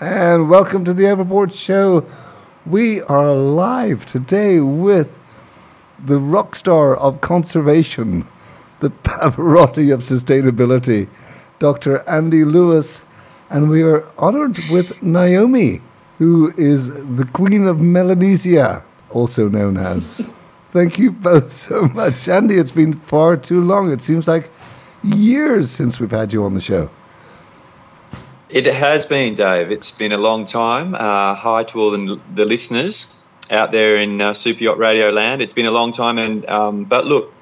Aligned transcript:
and 0.00 0.48
welcome 0.48 0.84
to 0.84 0.94
the 0.94 1.10
Overboard 1.10 1.52
Show. 1.52 2.06
We 2.66 3.02
are 3.02 3.34
live 3.34 4.06
today 4.06 4.60
with 4.60 5.18
the 6.04 6.20
rock 6.20 6.54
star 6.54 6.96
of 6.96 7.20
conservation, 7.20 8.24
the 8.78 8.90
Pavarotti 8.90 9.92
of 9.92 10.02
sustainability, 10.02 11.08
Dr. 11.58 12.08
Andy 12.08 12.44
Lewis, 12.44 13.02
and 13.50 13.68
we 13.68 13.82
are 13.82 14.06
honored 14.18 14.56
with 14.70 15.02
Naomi, 15.02 15.80
who 16.18 16.52
is 16.56 16.86
the 16.88 17.28
Queen 17.32 17.66
of 17.66 17.80
Melanesia, 17.80 18.84
also 19.10 19.48
known 19.48 19.76
as. 19.76 20.44
Thank 20.72 21.00
you 21.00 21.10
both 21.10 21.56
so 21.56 21.82
much. 21.82 22.28
Andy, 22.28 22.54
it's 22.54 22.70
been 22.70 22.92
far 22.92 23.36
too 23.36 23.64
long. 23.64 23.90
It 23.90 24.02
seems 24.02 24.28
like 24.28 24.50
years 25.02 25.72
since 25.72 25.98
we've 25.98 26.10
had 26.10 26.32
you 26.32 26.44
on 26.44 26.54
the 26.54 26.60
show. 26.60 26.88
It 28.50 28.64
has 28.64 29.04
been, 29.04 29.34
Dave. 29.34 29.70
It's 29.70 29.90
been 29.90 30.12
a 30.12 30.16
long 30.16 30.46
time. 30.46 30.94
Uh, 30.94 31.34
hi 31.34 31.64
to 31.64 31.80
all 31.80 31.90
the, 31.90 32.18
the, 32.32 32.46
listeners 32.46 33.28
out 33.50 33.72
there 33.72 33.96
in 33.96 34.22
uh, 34.22 34.32
Super 34.32 34.64
Yacht 34.64 34.78
Radio 34.78 35.10
Land. 35.10 35.42
It's 35.42 35.52
been 35.52 35.66
a 35.66 35.70
long 35.70 35.92
time, 35.92 36.16
and 36.16 36.48
um, 36.48 36.84
but 36.84 37.04
look, 37.04 37.34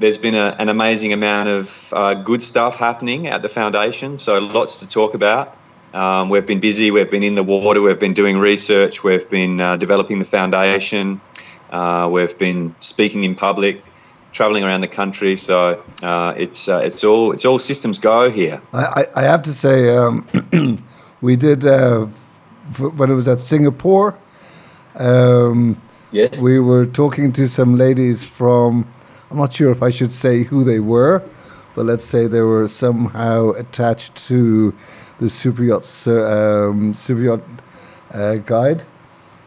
there's 0.00 0.18
been 0.18 0.34
a, 0.34 0.56
an 0.58 0.68
amazing 0.68 1.12
amount 1.12 1.50
of 1.50 1.92
uh, 1.92 2.14
good 2.14 2.42
stuff 2.42 2.78
happening 2.78 3.28
at 3.28 3.42
the 3.42 3.48
foundation. 3.48 4.18
So 4.18 4.40
lots 4.40 4.78
to 4.78 4.88
talk 4.88 5.14
about. 5.14 5.56
Um, 5.94 6.30
we've 6.30 6.46
been 6.46 6.58
busy. 6.58 6.90
We've 6.90 7.10
been 7.10 7.22
in 7.22 7.36
the 7.36 7.44
water. 7.44 7.80
We've 7.80 8.00
been 8.00 8.14
doing 8.14 8.36
research. 8.36 9.04
We've 9.04 9.30
been 9.30 9.60
uh, 9.60 9.76
developing 9.76 10.18
the 10.18 10.24
foundation. 10.24 11.20
Uh, 11.70 12.10
we've 12.12 12.36
been 12.36 12.74
speaking 12.80 13.22
in 13.22 13.36
public 13.36 13.84
traveling 14.32 14.64
around 14.64 14.80
the 14.80 14.88
country. 14.88 15.36
So 15.36 15.82
uh, 16.02 16.34
it's 16.36 16.68
uh, 16.68 16.82
it's 16.84 17.04
all 17.04 17.32
it's 17.32 17.44
all 17.44 17.58
systems 17.58 17.98
go 17.98 18.30
here. 18.30 18.60
I, 18.72 19.06
I 19.14 19.22
have 19.22 19.42
to 19.44 19.52
say, 19.52 19.94
um, 19.96 20.26
we 21.20 21.36
did 21.36 21.64
uh, 21.64 22.06
when 22.76 23.10
it 23.10 23.14
was 23.14 23.28
at 23.28 23.40
Singapore. 23.40 24.16
Um, 24.96 25.80
yes, 26.12 26.42
we 26.42 26.60
were 26.60 26.86
talking 26.86 27.32
to 27.32 27.48
some 27.48 27.76
ladies 27.76 28.34
from. 28.34 28.90
I'm 29.30 29.36
not 29.36 29.52
sure 29.52 29.70
if 29.70 29.82
I 29.82 29.90
should 29.90 30.12
say 30.12 30.42
who 30.42 30.64
they 30.64 30.80
were, 30.80 31.22
but 31.76 31.86
let's 31.86 32.04
say 32.04 32.26
they 32.26 32.40
were 32.40 32.66
somehow 32.66 33.50
attached 33.50 34.16
to 34.26 34.74
the 35.20 35.30
super 35.30 35.62
yacht 35.62 35.86
um, 36.08 36.94
super 36.94 37.22
yacht 37.22 37.42
uh, 38.12 38.36
guide, 38.36 38.82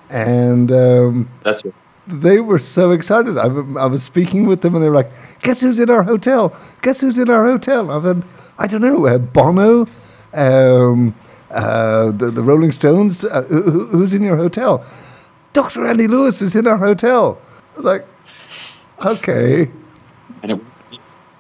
and 0.10 0.72
um, 0.72 1.30
that's 1.44 1.66
right 1.66 1.74
they 2.08 2.40
were 2.40 2.60
so 2.60 2.92
excited. 2.92 3.38
I, 3.38 3.46
I, 3.46 3.86
was 3.86 4.04
speaking 4.04 4.46
with 4.46 4.62
them, 4.62 4.76
and 4.76 4.84
they 4.84 4.90
were 4.90 4.96
like, 4.96 5.12
"Guess 5.42 5.62
who's 5.62 5.80
in 5.80 5.90
our 5.90 6.04
hotel? 6.04 6.56
Guess 6.82 7.02
who's 7.02 7.18
in 7.18 7.30
our 7.30 7.46
hotel?" 7.46 7.92
I 7.92 8.02
said, 8.02 8.24
"I 8.60 8.68
don't 8.68 8.82
know, 8.82 9.08
uh, 9.08 9.18
Bono, 9.18 9.88
um, 10.34 11.16
uh, 11.52 12.12
the, 12.12 12.32
the 12.32 12.44
Rolling 12.44 12.72
Stones. 12.72 13.24
Uh, 13.24 13.44
who, 13.44 13.88
who's 13.88 14.14
in 14.14 14.22
your 14.22 14.38
hotel? 14.38 14.86
Dr. 15.54 15.86
Andy 15.86 16.08
Lewis 16.08 16.42
is 16.42 16.56
in 16.56 16.68
our 16.68 16.78
hotel." 16.78 17.40
I 17.74 17.78
was 17.78 17.86
like, 17.86 18.06
"Okay." 19.06 19.70
And 20.42 20.52
it, 20.52 20.62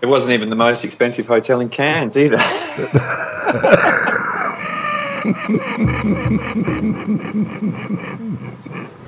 it 0.02 0.06
wasn't 0.06 0.34
even 0.34 0.50
the 0.50 0.56
most 0.56 0.86
expensive 0.86 1.28
hotel 1.28 1.59
in 1.59 1.69
Cairns 1.69 2.17
either. 2.17 2.38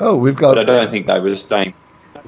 Oh, 0.00 0.16
we've 0.16 0.36
got. 0.36 0.54
But 0.54 0.58
I 0.58 0.64
don't 0.64 0.90
think 0.90 1.06
they 1.06 1.20
were 1.20 1.34
staying. 1.34 1.74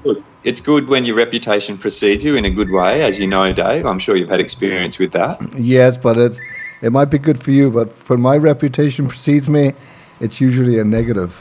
Look, 0.05 0.23
It's 0.45 0.61
good 0.61 0.89
when 0.89 1.05
your 1.05 1.17
reputation 1.17 1.77
precedes 1.77 2.25
you 2.25 2.37
in 2.37 2.45
a 2.45 2.51
good 2.51 2.71
way, 2.71 3.03
as 3.03 3.19
you 3.19 3.27
know, 3.27 3.53
Dave. 3.53 3.87
I'm 3.87 3.99
sure 3.99 4.17
you've 4.17 4.29
had 4.29 4.41
experience 4.41 4.99
with 4.99 5.13
that. 5.13 5.41
Yes, 5.59 5.97
but 5.97 6.17
it's 6.17 6.39
it 6.81 6.91
might 6.93 7.07
be 7.11 7.19
good 7.19 7.43
for 7.43 7.51
you, 7.51 7.71
but 7.71 7.89
when 8.09 8.21
my 8.21 8.37
reputation 8.37 9.09
precedes 9.15 9.49
me, 9.49 9.75
it's 10.21 10.41
usually 10.41 10.79
a 10.79 10.85
negative. 10.85 11.35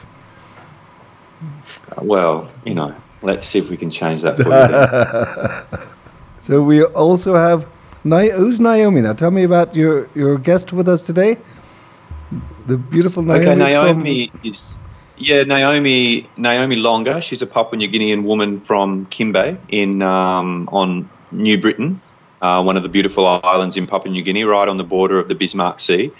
Uh, 1.92 2.02
well, 2.04 2.52
you 2.66 2.74
know, 2.74 2.94
let's 3.22 3.46
see 3.46 3.60
if 3.60 3.70
we 3.70 3.78
can 3.78 3.90
change 3.90 4.24
that 4.24 4.38
for 4.38 5.80
you. 5.80 5.80
so 6.42 6.62
we 6.62 6.84
also 6.84 7.36
have 7.36 7.66
who's 8.04 8.60
Naomi 8.60 9.02
now? 9.02 9.14
Tell 9.14 9.32
me 9.32 9.44
about 9.44 9.76
your 9.76 10.10
your 10.16 10.38
guest 10.38 10.74
with 10.74 10.88
us 10.88 11.06
today. 11.06 11.38
The 12.68 12.78
beautiful 12.78 13.24
Naomi. 13.24 13.46
Okay, 13.46 13.56
Naomi 13.56 14.32
is 14.44 14.84
yeah, 15.20 15.44
Naomi 15.44 16.26
Naomi 16.38 16.78
Longa. 16.78 17.22
She's 17.22 17.42
a 17.42 17.48
Papua 17.48 17.78
New 17.78 17.90
Guinean 17.90 18.24
woman 18.24 18.58
from 18.58 19.06
Kimbe 19.08 19.58
in 19.70 20.02
um, 20.02 20.68
on 20.72 21.10
New 21.32 21.60
Britain, 21.60 22.02
uh, 22.42 22.64
one 22.64 22.78
of 22.78 22.84
the 22.84 22.90
beautiful 22.90 23.28
islands 23.28 23.78
in 23.78 23.86
Papua 23.86 24.12
New 24.12 24.24
Guinea, 24.24 24.46
right 24.46 24.68
on 24.68 24.78
the 24.78 24.84
border 24.84 25.20
of 25.20 25.28
the 25.28 25.36
Bismarck 25.36 25.80
Sea. 25.80 26.12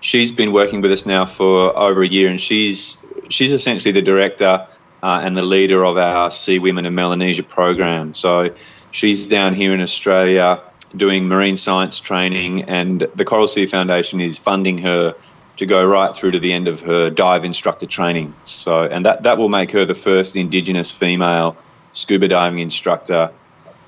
She's 0.00 0.32
been 0.32 0.52
working 0.52 0.80
with 0.80 0.92
us 0.92 1.06
now 1.06 1.24
for 1.24 1.76
over 1.78 2.02
a 2.02 2.06
year, 2.06 2.28
and 2.28 2.40
she's 2.40 3.12
she's 3.30 3.52
essentially 3.52 3.92
the 3.92 4.02
director 4.02 4.66
uh, 5.02 5.20
and 5.22 5.36
the 5.36 5.42
leader 5.42 5.84
of 5.84 5.96
our 5.96 6.30
Sea 6.30 6.58
Women 6.58 6.84
in 6.84 6.94
Melanesia 6.94 7.44
program. 7.44 8.12
So 8.14 8.52
she's 8.90 9.28
down 9.28 9.54
here 9.54 9.72
in 9.72 9.80
Australia 9.80 10.60
doing 10.96 11.28
marine 11.28 11.56
science 11.56 12.00
training, 12.00 12.62
and 12.62 13.06
the 13.14 13.24
Coral 13.24 13.46
Sea 13.46 13.66
Foundation 13.66 14.20
is 14.20 14.38
funding 14.38 14.78
her 14.78 15.14
to 15.58 15.66
go 15.66 15.84
right 15.84 16.14
through 16.14 16.30
to 16.30 16.38
the 16.38 16.52
end 16.52 16.68
of 16.68 16.80
her 16.80 17.10
dive 17.10 17.44
instructor 17.44 17.86
training. 17.86 18.34
So, 18.40 18.82
and 18.82 19.04
that, 19.04 19.24
that 19.24 19.38
will 19.38 19.48
make 19.48 19.72
her 19.72 19.84
the 19.84 19.94
first 19.94 20.36
Indigenous 20.36 20.92
female 20.92 21.56
scuba 21.92 22.28
diving 22.28 22.60
instructor 22.60 23.32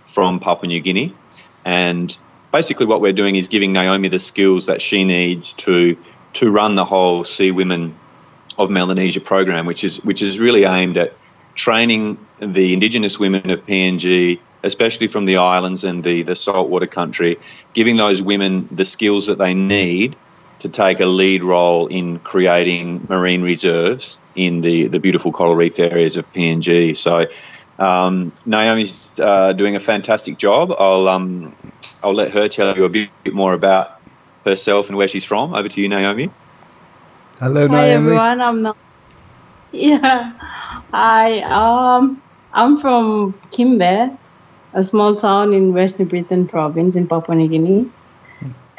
from 0.07 0.41
Papua 0.41 0.67
New 0.67 0.81
Guinea. 0.81 1.15
And 1.65 2.17
basically, 2.53 2.87
what 2.87 3.01
we're 3.01 3.13
doing 3.13 3.37
is 3.37 3.49
giving 3.49 3.73
Naomi 3.73 4.09
the 4.09 4.19
skills 4.19 4.67
that 4.67 4.81
she 4.81 5.05
needs 5.05 5.53
to 5.55 5.97
to 6.33 6.51
run 6.51 6.75
the 6.75 6.85
whole 6.85 7.25
Sea 7.25 7.51
Women 7.51 7.95
of 8.59 8.71
Melanesia 8.71 9.21
program, 9.21 9.67
which 9.67 9.85
is 9.85 10.03
which 10.05 10.23
is 10.23 10.41
really 10.41 10.65
aimed 10.65 10.97
at 10.97 11.15
training 11.55 12.19
the 12.39 12.73
Indigenous 12.73 13.19
women 13.19 13.51
of 13.51 13.65
PNG, 13.65 14.41
especially 14.65 15.07
from 15.07 15.25
the 15.25 15.37
islands 15.37 15.85
and 15.85 16.03
the 16.03 16.23
the 16.23 16.35
saltwater 16.35 16.87
country, 16.87 17.39
giving 17.75 17.97
those 17.97 18.21
women 18.23 18.69
the 18.73 18.85
skills 18.85 19.27
that 19.27 19.39
they 19.39 19.55
need 19.55 20.17
to 20.61 20.69
take 20.69 21.01
a 21.01 21.07
lead 21.07 21.43
role 21.43 21.87
in 21.87 22.19
creating 22.21 23.07
marine 23.09 23.43
reserves 23.43 24.19
in 24.35 24.61
the, 24.61 24.87
the 24.89 25.01
beautiful 25.01 25.33
coral 25.33 25.55
reef 25.55 25.79
areas 25.79 26.17
of 26.17 26.31
PNG. 26.33 26.97
So 26.97 27.27
um, 27.79 28.33
Naomi's 28.45 29.19
uh, 29.19 29.53
doing 29.53 29.75
a 29.75 29.81
fantastic 29.81 30.37
job. 30.39 30.73
I'll 30.79 31.09
um, 31.09 31.57
I'll 32.03 32.15
let 32.15 32.31
her 32.33 32.49
tell 32.49 32.77
you 32.77 32.85
a 32.85 32.89
bit, 32.89 33.11
bit, 33.25 33.35
more 33.35 33.55
about 33.55 34.01
herself 34.45 34.89
and 34.89 34.97
where 34.97 35.09
she's 35.09 35.25
from. 35.25 35.55
Over 35.55 35.69
to 35.69 35.81
you, 35.81 35.89
Naomi. 35.89 36.31
Hello, 37.39 37.67
Naomi. 37.67 37.75
Hi 37.75 37.89
everyone. 37.91 38.41
I'm 38.41 38.63
not. 38.63 38.77
Yeah, 39.73 40.33
I 40.93 41.43
um 41.47 42.21
I'm 42.53 42.77
from 42.77 43.35
Kimbe, 43.53 44.19
a 44.75 44.83
small 44.83 45.15
town 45.15 45.55
in 45.55 45.73
Western 45.73 46.07
New 46.07 46.11
Britain 46.11 46.49
province 46.49 46.97
in 46.97 47.07
Papua 47.07 47.37
New 47.37 47.47
Guinea. 47.47 47.89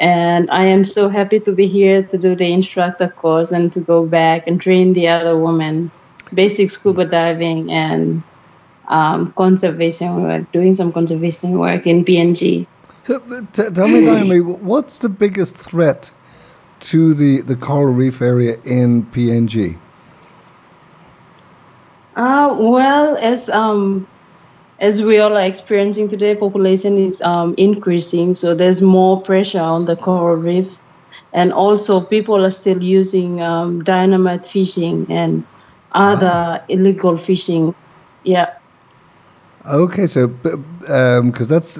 And 0.01 0.50
I 0.50 0.66
am 0.66 0.84
so 0.84 1.09
happy 1.09 1.39
to 1.41 1.51
be 1.51 1.67
here 1.67 2.01
to 2.01 2.17
do 2.17 2.35
the 2.35 2.51
instructor 2.51 3.07
course 3.07 3.51
and 3.51 3.72
to 3.73 3.81
go 3.81 4.03
back 4.03 4.47
and 4.47 4.59
train 4.59 4.94
the 4.94 5.09
other 5.09 5.38
women 5.38 5.91
basic 6.34 6.72
scuba 6.72 7.06
diving 7.06 7.72
and 7.72 8.23
um, 8.88 9.31
conservation 9.34 10.23
work, 10.23 10.51
doing 10.51 10.73
some 10.73 10.91
conservation 10.91 11.59
work 11.59 11.85
in 11.85 12.03
PNG. 12.03 12.66
So, 13.06 13.19
t- 13.53 13.69
tell 13.69 13.88
me, 13.88 14.01
Naomi, 14.01 14.39
what's 14.41 14.97
the 14.97 15.09
biggest 15.09 15.56
threat 15.56 16.09
to 16.79 17.13
the, 17.13 17.41
the 17.41 17.56
coral 17.56 17.94
reef 17.94 18.23
area 18.23 18.57
in 18.63 19.06
PNG? 19.06 19.78
Uh, 22.16 22.57
well, 22.59 23.18
as 23.18 23.50
um, 23.50 24.07
as 24.81 25.03
we 25.03 25.19
all 25.19 25.38
are 25.38 25.46
experiencing 25.46 26.09
today, 26.09 26.36
population 26.36 26.97
is 26.97 27.22
um, 27.22 27.53
increasing, 27.58 28.34
so 28.34 28.56
there's 28.56 28.81
more 28.81 29.22
pressure 29.22 29.62
on 29.62 29.86
the 29.86 29.96
coral 29.96 30.36
reef, 30.36 30.80
and 31.34 31.53
also 31.53 32.02
people 32.02 32.44
are 32.44 32.52
still 32.52 32.84
using 32.84 33.42
um, 33.42 33.83
dynamite 33.83 34.45
fishing 34.45 35.06
and 35.10 35.45
other 35.92 36.25
wow. 36.25 36.63
illegal 36.68 37.18
fishing. 37.19 37.75
Yeah. 38.24 38.57
Okay, 39.68 40.07
so 40.07 40.28
because 40.28 41.19
um, 41.19 41.31
that's 41.48 41.77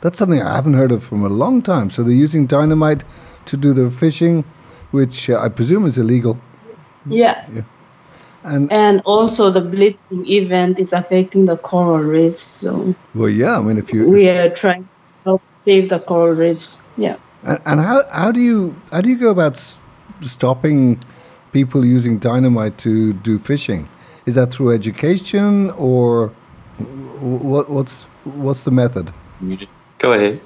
that's 0.00 0.18
something 0.18 0.40
I 0.40 0.54
haven't 0.54 0.74
heard 0.74 0.92
of 0.92 1.04
from 1.04 1.26
a 1.26 1.28
long 1.28 1.60
time. 1.60 1.90
So 1.90 2.02
they're 2.02 2.12
using 2.12 2.46
dynamite 2.46 3.04
to 3.46 3.58
do 3.58 3.74
their 3.74 3.90
fishing, 3.90 4.44
which 4.92 5.28
uh, 5.28 5.38
I 5.38 5.50
presume 5.50 5.84
is 5.84 5.98
illegal. 5.98 6.38
Yeah. 7.04 7.46
yeah. 7.52 7.62
And, 8.44 8.72
and 8.72 9.02
also 9.04 9.50
the 9.50 9.60
bleaching 9.60 10.26
event 10.30 10.78
is 10.78 10.92
affecting 10.92 11.46
the 11.46 11.56
coral 11.56 11.98
reefs. 11.98 12.42
So 12.42 12.94
well, 13.14 13.28
yeah. 13.28 13.58
I 13.58 13.60
mean, 13.60 13.78
if 13.78 13.92
you 13.92 14.08
we 14.08 14.28
are 14.28 14.50
trying 14.50 14.84
to 14.84 14.88
help 15.24 15.42
save 15.56 15.88
the 15.88 15.98
coral 15.98 16.34
reefs. 16.34 16.80
Yeah. 16.96 17.16
And, 17.42 17.60
and 17.66 17.80
how 17.80 18.04
how 18.10 18.32
do 18.32 18.40
you 18.40 18.74
how 18.92 19.00
do 19.00 19.08
you 19.08 19.16
go 19.16 19.30
about 19.30 19.60
stopping 20.22 21.02
people 21.52 21.84
using 21.84 22.18
dynamite 22.18 22.78
to 22.78 23.12
do 23.12 23.38
fishing? 23.38 23.88
Is 24.26 24.34
that 24.34 24.52
through 24.52 24.72
education 24.72 25.70
or 25.72 26.28
what? 27.20 27.68
What's 27.70 28.04
what's 28.24 28.64
the 28.64 28.70
method? 28.70 29.12
Go 29.98 30.12
ahead. 30.12 30.40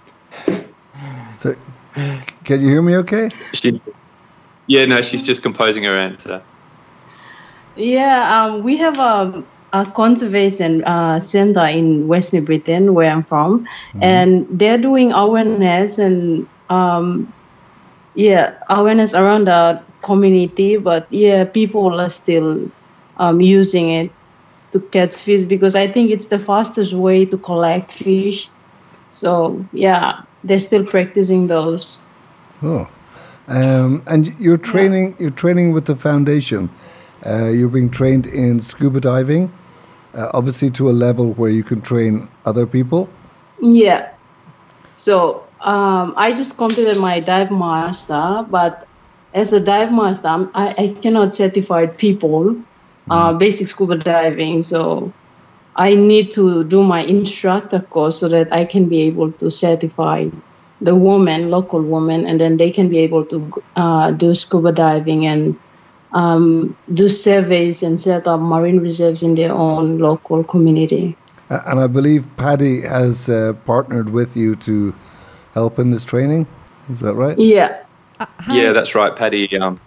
So, 1.41 1.57
can 2.45 2.61
you 2.61 2.69
hear 2.69 2.83
me? 2.83 2.97
Okay. 2.97 3.29
Yeah, 4.67 4.85
no, 4.87 5.03
she's 5.03 5.27
just 5.27 5.43
composing 5.43 5.85
her 5.85 5.99
answer. 5.99 6.43
Yeah, 7.77 8.45
um, 8.45 8.63
we 8.63 8.77
have 8.77 8.99
a, 8.99 9.43
a 9.73 9.87
conservation 9.87 10.85
uh, 10.85 11.21
center 11.21 11.65
in 11.67 12.07
West 12.09 12.35
New 12.35 12.45
Britain, 12.45 12.95
where 12.95 13.11
I'm 13.11 13.23
from, 13.23 13.65
mm-hmm. 13.65 14.03
and 14.03 14.47
they're 14.51 14.79
doing 14.79 15.13
awareness 15.13 15.99
and 15.99 16.47
um, 16.69 17.33
yeah, 18.15 18.55
awareness 18.69 19.15
around 19.15 19.47
the 19.47 19.83
community. 20.03 20.77
But 20.77 21.07
yeah, 21.11 21.45
people 21.45 22.01
are 22.01 22.11
still 22.11 22.71
um, 23.17 23.41
using 23.41 23.91
it 23.91 24.11
to 24.73 24.81
catch 24.81 25.15
fish 25.23 25.43
because 25.43 25.77
I 25.77 25.87
think 25.87 26.11
it's 26.11 26.27
the 26.27 26.39
fastest 26.39 26.93
way 26.93 27.25
to 27.27 27.39
collect 27.39 27.93
fish. 27.93 28.51
So 29.11 29.65
yeah, 29.73 30.23
they're 30.45 30.61
still 30.61 30.85
practicing 30.85 31.47
those. 31.47 32.07
Oh, 32.63 32.89
um, 33.49 34.03
and 34.07 34.39
you're 34.39 34.59
training. 34.59 35.11
Yeah. 35.11 35.17
You're 35.21 35.31
training 35.31 35.73
with 35.73 35.87
the 35.87 35.97
foundation. 35.97 36.71
Uh, 37.25 37.49
you're 37.49 37.69
being 37.69 37.91
trained 37.91 38.27
in 38.27 38.61
scuba 38.61 39.01
diving, 39.01 39.53
uh, 40.15 40.31
obviously 40.35 40.71
to 40.71 40.91
a 40.91 40.93
level 40.93 41.33
where 41.35 41.51
you 41.51 41.63
can 41.63 41.81
train 41.81 42.29
other 42.45 42.67
people. 42.67 43.09
Yeah. 43.61 44.11
So 44.95 45.47
um, 45.61 46.15
I 46.17 46.33
just 46.33 46.59
completed 46.59 46.99
my 46.99 47.21
dive 47.21 47.51
master, 47.51 48.45
but 48.51 48.87
as 49.33 49.53
a 49.53 49.65
dive 49.65 49.93
master, 49.93 50.29
I, 50.55 50.75
I 50.77 50.97
cannot 51.01 51.35
certify 51.35 51.87
people 51.87 52.57
uh, 53.11 53.33
mm. 53.33 53.39
basic 53.39 53.69
scuba 53.69 53.97
diving. 53.97 54.63
So 54.63 55.13
I 55.77 55.95
need 55.95 56.33
to 56.33 56.65
do 56.65 56.83
my 56.83 57.01
instructor 57.01 57.81
course 57.81 58.19
so 58.19 58.29
that 58.29 58.53
I 58.53 58.65
can 58.65 58.89
be 58.89 59.03
able 59.03 59.33
to 59.33 59.51
certify 59.51 60.29
the 60.81 60.95
woman, 60.95 61.51
local 61.51 61.81
woman, 61.81 62.27
and 62.27 62.41
then 62.41 62.57
they 62.57 62.71
can 62.73 62.89
be 62.89 62.99
able 62.99 63.25
to 63.27 63.63
uh, 63.77 64.11
do 64.11 64.35
scuba 64.35 64.73
diving 64.73 65.27
and 65.27 65.59
um, 66.13 66.77
do 66.93 67.09
surveys 67.09 67.83
and 67.83 67.99
set 67.99 68.27
up 68.27 68.41
marine 68.41 68.81
reserves 68.81 69.23
in 69.23 69.35
their 69.35 69.53
own 69.53 69.99
local 69.99 70.45
community. 70.45 71.17
And 71.49 71.81
I 71.81 71.87
believe 71.87 72.25
PADI 72.37 72.83
has 72.83 73.29
uh, 73.29 73.53
partnered 73.67 74.11
with 74.11 74.37
you 74.37 74.57
to 74.57 74.95
help 75.53 75.79
in 75.79 75.91
this 75.91 76.05
training. 76.05 76.47
Is 76.91 77.01
that 77.01 77.15
right? 77.15 77.39
Yeah. 77.39 77.85
Uh, 78.19 78.27
yeah, 78.51 78.73
that's 78.73 78.95
right, 78.95 79.15
PADI. 79.15 79.59
Um, 79.59 79.81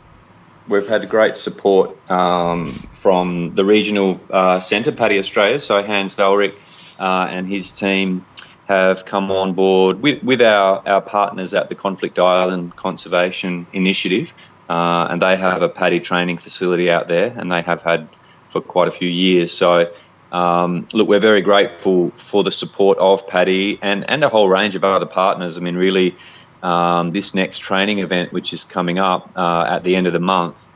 we've 0.67 0.87
had 0.87 1.07
great 1.09 1.35
support 1.35 1.97
um, 2.09 2.65
from 2.67 3.55
the 3.55 3.65
regional 3.65 4.19
uh, 4.29 4.59
centre, 4.59 4.91
PADI 4.91 5.17
Australia. 5.19 5.59
So 5.59 5.81
Hans 5.81 6.15
Dalrich 6.15 6.55
uh, 6.99 7.27
and 7.29 7.47
his 7.47 7.71
team 7.71 8.25
have 8.67 9.05
come 9.05 9.31
on 9.31 9.53
board 9.53 10.01
with, 10.01 10.23
with 10.23 10.41
our, 10.41 10.87
our 10.87 11.01
partners 11.01 11.53
at 11.53 11.69
the 11.69 11.75
Conflict 11.75 12.17
Island 12.17 12.75
Conservation 12.75 13.67
Initiative. 13.73 14.33
Uh, 14.69 15.07
and 15.09 15.21
they 15.21 15.35
have 15.35 15.61
a 15.61 15.69
PADI 15.69 15.99
training 15.99 16.37
facility 16.37 16.89
out 16.89 17.07
there, 17.07 17.33
and 17.37 17.51
they 17.51 17.61
have 17.61 17.83
had 17.83 18.07
for 18.49 18.61
quite 18.61 18.87
a 18.87 18.91
few 18.91 19.09
years. 19.09 19.51
So, 19.51 19.91
um, 20.31 20.87
look, 20.93 21.07
we're 21.07 21.19
very 21.19 21.41
grateful 21.41 22.09
for 22.11 22.43
the 22.43 22.51
support 22.51 22.97
of 22.97 23.27
PADI 23.27 23.79
and, 23.81 24.09
and 24.09 24.23
a 24.23 24.29
whole 24.29 24.49
range 24.49 24.75
of 24.75 24.83
other 24.83 25.05
partners. 25.05 25.57
I 25.57 25.61
mean, 25.61 25.75
really, 25.75 26.15
um, 26.63 27.11
this 27.11 27.35
next 27.35 27.59
training 27.59 27.99
event, 27.99 28.33
which 28.33 28.53
is 28.53 28.63
coming 28.63 28.97
up 28.97 29.31
uh, 29.35 29.65
at 29.69 29.83
the 29.83 29.95
end 29.95 30.07
of 30.07 30.13
the 30.13 30.19
month, 30.19 30.67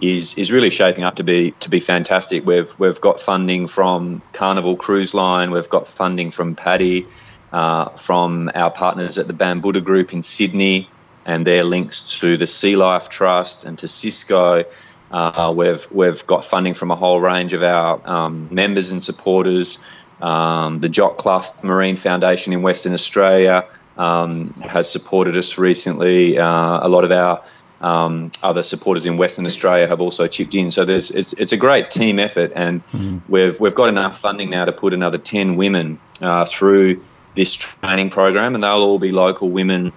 is 0.00 0.36
is 0.36 0.52
really 0.52 0.70
shaping 0.70 1.04
up 1.04 1.16
to 1.16 1.24
be 1.24 1.52
to 1.60 1.70
be 1.70 1.80
fantastic. 1.80 2.46
We've 2.46 2.72
we've 2.78 3.00
got 3.00 3.20
funding 3.20 3.66
from 3.66 4.22
Carnival 4.32 4.76
Cruise 4.76 5.14
Line, 5.14 5.50
we've 5.50 5.68
got 5.68 5.88
funding 5.88 6.30
from 6.30 6.54
PADI, 6.54 7.06
uh, 7.52 7.86
from 7.86 8.50
our 8.54 8.70
partners 8.70 9.18
at 9.18 9.26
the 9.26 9.32
Bambuda 9.32 9.82
Group 9.82 10.12
in 10.12 10.22
Sydney, 10.22 10.90
and 11.26 11.46
their 11.46 11.64
links 11.64 12.18
to 12.20 12.38
the 12.38 12.46
Sea 12.46 12.76
Life 12.76 13.10
Trust 13.10 13.66
and 13.66 13.78
to 13.80 13.88
Cisco. 13.88 14.64
Uh, 15.10 15.52
we've 15.54 15.86
we've 15.90 16.26
got 16.26 16.44
funding 16.44 16.72
from 16.72 16.90
a 16.90 16.96
whole 16.96 17.20
range 17.20 17.52
of 17.52 17.62
our 17.62 18.00
um, 18.08 18.48
members 18.50 18.90
and 18.90 19.02
supporters. 19.02 19.78
Um, 20.22 20.80
the 20.80 20.88
Jock 20.88 21.18
Clough 21.18 21.52
Marine 21.62 21.96
Foundation 21.96 22.54
in 22.54 22.62
Western 22.62 22.94
Australia, 22.94 23.66
um, 23.98 24.54
has 24.54 24.90
supported 24.90 25.36
us 25.36 25.58
recently. 25.58 26.38
Uh, 26.38 26.86
a 26.86 26.88
lot 26.88 27.04
of 27.04 27.12
our 27.12 27.42
um, 27.80 28.30
other 28.42 28.62
supporters 28.62 29.04
in 29.04 29.16
Western 29.18 29.44
Australia 29.44 29.86
have 29.86 30.00
also 30.00 30.26
chipped 30.26 30.54
in. 30.54 30.70
So 30.70 30.84
there's 30.84 31.10
it's, 31.10 31.32
it's 31.34 31.52
a 31.52 31.56
great 31.56 31.90
team 31.90 32.18
effort, 32.18 32.52
and 32.54 32.84
mm-hmm. 32.86 33.18
we've 33.30 33.58
we've 33.60 33.74
got 33.74 33.88
enough 33.88 34.18
funding 34.18 34.50
now 34.50 34.64
to 34.64 34.72
put 34.72 34.94
another 34.94 35.18
ten 35.18 35.56
women 35.56 35.98
uh, 36.22 36.44
through 36.46 37.02
this 37.34 37.54
training 37.54 38.10
program, 38.10 38.54
and 38.54 38.64
they'll 38.64 38.72
all 38.72 38.98
be 38.98 39.12
local 39.12 39.50
women 39.50 39.92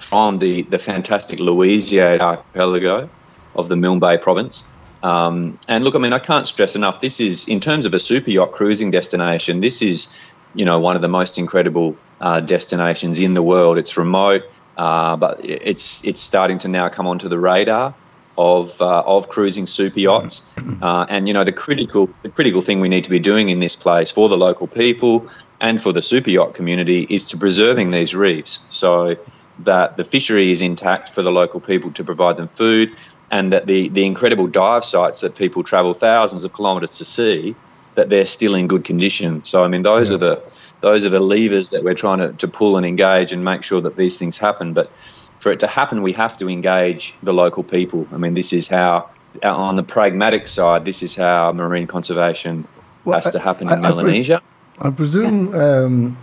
from 0.00 0.38
the 0.38 0.62
the 0.62 0.78
fantastic 0.78 1.40
Louisiade 1.40 2.20
archipelago 2.20 3.08
of 3.54 3.68
the 3.68 3.76
Milne 3.76 3.98
Bay 3.98 4.18
province. 4.18 4.72
Um, 5.02 5.58
and 5.68 5.84
look, 5.84 5.94
I 5.94 5.98
mean, 5.98 6.12
I 6.12 6.18
can't 6.18 6.46
stress 6.46 6.74
enough. 6.74 7.00
This 7.00 7.20
is 7.20 7.48
in 7.48 7.60
terms 7.60 7.86
of 7.86 7.94
a 7.94 7.98
super 7.98 8.30
yacht 8.30 8.52
cruising 8.52 8.90
destination. 8.90 9.60
This 9.60 9.82
is 9.82 10.20
you 10.54 10.64
know 10.64 10.78
one 10.80 10.96
of 10.96 11.02
the 11.02 11.08
most 11.08 11.38
incredible 11.38 11.96
uh, 12.20 12.40
destinations 12.40 13.20
in 13.20 13.34
the 13.34 13.42
world. 13.42 13.78
It's 13.78 13.96
remote, 13.96 14.42
uh, 14.76 15.16
but 15.16 15.44
it's 15.44 16.04
it's 16.04 16.20
starting 16.20 16.58
to 16.58 16.68
now 16.68 16.88
come 16.88 17.06
onto 17.06 17.28
the 17.28 17.38
radar 17.38 17.94
of 18.36 18.80
uh, 18.80 19.02
of 19.04 19.28
cruising 19.28 19.66
super 19.66 20.00
yachts. 20.00 20.46
Uh, 20.80 21.06
and 21.08 21.26
you 21.26 21.34
know 21.34 21.42
the 21.42 21.52
critical 21.52 22.08
the 22.22 22.28
critical 22.28 22.60
thing 22.60 22.78
we 22.78 22.88
need 22.88 23.02
to 23.02 23.10
be 23.10 23.18
doing 23.18 23.48
in 23.48 23.58
this 23.58 23.74
place 23.74 24.12
for 24.12 24.28
the 24.28 24.36
local 24.36 24.68
people 24.68 25.26
and 25.60 25.80
for 25.82 25.92
the 25.92 26.02
super 26.02 26.30
yacht 26.30 26.54
community 26.54 27.06
is 27.10 27.24
to 27.30 27.36
preserving 27.36 27.90
these 27.90 28.14
reefs 28.14 28.64
so 28.70 29.16
that 29.60 29.96
the 29.96 30.04
fishery 30.04 30.52
is 30.52 30.62
intact 30.62 31.08
for 31.08 31.22
the 31.22 31.32
local 31.32 31.60
people 31.60 31.90
to 31.92 32.04
provide 32.04 32.36
them 32.36 32.48
food 32.48 32.94
and 33.30 33.52
that 33.52 33.66
the, 33.66 33.88
the 33.88 34.04
incredible 34.04 34.46
dive 34.46 34.84
sites 34.84 35.20
that 35.20 35.34
people 35.34 35.62
travel 35.62 35.94
thousands 35.94 36.44
of 36.44 36.52
kilometres 36.52 36.98
to 36.98 37.04
see 37.04 37.54
that 37.94 38.08
they're 38.08 38.26
still 38.26 38.54
in 38.54 38.68
good 38.68 38.84
condition. 38.84 39.42
So 39.42 39.64
I 39.64 39.68
mean, 39.68 39.82
those 39.82 40.10
yeah. 40.10 40.16
are 40.16 40.18
the 40.18 40.42
those 40.80 41.04
are 41.04 41.08
the 41.08 41.20
levers 41.20 41.70
that 41.70 41.82
we're 41.82 41.94
trying 41.94 42.18
to, 42.18 42.32
to 42.34 42.46
pull 42.46 42.76
and 42.76 42.86
engage 42.86 43.32
and 43.32 43.44
make 43.44 43.64
sure 43.64 43.80
that 43.80 43.96
these 43.96 44.16
things 44.16 44.38
happen. 44.38 44.72
But 44.72 44.94
for 45.40 45.50
it 45.50 45.58
to 45.60 45.66
happen, 45.66 46.02
we 46.02 46.12
have 46.12 46.36
to 46.36 46.48
engage 46.48 47.18
the 47.18 47.32
local 47.32 47.64
people. 47.64 48.06
I 48.12 48.16
mean, 48.16 48.34
this 48.34 48.52
is 48.52 48.68
how 48.68 49.10
on 49.42 49.74
the 49.74 49.82
pragmatic 49.82 50.46
side, 50.46 50.84
this 50.84 51.02
is 51.02 51.16
how 51.16 51.50
marine 51.52 51.88
conservation 51.88 52.68
well, 53.04 53.16
has 53.16 53.32
to 53.32 53.40
happen 53.40 53.68
in 53.68 53.84
I, 53.84 53.88
Melanesia. 53.88 54.36
I, 54.36 54.57
presume. 54.90 55.54
Um, 55.54 56.18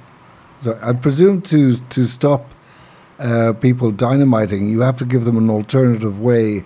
sorry, 0.61 0.79
I 0.81 0.93
presume 0.93 1.41
to 1.43 1.75
to 1.75 2.05
stop 2.05 2.49
uh, 3.19 3.53
people 3.53 3.91
dynamiting, 3.91 4.69
you 4.69 4.81
have 4.81 4.97
to 4.97 5.05
give 5.05 5.25
them 5.25 5.37
an 5.37 5.49
alternative 5.49 6.19
way 6.19 6.63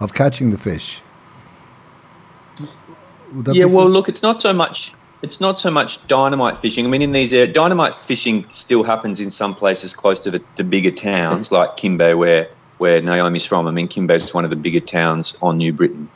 of 0.00 0.14
catching 0.14 0.50
the 0.50 0.58
fish 0.58 1.02
yeah, 3.52 3.64
well, 3.64 3.88
look, 3.88 4.08
it's 4.08 4.22
not 4.22 4.40
so 4.40 4.52
much. 4.52 4.92
It's 5.22 5.40
not 5.40 5.58
so 5.58 5.70
much 5.70 6.06
dynamite 6.08 6.56
fishing. 6.56 6.84
I 6.84 6.88
mean, 6.88 7.02
in 7.02 7.12
these 7.12 7.32
areas, 7.32 7.54
dynamite 7.54 7.94
fishing 7.94 8.44
still 8.50 8.82
happens 8.82 9.20
in 9.20 9.30
some 9.30 9.54
places 9.54 9.94
close 9.94 10.24
to 10.24 10.32
the, 10.32 10.44
the 10.56 10.64
bigger 10.64 10.90
towns, 10.90 11.52
like 11.52 11.76
Kimbe, 11.76 12.16
where 12.18 12.48
where 12.78 13.00
Naomi's 13.00 13.46
from. 13.46 13.68
I 13.68 13.70
mean, 13.70 13.86
Kimbe 13.86 14.10
is 14.16 14.34
one 14.34 14.44
of 14.44 14.50
the 14.50 14.56
bigger 14.56 14.80
towns 14.80 15.38
on 15.40 15.58
New 15.58 15.72
Britain. 15.72 16.08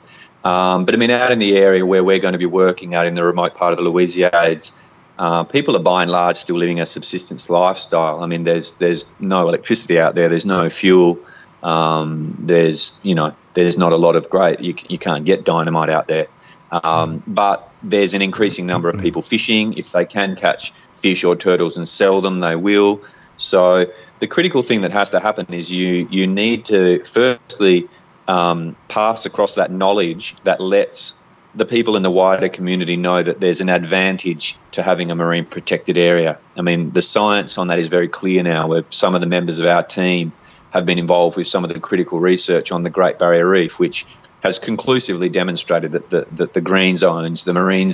Um, 0.45 0.85
but 0.85 0.95
I 0.95 0.99
mean, 0.99 1.11
out 1.11 1.31
in 1.31 1.39
the 1.39 1.57
area 1.57 1.87
where 1.87 2.03
we're 2.03 2.19
going 2.19 2.33
to 2.33 2.39
be 2.39 2.47
working, 2.47 2.95
out 2.95 3.07
in 3.07 3.15
the 3.15 3.23
remote 3.23 3.55
part 3.55 3.73
of 3.73 3.79
the 3.79 3.89
Louisiades, 3.89 4.73
uh, 5.19 5.45
people 5.45 5.77
are 5.77 5.83
by 5.83 6.03
and 6.03 6.11
large 6.11 6.37
still 6.37 6.57
living 6.57 6.81
a 6.81 6.87
subsistence 6.87 7.49
lifestyle. 7.49 8.23
I 8.23 8.27
mean, 8.27 8.43
there's 8.43 8.73
there's 8.73 9.09
no 9.19 9.49
electricity 9.49 9.99
out 9.99 10.15
there. 10.15 10.29
There's 10.29 10.47
no 10.47 10.69
fuel. 10.69 11.19
Um, 11.63 12.37
there's 12.39 12.99
you 13.03 13.15
know 13.15 13.35
there's 13.55 13.79
not 13.79 13.93
a 13.93 13.97
lot 13.97 14.17
of 14.17 14.29
great. 14.29 14.61
You, 14.61 14.75
you 14.89 14.99
can't 14.99 15.25
get 15.25 15.45
dynamite 15.45 15.89
out 15.89 16.09
there. 16.09 16.27
Um, 16.71 17.23
but 17.27 17.71
there's 17.83 18.13
an 18.15 18.23
increasing 18.23 18.67
number 18.67 18.91
of 18.91 19.01
people 19.01 19.23
fishing. 19.23 19.75
If 19.75 19.93
they 19.93 20.05
can 20.05 20.37
catch 20.37 20.73
fish 20.93 21.25
or 21.25 21.37
turtles 21.37 21.77
and 21.77 21.89
sell 21.89 22.21
them, 22.21 22.39
they 22.39 22.57
will. 22.57 23.01
So 23.37 23.87
the 24.19 24.27
critical 24.27 24.63
thing 24.63 24.83
that 24.83 24.93
has 24.93 25.11
to 25.11 25.21
happen 25.21 25.47
is 25.53 25.71
you 25.71 26.09
you 26.11 26.27
need 26.27 26.67
to 26.67 27.03
firstly 27.05 27.89
um, 28.29 28.77
pass 28.89 29.25
across 29.25 29.55
that 29.55 29.71
knowledge 29.71 30.37
that 30.43 30.61
lets 30.61 31.15
the 31.57 31.65
people 31.65 31.97
in 31.97 32.03
the 32.03 32.11
wider 32.11 32.49
community 32.49 32.97
know 32.97 33.23
that 33.23 33.41
there's 33.41 33.61
an 33.61 33.71
advantage 33.71 34.57
to 34.73 34.83
having 34.83 35.11
a 35.11 35.15
marine 35.15 35.47
protected 35.47 35.97
area. 35.97 36.39
I 36.57 36.63
mean, 36.63 36.93
the 36.93 37.03
science 37.03 37.57
on 37.57 37.69
that 37.69 37.79
is 37.79 37.89
very 37.89 38.09
clear 38.09 38.43
now. 38.43 38.69
Where 38.69 38.85
some 38.91 39.15
of 39.15 39.23
the 39.23 39.27
members 39.27 39.59
of 39.59 39.67
our 39.67 39.83
team 39.83 40.33
have 40.71 40.85
been 40.85 40.99
involved 40.99 41.37
with 41.37 41.47
some 41.47 41.65
of 41.65 41.73
the 41.73 41.81
critical 41.81 42.21
research 42.21 42.73
on 42.73 42.83
the 42.83 42.91
Great 42.91 43.19
Barrier 43.19 43.49
Reef, 43.49 43.79
which 43.79 44.05
has 44.43 44.59
conclusively 44.59 45.31
demonstrated 45.31 45.93
that 45.93 46.11
the, 46.11 46.27
that 46.33 46.53
the 46.53 46.61
green 46.61 46.97
zones, 46.97 47.45
the 47.45 47.55
marine 47.55 47.91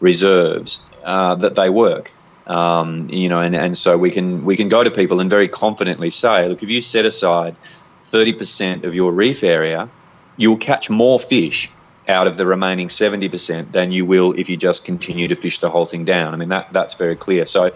reserves, 0.00 0.86
uh, 1.02 1.34
that 1.34 1.56
they 1.56 1.70
work. 1.70 2.12
Um, 2.46 3.08
you 3.10 3.28
know, 3.28 3.40
and, 3.40 3.56
and 3.56 3.76
so 3.76 3.98
we 3.98 4.10
can 4.10 4.44
we 4.44 4.56
can 4.56 4.68
go 4.68 4.84
to 4.84 4.90
people 4.90 5.18
and 5.18 5.28
very 5.28 5.48
confidently 5.48 6.10
say, 6.10 6.46
look, 6.48 6.62
if 6.62 6.68
you 6.68 6.80
set 6.80 7.06
aside 7.06 7.56
30% 8.04 8.84
of 8.84 8.94
your 8.94 9.12
reef 9.12 9.42
area, 9.42 9.88
you'll 10.36 10.58
catch 10.58 10.90
more 10.90 11.18
fish 11.18 11.70
out 12.08 12.26
of 12.26 12.36
the 12.36 12.46
remaining 12.46 12.88
70% 12.88 13.72
than 13.72 13.92
you 13.92 14.04
will 14.04 14.32
if 14.32 14.48
you 14.48 14.56
just 14.56 14.84
continue 14.84 15.28
to 15.28 15.34
fish 15.34 15.58
the 15.58 15.70
whole 15.70 15.86
thing 15.86 16.04
down. 16.04 16.34
I 16.34 16.36
mean, 16.36 16.50
that 16.50 16.72
that's 16.72 16.94
very 16.94 17.16
clear. 17.16 17.46
So, 17.46 17.70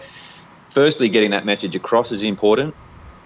firstly, 0.67 1.09
getting 1.09 1.31
that 1.31 1.45
message 1.45 1.75
across 1.75 2.11
is 2.11 2.23
important. 2.23 2.75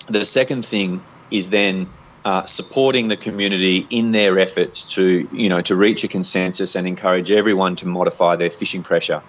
The 0.08 0.26
second 0.26 0.66
thing 0.66 1.02
is 1.32 1.50
then 1.50 1.88
uh, 2.26 2.46
supporting 2.46 3.10
the 3.10 3.18
community 3.18 3.86
in 3.90 4.12
their 4.12 4.40
efforts 4.40 4.84
to, 4.96 5.28
you 5.32 5.50
know, 5.50 5.62
to 5.62 5.76
reach 5.76 6.04
a 6.04 6.08
consensus 6.08 6.76
and 6.76 6.88
encourage 6.88 7.32
everyone 7.32 7.76
to 7.78 7.88
modify 7.88 8.36
their 8.36 8.50
fishing 8.50 8.84
pressure. 8.84 9.22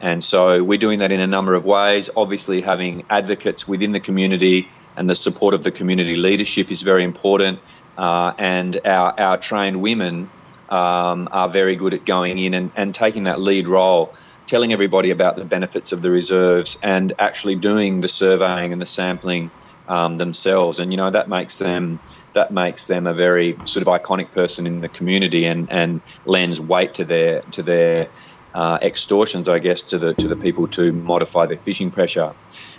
And 0.00 0.22
so 0.22 0.62
we're 0.62 0.78
doing 0.78 1.00
that 1.00 1.12
in 1.12 1.20
a 1.20 1.26
number 1.26 1.54
of 1.54 1.64
ways. 1.64 2.08
Obviously, 2.16 2.60
having 2.60 3.04
advocates 3.10 3.66
within 3.66 3.92
the 3.92 4.00
community 4.00 4.70
and 4.96 5.10
the 5.10 5.14
support 5.14 5.54
of 5.54 5.64
the 5.64 5.70
community 5.70 6.16
leadership 6.16 6.70
is 6.70 6.82
very 6.82 7.04
important. 7.04 7.58
Uh, 7.96 8.32
and 8.38 8.80
our, 8.84 9.12
our 9.18 9.36
trained 9.36 9.82
women 9.82 10.30
um, 10.68 11.28
are 11.30 11.48
very 11.48 11.76
good 11.76 11.94
at 11.94 12.04
going 12.04 12.38
in 12.38 12.54
and, 12.54 12.70
and 12.76 12.94
taking 12.94 13.24
that 13.24 13.40
lead 13.40 13.68
role, 13.68 14.14
telling 14.46 14.72
everybody 14.72 15.10
about 15.10 15.36
the 15.36 15.44
benefits 15.44 15.92
of 15.92 16.02
the 16.02 16.10
reserves 16.10 16.76
and 16.82 17.12
actually 17.18 17.56
doing 17.56 18.00
the 18.00 18.08
surveying 18.08 18.72
and 18.72 18.80
the 18.80 18.86
sampling 18.86 19.50
um, 19.86 20.18
themselves. 20.18 20.78
And, 20.78 20.92
you 20.92 20.96
know, 20.96 21.10
that 21.10 21.28
makes 21.28 21.58
them 21.58 22.00
that 22.34 22.50
makes 22.52 22.84
them 22.86 23.06
a 23.06 23.14
very 23.14 23.58
sort 23.64 23.86
of 23.86 23.92
iconic 23.92 24.32
person 24.32 24.66
in 24.66 24.80
the 24.80 24.88
community 24.88 25.46
and, 25.46 25.70
and 25.72 26.02
lends 26.24 26.60
weight 26.60 26.94
to 26.94 27.04
their 27.04 27.42
to 27.52 27.62
their 27.62 28.08
uh, 28.54 28.78
extortions, 28.82 29.48
I 29.48 29.58
guess, 29.58 29.82
to 29.84 29.98
the 29.98 30.14
to 30.14 30.28
the 30.28 30.36
people 30.36 30.68
to 30.68 30.92
modify 30.92 31.46
their 31.46 31.58
fishing 31.58 31.90
pressure. 31.90 32.32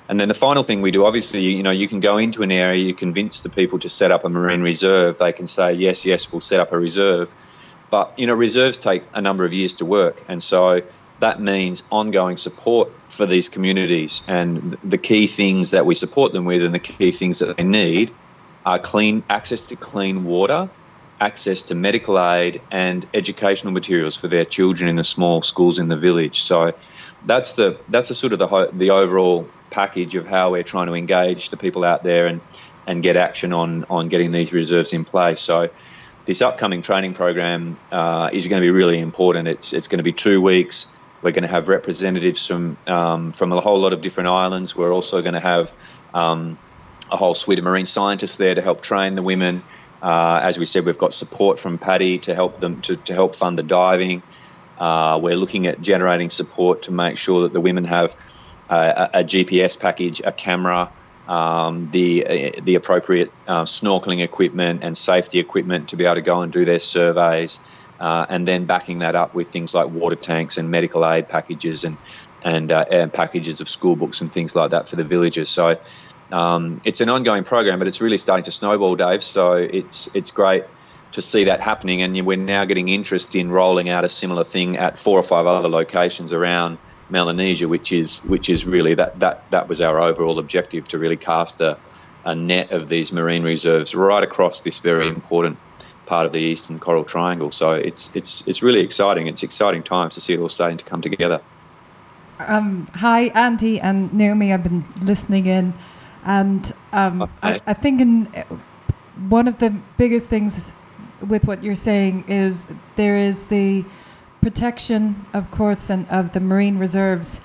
And 0.08 0.20
then 0.20 0.28
the 0.28 0.34
final 0.34 0.64
thing 0.64 0.82
we 0.82 0.92
do, 0.92 1.06
obviously, 1.06 1.42
you 1.42 1.62
know, 1.62 1.72
you 1.72 1.88
can 1.88 2.00
go 2.00 2.18
into 2.18 2.42
an 2.42 2.52
area, 2.52 2.82
you 2.82 2.96
convince 2.96 3.42
the 3.42 3.50
people 3.50 3.78
to 3.80 3.90
set 3.90 4.12
up 4.12 4.26
a 4.26 4.30
marine 4.30 4.62
reserve. 4.62 5.20
They 5.20 5.34
can 5.34 5.46
say, 5.46 5.74
yes, 5.74 6.04
yes, 6.06 6.32
we'll 6.32 6.42
set 6.42 6.60
up 6.60 6.72
a 6.72 6.80
reserve. 6.80 7.34
But, 7.90 8.14
you 8.18 8.28
know, 8.28 8.36
reserves 8.36 8.80
take 8.80 9.04
a 9.14 9.22
number 9.22 9.46
of 9.46 9.54
years 9.54 9.76
to 9.76 9.86
work. 9.86 10.24
And 10.28 10.42
so 10.42 10.82
that 11.20 11.42
means 11.42 11.84
ongoing 11.92 12.38
support 12.38 12.90
for 13.10 13.26
these 13.26 13.50
communities. 13.50 14.22
And 14.28 14.78
the 14.84 14.98
key 14.98 15.28
things 15.28 15.72
that 15.72 15.86
we 15.86 15.96
support 15.96 16.34
them 16.34 16.46
with 16.46 16.64
and 16.64 16.74
the 16.74 16.80
key 16.80 17.12
things 17.12 17.40
that 17.40 17.58
they 17.58 17.64
need 17.64 18.12
are 18.66 18.80
clean 18.80 19.24
access 19.30 19.70
to 19.70 19.76
clean 19.76 20.26
water, 20.26 20.70
access 21.20 21.64
to 21.64 21.76
medical 21.76 22.20
aid, 22.20 22.62
and 22.72 23.06
educational 23.14 23.74
materials 23.74 24.16
for 24.16 24.28
their 24.28 24.46
children 24.46 24.90
in 24.90 24.96
the 24.96 25.04
small 25.04 25.42
schools 25.42 25.80
in 25.80 25.88
the 25.88 25.98
village. 25.98 26.42
So 26.42 26.74
that's 27.26 27.54
the 27.54 27.78
that's 27.90 28.10
the 28.10 28.16
sort 28.16 28.34
of 28.34 28.40
the 28.40 28.70
the 28.74 28.92
overall 28.92 29.48
package 29.72 30.16
of 30.16 30.28
how 30.28 30.52
we're 30.52 30.64
trying 30.64 30.88
to 30.88 30.94
engage 30.94 31.50
the 31.50 31.58
people 31.58 31.84
out 31.84 32.04
there 32.04 32.28
and 32.28 32.42
and 32.88 33.02
get 33.04 33.18
action 33.18 33.54
on 33.54 33.86
on 33.90 34.08
getting 34.10 34.32
these 34.32 34.54
reserves 34.54 34.94
in 34.94 35.04
place. 35.04 35.42
So 35.42 35.70
this 36.30 36.44
upcoming 36.44 36.84
training 36.84 37.16
program 37.16 37.76
uh, 37.92 38.30
is 38.32 38.48
going 38.48 38.62
to 38.62 38.64
be 38.64 38.70
really 38.70 39.00
important. 39.00 39.48
It's 39.48 39.74
it's 39.74 39.88
going 39.88 39.98
to 39.98 40.04
be 40.04 40.14
two 40.14 40.40
weeks. 40.40 40.96
We're 41.24 41.32
going 41.32 41.42
to 41.42 41.50
have 41.50 41.68
representatives 41.68 42.46
from 42.46 42.78
um, 42.86 43.32
from 43.32 43.52
a 43.52 43.60
whole 43.60 43.80
lot 43.80 43.94
of 43.94 44.04
different 44.04 44.30
islands. 44.30 44.76
We're 44.76 44.94
also 44.94 45.24
going 45.24 45.34
to 45.34 45.40
have 45.40 45.74
um, 46.14 46.60
a 47.12 47.18
whole 47.18 47.34
suite 47.34 47.58
of 47.58 47.66
marine 47.66 47.88
scientists 47.88 48.36
there 48.36 48.54
to 48.54 48.62
help 48.62 48.82
train 48.82 49.16
the 49.16 49.24
women. 49.24 49.64
Uh, 50.04 50.40
as 50.44 50.60
we 50.60 50.66
said, 50.66 50.86
we've 50.86 51.00
got 51.00 51.14
support 51.14 51.58
from 51.58 51.80
PADI 51.80 52.20
to 52.20 52.36
help 52.36 52.60
them 52.60 52.80
to, 52.84 52.96
to 52.96 53.14
help 53.16 53.36
fund 53.36 53.58
the 53.58 53.64
diving. 53.64 54.22
Uh, 54.78 55.20
we're 55.20 55.36
looking 55.36 55.66
at 55.66 55.82
generating 55.82 56.30
support 56.30 56.84
to 56.84 56.92
make 56.92 57.18
sure 57.18 57.42
that 57.42 57.54
the 57.54 57.60
women 57.60 57.86
have 57.86 58.16
a, 58.70 59.10
a 59.16 59.24
GPS 59.24 59.80
package, 59.80 60.22
a 60.24 60.32
camera, 60.32 60.92
um, 61.30 61.92
the 61.92 62.26
uh, 62.26 62.62
the 62.64 62.76
appropriate 62.76 63.32
uh, 63.48 63.64
snorkeling 63.64 64.22
equipment 64.22 64.84
and 64.84 64.98
safety 64.98 65.40
equipment 65.40 65.90
to 65.90 65.96
be 65.96 66.06
able 66.06 66.16
to 66.16 66.22
go 66.22 66.42
and 66.42 66.52
do 66.52 66.66
their 66.66 66.80
surveys, 66.80 67.60
uh, 68.00 68.26
and 68.30 68.48
then 68.48 68.66
backing 68.66 69.00
that 69.00 69.16
up 69.16 69.36
with 69.36 69.50
things 69.50 69.74
like 69.76 69.88
water 69.90 70.16
tanks 70.16 70.58
and 70.58 70.72
medical 70.72 71.08
aid 71.08 71.30
packages 71.30 71.84
and 71.84 72.00
and, 72.42 72.72
uh, 72.72 72.86
and 72.90 73.14
packages 73.14 73.62
of 73.62 73.70
school 73.70 73.96
books 73.96 74.22
and 74.22 74.32
things 74.32 74.56
like 74.56 74.72
that 74.72 74.90
for 74.90 74.96
the 74.96 75.04
villagers. 75.04 75.52
So 75.52 75.76
um, 76.32 76.80
it's 76.84 77.02
an 77.02 77.10
ongoing 77.10 77.44
program, 77.44 77.80
but 77.80 77.88
it's 77.88 78.02
really 78.02 78.18
starting 78.18 78.46
to 78.46 78.52
snowball, 78.52 78.96
Dave. 78.96 79.24
So 79.24 79.54
it's 79.54 80.10
it's 80.16 80.32
great 80.32 80.64
to 81.12 81.22
see 81.22 81.44
that 81.44 81.62
happening, 81.62 82.02
and 82.02 82.26
we're 82.26 82.38
now 82.38 82.66
getting 82.66 82.88
interest 82.88 83.36
in 83.36 83.52
rolling 83.52 83.88
out 83.88 84.04
a 84.04 84.10
similar 84.10 84.44
thing 84.44 84.78
at 84.78 84.98
four 84.98 85.20
or 85.20 85.24
five 85.24 85.46
other 85.46 85.70
locations 85.70 86.34
around 86.34 86.80
Melanesia, 87.10 87.68
which 87.68 87.92
is 87.92 88.20
which 88.20 88.50
is 88.50 88.66
really 88.66 88.96
that 88.96 89.20
that 89.20 89.50
that 89.52 89.68
was 89.68 89.82
our 89.82 90.00
overall 90.00 90.40
objective 90.40 90.88
to 90.90 90.98
really 90.98 91.18
cast 91.18 91.62
a, 91.62 91.78
a 92.26 92.36
net 92.36 92.72
of 92.72 92.88
these 92.88 93.12
marine 93.12 93.44
reserves 93.44 93.96
right 93.96 94.24
across 94.24 94.62
this 94.62 94.80
very 94.80 95.08
important 95.08 95.58
part 96.06 96.26
of 96.26 96.32
the 96.32 96.40
Eastern 96.40 96.80
Coral 96.80 97.04
Triangle. 97.04 97.52
So 97.52 97.72
it's 97.72 98.16
it's 98.16 98.44
it's 98.48 98.62
really 98.62 98.82
exciting. 98.82 99.28
It's 99.28 99.44
exciting 99.44 99.84
times 99.84 100.16
to 100.16 100.22
see 100.22 100.34
it 100.34 100.40
all 100.40 100.50
starting 100.50 100.78
to 100.78 100.86
come 100.86 101.02
together. 101.02 101.42
Um, 102.40 102.88
hi, 102.96 103.24
Andy 103.36 103.80
and 103.80 104.14
Naomi. 104.14 104.54
I've 104.54 104.64
been 104.64 104.86
listening 105.02 105.46
in. 105.46 105.74
And 106.26 106.74
um, 106.92 107.30
I, 107.42 107.62
I, 107.66 107.74
think 107.74 108.02
in, 108.02 108.26
one 109.28 109.48
of 109.48 109.58
the 109.60 109.70
biggest 109.98 110.30
things 110.30 110.74
with 111.28 111.46
what 111.46 111.64
you're 111.64 111.76
saying 111.76 112.26
is 112.28 112.68
there 112.96 113.18
is 113.18 113.46
the 113.46 113.86
protection, 114.42 115.26
of 115.34 115.52
course, 115.52 115.90
and 115.90 116.08
of 116.10 116.32
the 116.32 116.40
marine 116.40 116.78
reserves, 116.78 117.42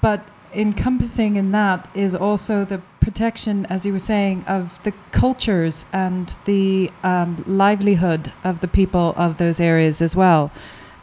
but 0.00 0.28
encompassing 0.54 1.36
in 1.36 1.52
that 1.52 1.88
is 1.94 2.14
also 2.14 2.64
the 2.64 2.80
protection, 3.00 3.66
as 3.66 3.86
you 3.86 3.92
were 3.92 3.98
saying, 3.98 4.44
of 4.44 4.82
the 4.82 4.92
cultures 5.10 5.86
and 5.92 6.38
the 6.44 6.90
um, 7.02 7.42
livelihood 7.46 8.32
of 8.42 8.60
the 8.60 8.68
people 8.68 9.14
of 9.16 9.36
those 9.36 9.60
areas 9.60 10.00
as 10.00 10.16
well, 10.16 10.50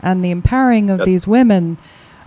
and 0.02 0.24
the 0.24 0.32
empowering 0.32 0.90
of 0.90 1.00
yep. 1.00 1.06
these 1.06 1.28
women. 1.28 1.78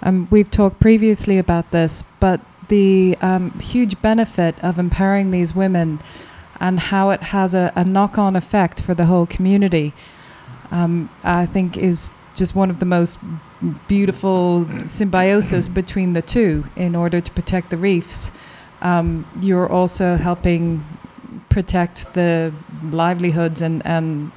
Um, 0.02 0.28
we've 0.30 0.50
talked 0.50 0.78
previously 0.80 1.38
about 1.38 1.70
this, 1.72 2.04
but 2.20 2.40
the 2.68 3.16
um, 3.20 3.58
huge 3.60 4.00
benefit 4.02 4.62
of 4.62 4.78
empowering 4.78 5.30
these 5.30 5.54
women 5.54 6.00
and 6.60 6.80
how 6.80 7.10
it 7.10 7.22
has 7.22 7.54
a, 7.54 7.72
a 7.76 7.84
knock 7.84 8.18
on 8.18 8.34
effect 8.34 8.80
for 8.80 8.94
the 8.94 9.06
whole 9.06 9.26
community, 9.26 9.92
um, 10.70 11.10
I 11.22 11.46
think 11.46 11.76
is 11.76 12.10
just 12.36 12.54
one 12.54 12.70
of 12.70 12.78
the 12.78 12.86
most 12.86 13.18
beautiful 13.88 14.66
symbiosis 14.86 15.68
between 15.68 16.12
the 16.12 16.22
two 16.22 16.64
in 16.76 16.94
order 16.94 17.20
to 17.20 17.30
protect 17.32 17.70
the 17.70 17.76
reefs. 17.76 18.30
Um, 18.82 19.26
you're 19.40 19.68
also 19.68 20.16
helping 20.16 20.84
protect 21.48 22.12
the 22.14 22.52
livelihoods 22.90 23.62
and, 23.62 23.84
and 23.86 24.30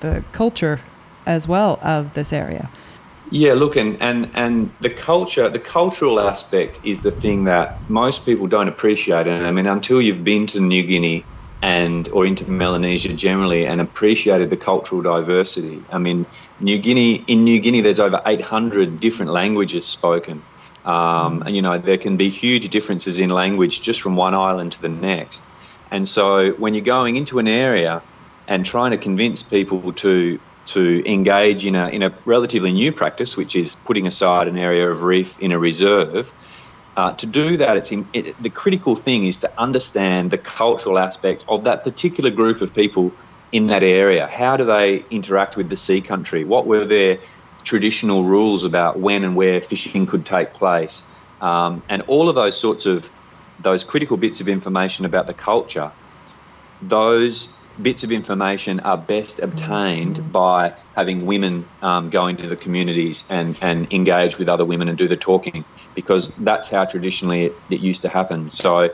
the 0.00 0.24
culture 0.32 0.80
as 1.26 1.46
well 1.46 1.78
of 1.82 2.14
this 2.14 2.32
area. 2.32 2.68
Yeah, 3.30 3.54
look, 3.54 3.76
and, 3.76 4.00
and 4.00 4.30
and 4.34 4.70
the 4.80 4.90
culture, 4.90 5.48
the 5.48 5.58
cultural 5.58 6.20
aspect 6.20 6.78
is 6.84 7.00
the 7.00 7.10
thing 7.10 7.44
that 7.44 7.76
most 7.90 8.24
people 8.24 8.46
don't 8.46 8.68
appreciate. 8.68 9.26
And 9.26 9.44
I 9.46 9.50
mean, 9.50 9.66
until 9.66 10.00
you've 10.00 10.22
been 10.22 10.46
to 10.46 10.60
New 10.60 10.84
Guinea 10.84 11.24
and 11.62 12.08
or 12.10 12.26
into 12.26 12.48
Melanesia 12.50 13.12
generally 13.14 13.66
and 13.66 13.80
appreciated 13.80 14.50
the 14.50 14.56
cultural 14.56 15.00
diversity. 15.00 15.82
I 15.90 15.98
mean, 15.98 16.26
New 16.60 16.78
Guinea 16.78 17.14
in 17.26 17.44
New 17.44 17.60
Guinea, 17.60 17.80
there's 17.80 18.00
over 18.00 18.20
800 18.24 19.00
different 19.00 19.32
languages 19.32 19.86
spoken. 19.86 20.42
Um, 20.84 21.42
and 21.42 21.56
you 21.56 21.62
know, 21.62 21.78
there 21.78 21.98
can 21.98 22.16
be 22.16 22.28
huge 22.28 22.68
differences 22.68 23.18
in 23.18 23.30
language 23.30 23.82
just 23.82 24.00
from 24.00 24.16
one 24.16 24.34
island 24.34 24.72
to 24.72 24.82
the 24.82 24.88
next. 24.88 25.44
And 25.90 26.06
so, 26.06 26.52
when 26.52 26.74
you're 26.74 26.84
going 26.84 27.16
into 27.16 27.38
an 27.38 27.48
area 27.48 28.02
and 28.46 28.64
trying 28.64 28.92
to 28.92 28.98
convince 28.98 29.42
people 29.42 29.92
to 29.94 30.38
to 30.66 31.08
engage 31.08 31.64
in 31.64 31.74
a, 31.76 31.88
in 31.88 32.02
a 32.02 32.12
relatively 32.24 32.72
new 32.72 32.92
practice, 32.92 33.36
which 33.36 33.54
is 33.54 33.76
putting 33.76 34.06
aside 34.06 34.48
an 34.48 34.58
area 34.58 34.88
of 34.88 35.04
reef 35.04 35.38
in 35.38 35.52
a 35.52 35.58
reserve. 35.58 36.32
Uh, 36.96 37.12
to 37.12 37.26
do 37.26 37.58
that, 37.58 37.76
it's 37.76 37.92
in, 37.92 38.08
it, 38.12 38.40
the 38.42 38.50
critical 38.50 38.96
thing 38.96 39.24
is 39.24 39.40
to 39.40 39.50
understand 39.58 40.30
the 40.30 40.38
cultural 40.38 40.98
aspect 40.98 41.44
of 41.46 41.64
that 41.64 41.84
particular 41.84 42.30
group 42.30 42.62
of 42.62 42.72
people 42.72 43.16
in 43.52 43.66
that 43.66 43.82
area. 43.82 44.26
How 44.26 44.56
do 44.56 44.64
they 44.64 45.04
interact 45.10 45.56
with 45.56 45.68
the 45.68 45.76
sea 45.76 46.00
country? 46.00 46.44
What 46.44 46.66
were 46.66 46.84
their 46.86 47.18
traditional 47.64 48.24
rules 48.24 48.64
about 48.64 48.98
when 48.98 49.24
and 49.24 49.36
where 49.36 49.60
fishing 49.60 50.06
could 50.06 50.24
take 50.24 50.54
place? 50.54 51.04
Um, 51.40 51.82
and 51.88 52.02
all 52.08 52.30
of 52.30 52.34
those 52.34 52.58
sorts 52.58 52.86
of 52.86 53.10
those 53.58 53.84
critical 53.84 54.16
bits 54.16 54.40
of 54.40 54.48
information 54.48 55.04
about 55.04 55.26
the 55.26 55.34
culture, 55.34 55.92
those 56.80 57.55
bits 57.80 58.04
of 58.04 58.12
information 58.12 58.80
are 58.80 58.98
best 58.98 59.40
obtained 59.40 60.32
by 60.32 60.74
having 60.94 61.26
women 61.26 61.64
um, 61.82 62.10
go 62.10 62.26
into 62.26 62.48
the 62.48 62.56
communities 62.56 63.26
and, 63.30 63.58
and 63.62 63.92
engage 63.92 64.38
with 64.38 64.48
other 64.48 64.64
women 64.64 64.88
and 64.88 64.96
do 64.96 65.08
the 65.08 65.16
talking 65.16 65.64
because 65.94 66.34
that's 66.36 66.70
how 66.70 66.84
traditionally 66.84 67.46
it, 67.46 67.62
it 67.68 67.80
used 67.80 68.02
to 68.02 68.08
happen. 68.08 68.48
So, 68.48 68.90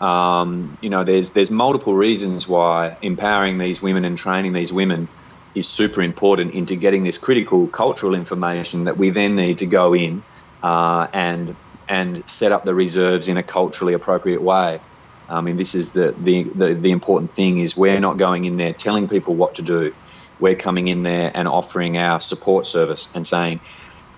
um, 0.00 0.76
you 0.82 0.90
know, 0.90 1.04
there's 1.04 1.32
there's 1.32 1.50
multiple 1.50 1.94
reasons 1.94 2.46
why 2.46 2.98
empowering 3.00 3.58
these 3.58 3.80
women 3.80 4.04
and 4.04 4.18
training 4.18 4.52
these 4.52 4.72
women 4.72 5.08
is 5.54 5.68
super 5.68 6.02
important 6.02 6.52
into 6.52 6.76
getting 6.76 7.02
this 7.02 7.18
critical 7.18 7.68
cultural 7.68 8.14
information 8.14 8.84
that 8.84 8.98
we 8.98 9.10
then 9.10 9.36
need 9.36 9.58
to 9.58 9.66
go 9.66 9.94
in 9.94 10.22
uh, 10.62 11.06
and 11.12 11.56
and 11.88 12.28
set 12.28 12.52
up 12.52 12.64
the 12.64 12.74
reserves 12.74 13.28
in 13.28 13.36
a 13.38 13.42
culturally 13.42 13.94
appropriate 13.94 14.42
way. 14.42 14.80
I 15.28 15.40
mean, 15.40 15.56
this 15.56 15.74
is 15.74 15.92
the, 15.92 16.14
the, 16.18 16.44
the, 16.44 16.74
the, 16.74 16.90
important 16.90 17.30
thing 17.30 17.58
is 17.58 17.76
we're 17.76 18.00
not 18.00 18.16
going 18.16 18.44
in 18.44 18.56
there 18.56 18.72
telling 18.72 19.08
people 19.08 19.34
what 19.34 19.56
to 19.56 19.62
do. 19.62 19.94
We're 20.38 20.54
coming 20.54 20.88
in 20.88 21.02
there 21.02 21.32
and 21.34 21.48
offering 21.48 21.98
our 21.98 22.20
support 22.20 22.66
service 22.66 23.12
and 23.14 23.26
saying, 23.26 23.60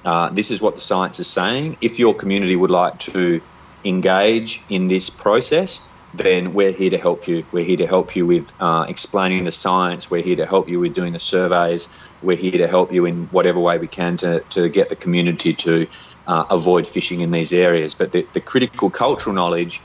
uh, 0.05 0.31
this 0.31 0.51
is 0.51 0.61
what 0.61 0.75
the 0.75 0.81
science 0.81 1.19
is 1.21 1.29
saying. 1.29 1.77
If 1.81 1.99
your 1.99 2.15
community 2.15 2.57
would 2.57 2.71
like 2.71 2.99
to 3.01 3.41
engage 3.85 4.63
in 4.69 4.89
this 4.89 5.11
process, 5.11 5.93
then 6.15 6.55
we're 6.55 6.73
here 6.73 6.91
to 6.91 6.99
help 6.99 7.29
you. 7.29 7.45
We're 7.53 7.65
here 7.65 7.77
to 7.79 7.87
help 7.87 8.17
you 8.17 8.27
with 8.27 8.53
uh, 8.61 8.87
explaining 8.89 9.45
the 9.45 9.53
science. 9.53 10.11
We're 10.11 10.23
here 10.23 10.37
to 10.37 10.47
help 10.47 10.69
you 10.69 10.81
with 10.81 10.95
doing 10.95 11.13
the 11.13 11.19
surveys. 11.19 11.89
We're 12.23 12.37
here 12.37 12.53
to 12.53 12.69
help 12.69 12.93
you 12.93 13.05
in 13.05 13.27
whatever 13.27 13.61
way 13.61 13.79
we 13.79 13.89
can 13.89 14.17
to, 14.19 14.41
to 14.51 14.69
get 14.69 14.89
the 14.89 14.97
community 14.97 15.53
to 15.55 15.87
uh, 16.27 16.45
avoid 16.51 16.87
fishing 16.87 17.21
in 17.21 17.31
these 17.31 17.53
areas. 17.53 17.95
But 17.95 18.13
the, 18.13 18.27
the 18.33 18.41
critical 18.41 18.91
cultural 18.91 19.35
knowledge 19.35 19.81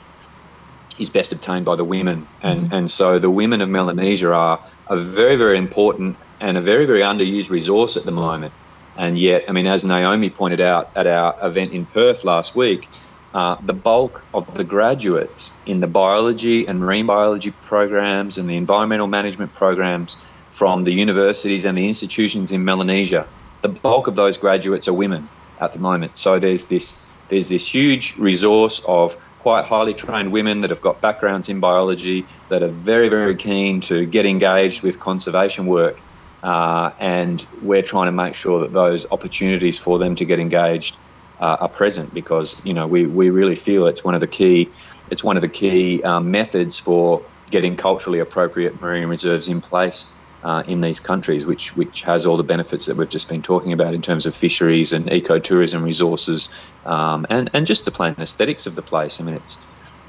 is 1.00 1.10
best 1.10 1.32
obtained 1.34 1.66
by 1.66 1.76
the 1.76 1.84
women. 1.84 2.28
And, 2.42 2.66
mm-hmm. 2.66 2.74
and 2.74 2.92
so 2.92 3.20
the 3.20 3.30
women 3.30 3.62
of 3.62 3.70
Melanesia 3.70 4.32
are 4.32 4.60
a 4.88 4.98
very, 4.98 5.36
very 5.36 5.58
important 5.58 6.18
and 6.40 6.58
a 6.58 6.62
very, 6.62 6.86
very 6.86 7.02
underused 7.02 7.50
resource 7.50 7.98
at 7.98 8.04
the 8.04 8.12
moment. 8.12 8.54
And 8.98 9.18
yet, 9.18 9.46
I 9.48 9.52
mean, 9.52 9.66
as 9.66 9.84
Naomi 9.84 10.30
pointed 10.30 10.62
out 10.62 10.92
at 10.96 11.08
our 11.08 11.36
event 11.42 11.72
in 11.72 11.86
Perth 11.86 12.24
last 12.24 12.56
week, 12.56 12.88
uh, 13.34 13.56
the 13.66 13.74
bulk 13.74 14.24
of 14.34 14.54
the 14.54 14.64
graduates 14.64 15.60
in 15.66 15.80
the 15.80 15.88
biology 15.88 16.68
and 16.68 16.80
marine 16.80 17.08
biology 17.08 17.52
programs 17.52 18.38
and 18.38 18.48
the 18.48 18.56
environmental 18.56 19.08
management 19.08 19.54
programs 19.54 20.24
from 20.52 20.84
the 20.84 20.94
universities 20.94 21.66
and 21.66 21.76
the 21.76 21.88
institutions 21.88 22.52
in 22.52 22.64
Melanesia, 22.64 23.26
the 23.64 23.70
bulk 23.70 24.06
of 24.08 24.16
those 24.16 24.38
graduates 24.38 24.88
are 24.88 24.94
women 24.94 25.28
at 25.60 25.74
the 25.74 25.80
moment. 25.80 26.16
So 26.16 26.38
there's 26.38 26.68
this 26.68 27.10
there's 27.30 27.50
this 27.50 27.68
huge 27.68 28.16
resource 28.18 28.84
of 28.88 29.18
quite 29.44 29.66
highly 29.66 29.94
trained 29.94 30.32
women 30.32 30.62
that 30.62 30.70
have 30.70 30.80
got 30.80 31.02
backgrounds 31.02 31.50
in 31.50 31.60
biology 31.60 32.30
that 32.50 32.64
are 32.64 32.72
very 32.72 33.10
very 33.10 33.36
keen 33.36 33.82
to 33.82 34.06
get 34.06 34.26
engaged 34.26 34.82
with 34.84 35.00
conservation 35.00 35.66
work, 35.66 36.02
uh, 36.42 36.92
and 36.98 37.46
we're 37.62 37.82
trying 37.82 38.06
to 38.06 38.14
make 38.14 38.36
sure 38.36 38.62
that 38.62 38.72
those 38.72 39.06
opportunities 39.12 39.78
for 39.78 40.00
them 40.00 40.16
to 40.16 40.24
get 40.24 40.40
engaged 40.40 40.96
uh, 41.42 41.58
are 41.60 41.68
present 41.68 42.14
because 42.14 42.62
you 42.64 42.74
know 42.74 42.88
we, 42.88 43.06
we 43.06 43.30
really 43.32 43.56
feel 43.56 43.86
it's 43.88 44.02
one 44.02 44.16
of 44.16 44.22
the 44.22 44.28
key 44.28 44.74
it's 45.12 45.26
one 45.26 45.36
of 45.36 45.42
the 45.42 45.50
key 45.50 46.02
um, 46.04 46.32
methods 46.32 46.80
for 46.80 47.30
getting 47.52 47.76
culturally 47.76 48.20
appropriate 48.20 48.80
marine 48.80 49.08
reserves 49.08 49.50
in 49.50 49.60
place 49.60 50.23
uh, 50.44 50.64
in 50.68 50.82
these 50.82 51.00
countries, 51.00 51.46
which 51.46 51.76
which 51.76 52.02
has 52.04 52.26
all 52.26 52.38
the 52.38 52.44
benefits 52.44 52.86
that 52.86 52.98
we've 52.98 53.10
just 53.10 53.30
been 53.30 53.42
talking 53.42 53.74
about 53.74 53.94
in 53.94 54.02
terms 54.02 54.26
of 54.26 54.36
fisheries 54.36 54.94
and 54.94 55.08
ecotourism 55.08 55.84
resources, 55.84 56.50
um, 56.86 57.26
and 57.30 57.50
and 57.54 57.66
just 57.66 57.86
the 57.86 57.92
plain 57.92 58.16
aesthetics 58.18 58.68
of 58.68 58.76
the 58.76 58.82
place. 58.82 59.20
I 59.20 59.24
mean, 59.24 59.36
it's 59.36 59.58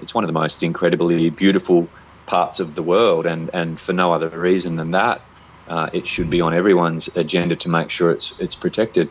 it's 0.03 0.15
one 0.15 0.25
of 0.25 0.29
the 0.29 0.39
most 0.39 0.63
incredibly 0.63 1.31
beautiful 1.31 1.89
parts 2.27 2.61
of 2.61 2.75
the 2.75 2.83
world, 2.83 3.27
and 3.27 3.51
and 3.53 3.79
for 3.79 3.93
no 3.93 4.13
other 4.13 4.29
reason 4.29 4.77
than 4.77 4.91
that, 4.91 5.21
uh, 5.69 5.91
it 5.93 6.07
should 6.07 6.31
be 6.31 6.41
on 6.41 6.53
everyone's 6.53 7.17
agenda 7.17 7.57
to 7.57 7.69
make 7.69 7.91
sure 7.91 8.11
it's 8.11 8.41
it's 8.41 8.55
protected 8.55 9.09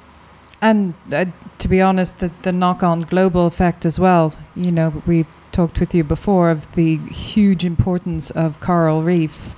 and 0.64 0.94
uh, 1.12 1.26
to 1.60 1.68
be 1.68 1.82
honest, 1.82 2.20
the, 2.20 2.32
the 2.44 2.54
knock-on 2.54 3.02
global 3.02 3.46
effect 3.46 3.86
as 3.86 4.00
well. 4.00 4.34
You 4.56 4.72
know, 4.72 5.04
we 5.06 5.26
talked 5.52 5.80
with 5.80 5.94
you 5.94 6.06
before 6.06 6.50
of 6.50 6.74
the 6.76 6.98
huge 6.98 7.66
importance 7.66 8.32
of 8.32 8.62
coral 8.62 9.04
reefs, 9.04 9.56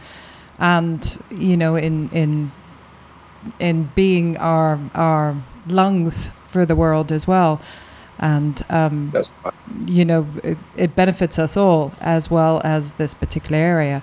and 0.60 1.20
you 1.30 1.58
know, 1.58 1.76
in 1.76 2.10
in 2.10 2.52
in 3.60 3.90
being 3.96 4.38
our 4.38 4.80
our 4.94 5.36
lungs 5.68 6.32
for 6.48 6.66
the 6.66 6.76
world 6.76 7.12
as 7.12 7.28
well. 7.28 7.62
And 8.18 8.62
um, 8.70 9.14
you 9.86 10.06
know, 10.06 10.26
it, 10.42 10.58
it, 10.78 10.96
benefits 10.96 11.38
us 11.38 11.58
all 11.58 11.92
as 12.00 12.32
well 12.32 12.62
as 12.64 12.94
this 12.94 13.14
particular 13.14 13.58
area. 13.58 14.02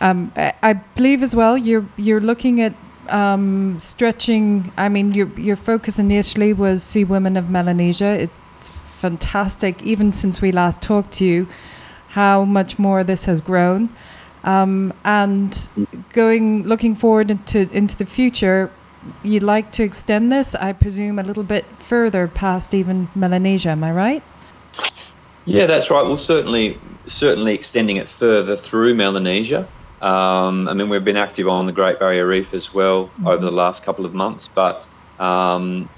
Um, 0.00 0.32
I, 0.36 0.52
I 0.62 0.72
believe 0.74 1.24
as 1.24 1.34
well 1.34 1.58
you're 1.58 1.86
you're 1.96 2.20
looking 2.20 2.60
at 2.60 2.72
um, 3.08 3.80
stretching. 3.80 4.72
I 4.76 4.88
mean, 4.88 5.12
your 5.12 5.28
your 5.36 5.56
focus 5.56 5.98
initially 5.98 6.52
was 6.52 6.84
Sea 6.84 7.04
Women 7.04 7.36
of 7.36 7.50
Melanesia. 7.50 8.28
It's 8.28 8.68
fantastic, 8.68 9.82
even 9.82 10.12
since 10.12 10.40
we 10.40 10.52
last 10.52 10.80
talked 10.80 11.12
to 11.14 11.24
you, 11.24 11.48
how 12.10 12.44
much 12.44 12.78
more 12.78 13.02
this 13.02 13.24
has 13.24 13.40
grown. 13.40 13.88
Um, 14.44 14.92
and 15.04 15.68
going, 16.12 16.64
looking 16.64 16.96
forward 16.96 17.30
into 17.30 17.68
into 17.72 17.96
the 17.96 18.06
future, 18.06 18.70
you'd 19.22 19.42
like 19.42 19.72
to 19.72 19.82
extend 19.82 20.32
this, 20.32 20.54
I 20.54 20.72
presume, 20.72 21.18
a 21.18 21.22
little 21.22 21.44
bit 21.44 21.64
further 21.78 22.28
past 22.28 22.74
even 22.74 23.08
Melanesia. 23.14 23.70
Am 23.70 23.84
I 23.84 23.92
right? 23.92 24.22
Yeah, 25.44 25.66
that's 25.66 25.90
right. 25.90 26.02
Well, 26.02 26.16
certainly, 26.16 26.78
certainly 27.06 27.54
extending 27.54 27.96
it 27.96 28.08
further 28.08 28.56
through 28.56 28.94
Melanesia. 28.94 29.68
Um, 30.00 30.68
I 30.68 30.74
mean, 30.74 30.88
we've 30.88 31.04
been 31.04 31.16
active 31.16 31.48
on 31.48 31.66
the 31.66 31.72
Great 31.72 32.00
Barrier 32.00 32.26
Reef 32.26 32.54
as 32.54 32.74
well 32.74 33.06
mm-hmm. 33.06 33.28
over 33.28 33.44
the 33.44 33.52
last 33.52 33.84
couple 33.84 34.04
of 34.04 34.14
months, 34.14 34.48
but 34.48 34.84
um, 35.20 35.88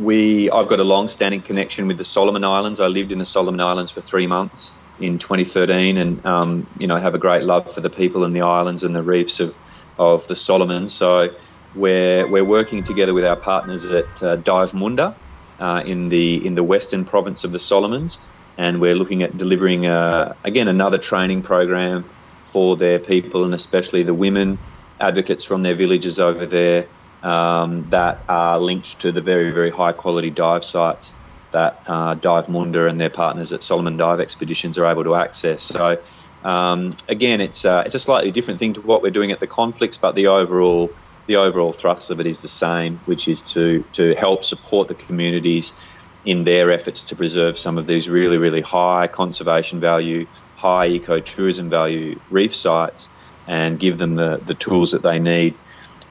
we 0.00 0.50
I've 0.50 0.68
got 0.68 0.80
a 0.80 0.84
long-standing 0.84 1.42
connection 1.42 1.86
with 1.86 1.98
the 1.98 2.04
Solomon 2.04 2.44
Islands. 2.44 2.80
I 2.80 2.88
lived 2.88 3.12
in 3.12 3.18
the 3.18 3.26
Solomon 3.26 3.60
Islands 3.60 3.92
for 3.92 4.02
three 4.02 4.26
months 4.26 4.88
in 4.98 5.18
2013, 5.18 5.98
and 5.98 6.26
um, 6.26 6.68
you 6.78 6.88
know 6.88 6.96
have 6.96 7.14
a 7.14 7.20
great 7.20 7.44
love 7.44 7.72
for 7.74 7.82
the 7.82 7.90
people 7.90 8.24
and 8.24 8.34
the 8.34 8.42
islands 8.42 8.82
and 8.84 8.96
the 8.96 9.04
reefs 9.04 9.40
of 9.40 9.56
of 9.98 10.26
the 10.28 10.36
Solomons. 10.36 10.96
So 10.96 11.30
we're 11.74 12.28
we're 12.28 12.46
working 12.46 12.84
together 12.84 13.14
with 13.14 13.26
our 13.26 13.38
partners 13.40 13.90
at 13.92 14.06
uh, 14.22 14.36
Dive 14.36 14.74
Munda 14.74 15.16
uh, 15.60 15.82
in 15.86 16.08
the 16.08 16.44
in 16.46 16.56
the 16.56 16.64
western 16.64 17.04
province 17.04 17.44
of 17.44 17.52
the 17.52 17.60
Solomons, 17.60 18.18
and 18.58 18.80
we're 18.80 18.96
looking 18.96 19.22
at 19.22 19.36
delivering 19.36 19.86
uh, 19.86 20.34
again 20.44 20.68
another 20.68 20.98
training 20.98 21.42
program 21.42 22.10
for 22.52 22.76
their 22.78 23.00
people 23.00 23.44
and 23.44 23.54
especially 23.54 24.02
the 24.04 24.14
women 24.14 24.60
advocates 25.00 25.44
from 25.46 25.62
their 25.62 25.76
villages 25.76 26.18
over 26.20 26.46
there 26.46 26.88
um, 27.22 27.88
that 27.90 28.24
are 28.28 28.58
linked 28.58 29.00
to 29.00 29.12
the 29.12 29.20
very, 29.20 29.50
very 29.50 29.70
high 29.70 29.92
quality 29.92 30.30
dive 30.30 30.64
sites 30.64 31.14
that 31.52 31.82
uh, 31.86 32.14
Dive 32.14 32.48
Munda 32.48 32.86
and 32.86 33.00
their 33.00 33.10
partners 33.10 33.52
at 33.52 33.62
Solomon 33.62 33.96
Dive 33.96 34.20
Expeditions 34.20 34.78
are 34.78 34.86
able 34.86 35.04
to 35.04 35.16
access. 35.16 35.64
So, 35.64 35.98
um, 36.42 36.92
again, 37.08 37.40
it's 37.40 37.64
uh, 37.64 37.82
it's 37.84 37.94
a 37.94 37.98
slightly 37.98 38.30
different 38.30 38.60
thing 38.60 38.74
to 38.74 38.80
what 38.80 39.02
we're 39.02 39.10
doing 39.10 39.32
at 39.32 39.40
the 39.40 39.46
conflicts, 39.46 39.98
but 39.98 40.14
the 40.14 40.28
overall 40.28 40.94
the 41.26 41.36
overall 41.36 41.72
thrust 41.72 42.10
of 42.10 42.20
it 42.20 42.26
is 42.26 42.40
the 42.40 42.48
same, 42.48 43.00
which 43.04 43.28
is 43.28 43.44
to 43.52 43.84
to 43.92 44.14
help 44.14 44.44
support 44.44 44.88
the 44.88 44.94
communities 44.94 45.78
in 46.24 46.44
their 46.44 46.70
efforts 46.70 47.04
to 47.06 47.16
preserve 47.16 47.58
some 47.58 47.78
of 47.78 47.86
these 47.86 48.08
really, 48.08 48.36
really 48.38 48.60
high 48.60 49.06
conservation 49.06 49.80
value 49.80 50.26
high 50.60 50.88
ecotourism 50.90 51.70
value 51.70 52.20
reef 52.28 52.54
sites 52.54 53.08
and 53.46 53.80
give 53.80 53.96
them 53.96 54.12
the, 54.12 54.38
the 54.44 54.54
tools 54.54 54.90
that 54.90 55.02
they 55.02 55.18
need 55.18 55.54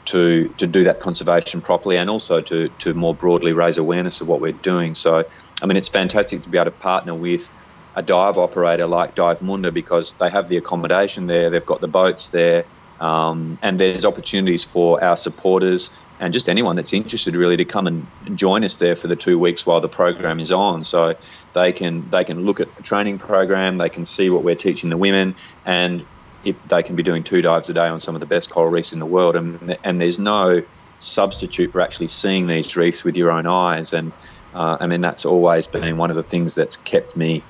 to, 0.10 0.50
to 0.58 0.68
do 0.68 0.84
that 0.86 1.00
conservation 1.00 1.62
properly 1.62 1.98
and 1.98 2.10
also 2.10 2.42
to, 2.42 2.70
to 2.80 2.94
more 2.94 3.16
broadly 3.16 3.54
raise 3.54 3.78
awareness 3.78 4.22
of 4.22 4.28
what 4.28 4.42
we're 4.42 4.54
doing. 4.54 4.96
So, 4.96 5.24
I 5.62 5.66
mean, 5.66 5.78
it's 5.78 5.90
fantastic 5.90 6.44
to 6.44 6.50
be 6.50 6.58
able 6.58 6.72
to 6.72 6.78
partner 6.78 7.16
with 7.16 7.50
a 7.96 8.02
dive 8.02 8.38
operator 8.38 8.88
like 8.88 9.16
Dive 9.16 9.42
Munda 9.42 9.72
because 9.72 10.16
they 10.20 10.30
have 10.30 10.48
the 10.48 10.58
accommodation 10.58 11.28
there, 11.28 11.50
they've 11.50 11.66
got 11.66 11.82
the 11.82 11.88
boats 11.88 12.30
there, 12.30 12.66
um, 13.00 13.58
and 13.62 13.80
there's 13.80 14.06
opportunities 14.06 14.66
for 14.66 15.04
our 15.04 15.16
supporters 15.16 15.92
and 16.20 16.34
just 16.34 16.50
anyone 16.50 16.76
that's 16.76 16.94
interested 16.94 17.36
really 17.36 17.58
to 17.58 17.66
come 17.66 17.88
and 17.88 18.12
join 18.36 18.64
us 18.64 18.78
there 18.78 18.96
for 18.96 19.08
the 19.08 19.16
two 19.16 19.40
weeks 19.40 19.66
while 19.66 19.80
the 19.80 19.90
program 19.90 20.40
is 20.40 20.52
on. 20.52 20.84
So 20.84 21.16
they 21.54 21.72
can 21.72 22.10
they 22.10 22.24
can 22.24 22.40
look 22.40 22.60
at 22.60 22.76
the 22.76 22.84
training 22.84 23.20
program, 23.20 23.78
they 23.78 23.90
can 23.90 24.06
see 24.06 24.30
what 24.30 24.44
we're 24.44 24.56
teaching 24.56 24.90
the 24.90 24.98
women, 24.98 25.36
and 25.66 26.06
if 26.44 26.58
they 26.66 26.84
can 26.84 26.96
be 26.96 27.04
doing 27.04 27.24
two 27.24 27.42
dives 27.42 27.70
a 27.70 27.74
day 27.74 27.88
on 27.88 28.00
some 28.00 28.16
of 28.16 28.22
the 28.22 28.28
best 28.28 28.50
coral 28.50 28.70
reefs 28.70 28.94
in 28.94 29.00
the 29.00 29.06
world. 29.06 29.36
And 29.36 29.78
and 29.84 30.02
there's 30.02 30.20
no 30.20 30.62
substitute 31.00 31.72
for 31.72 31.82
actually 31.82 32.08
seeing 32.08 32.48
these 32.48 32.76
reefs 32.76 33.04
with 33.04 33.16
your 33.16 33.32
own 33.32 33.48
eyes. 33.48 33.94
And 33.94 34.14
uh, 34.54 34.78
I 34.80 34.88
mean 34.88 35.02
that's 35.02 35.26
always 35.26 35.68
been 35.68 35.98
one 35.98 36.10
of 36.10 36.16
the 36.16 36.24
things 36.24 36.56
that's 36.56 36.78
kept 36.78 37.16
me 37.16 37.48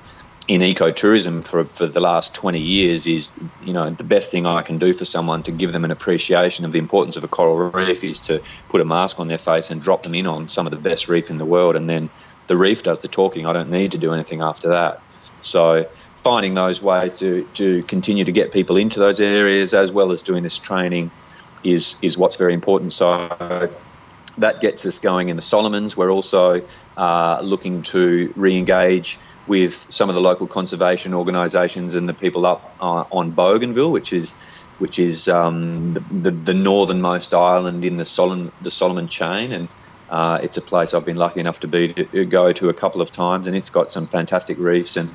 in 0.48 0.62
ecotourism 0.62 1.46
for, 1.46 1.68
for 1.68 1.86
the 1.86 2.00
last 2.00 2.34
20 2.34 2.58
years 2.58 3.06
is, 3.06 3.38
you 3.60 3.72
know, 3.72 3.88
the 3.88 4.02
best 4.02 4.32
thing 4.32 4.46
I 4.46 4.62
can 4.62 4.78
do 4.78 4.92
for 4.92 5.04
someone 5.04 5.44
to 5.44 5.52
give 5.52 5.70
them 5.70 5.84
an 5.84 5.92
appreciation 5.92 6.64
of 6.64 6.72
the 6.72 6.80
importance 6.80 7.16
of 7.16 7.22
a 7.22 7.28
coral 7.28 7.70
reef 7.70 8.02
is 8.02 8.20
to 8.22 8.42
put 8.68 8.80
a 8.80 8.84
mask 8.84 9.20
on 9.20 9.28
their 9.28 9.38
face 9.38 9.70
and 9.70 9.80
drop 9.80 10.02
them 10.02 10.14
in 10.14 10.26
on 10.26 10.48
some 10.48 10.66
of 10.66 10.72
the 10.72 10.80
best 10.80 11.08
reef 11.08 11.30
in 11.30 11.38
the 11.38 11.46
world. 11.46 11.76
And 11.76 11.88
then 11.88 12.10
the 12.48 12.56
reef 12.56 12.82
does 12.82 13.00
the 13.00 13.06
talking. 13.06 13.46
I 13.46 13.52
don't 13.52 13.70
need 13.70 13.92
to 13.92 13.98
do 13.98 14.12
anything 14.12 14.42
after 14.42 14.70
that. 14.70 14.96
So 15.40 15.84
finding 16.22 16.54
those 16.54 16.82
ways 16.82 17.18
to, 17.18 17.44
to 17.54 17.82
continue 17.84 18.24
to 18.24 18.32
get 18.32 18.52
people 18.52 18.76
into 18.76 19.00
those 19.00 19.20
areas 19.20 19.72
as 19.72 19.90
well 19.90 20.12
as 20.12 20.22
doing 20.22 20.42
this 20.42 20.58
training 20.58 21.10
is, 21.64 21.96
is 22.02 22.18
what's 22.18 22.36
very 22.36 22.52
important. 22.52 22.92
So 22.92 23.70
that 24.38 24.60
gets 24.60 24.84
us 24.84 24.98
going 24.98 25.30
in 25.30 25.36
the 25.36 25.42
Solomons. 25.42 25.96
We're 25.96 26.10
also 26.10 26.62
uh, 26.96 27.40
looking 27.42 27.82
to 27.82 28.32
re-engage 28.36 29.18
with 29.46 29.86
some 29.88 30.08
of 30.08 30.14
the 30.14 30.20
local 30.20 30.46
conservation 30.46 31.14
organisations 31.14 31.94
and 31.94 32.08
the 32.08 32.14
people 32.14 32.44
up 32.44 32.74
uh, 32.80 33.04
on 33.10 33.30
Bougainville, 33.30 33.90
which 33.90 34.12
is 34.12 34.34
which 34.78 34.98
is 34.98 35.28
um, 35.28 35.92
the, 35.92 36.00
the, 36.00 36.30
the, 36.30 36.54
northernmost 36.54 37.34
island 37.34 37.84
in 37.84 37.98
the 37.98 38.04
Solomon 38.04 38.52
the 38.60 38.70
Solomon 38.70 39.08
chain, 39.08 39.52
and 39.52 39.68
uh, 40.08 40.38
it's 40.42 40.56
a 40.56 40.62
place 40.62 40.94
I've 40.94 41.04
been 41.04 41.18
lucky 41.18 41.40
enough 41.40 41.60
to 41.60 41.68
be 41.68 41.92
to 41.92 42.24
go 42.24 42.52
to 42.52 42.68
a 42.68 42.74
couple 42.74 43.00
of 43.00 43.10
times, 43.10 43.46
and 43.46 43.56
it's 43.56 43.70
got 43.70 43.90
some 43.90 44.06
fantastic 44.06 44.58
reefs 44.58 44.96
and 44.96 45.14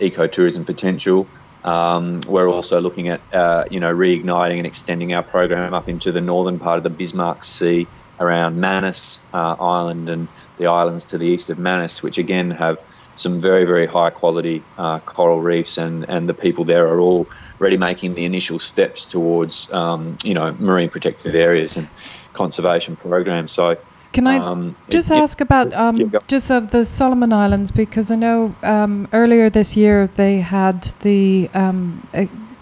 ecotourism 0.00 0.66
potential. 0.66 1.28
Um, 1.64 2.20
we're 2.26 2.48
also 2.48 2.80
looking 2.80 3.08
at 3.08 3.22
uh, 3.32 3.64
you 3.70 3.80
know 3.80 3.94
reigniting 3.94 4.58
and 4.58 4.66
extending 4.66 5.14
our 5.14 5.22
program 5.22 5.72
up 5.74 5.88
into 5.88 6.12
the 6.12 6.20
northern 6.20 6.58
part 6.58 6.78
of 6.78 6.84
the 6.84 6.90
Bismarck 6.90 7.44
Sea 7.44 7.86
around 8.20 8.56
Manus 8.56 9.28
uh, 9.32 9.56
Island 9.58 10.08
and 10.08 10.28
the 10.58 10.66
islands 10.66 11.06
to 11.06 11.18
the 11.18 11.26
east 11.26 11.50
of 11.50 11.58
Manus, 11.58 12.02
which 12.02 12.18
again 12.18 12.50
have 12.50 12.78
some 13.16 13.40
very, 13.40 13.64
very 13.64 13.86
high 13.86 14.10
quality 14.10 14.62
uh, 14.76 14.98
coral 15.00 15.40
reefs, 15.40 15.78
and, 15.78 16.04
and 16.08 16.26
the 16.26 16.34
people 16.34 16.64
there 16.64 16.86
are 16.88 17.00
all 17.00 17.28
already 17.60 17.76
making 17.76 18.14
the 18.14 18.24
initial 18.24 18.58
steps 18.58 19.06
towards, 19.06 19.72
um, 19.72 20.16
you 20.24 20.34
know, 20.34 20.52
marine 20.58 20.90
protected 20.90 21.34
areas 21.36 21.76
and 21.76 21.88
conservation 22.32 22.96
programs. 22.96 23.52
So, 23.52 23.76
can 24.14 24.28
I 24.28 24.38
um, 24.38 24.76
just 24.88 25.10
it, 25.10 25.14
ask 25.14 25.40
it, 25.40 25.44
about 25.44 25.74
um, 25.74 25.96
yeah, 25.96 26.20
just 26.28 26.50
of 26.50 26.70
the 26.70 26.84
Solomon 26.84 27.32
Islands 27.32 27.70
because 27.72 28.10
I 28.12 28.16
know 28.16 28.54
um, 28.62 29.08
earlier 29.12 29.50
this 29.50 29.76
year 29.76 30.06
they 30.06 30.38
had 30.38 30.84
the 31.02 31.50
um, 31.52 32.06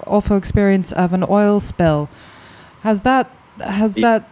awful 0.06 0.36
experience 0.36 0.92
of 0.92 1.12
an 1.12 1.24
oil 1.28 1.60
spill. 1.60 2.08
Has 2.80 3.02
that 3.02 3.30
has 3.60 3.96
that? 3.96 4.28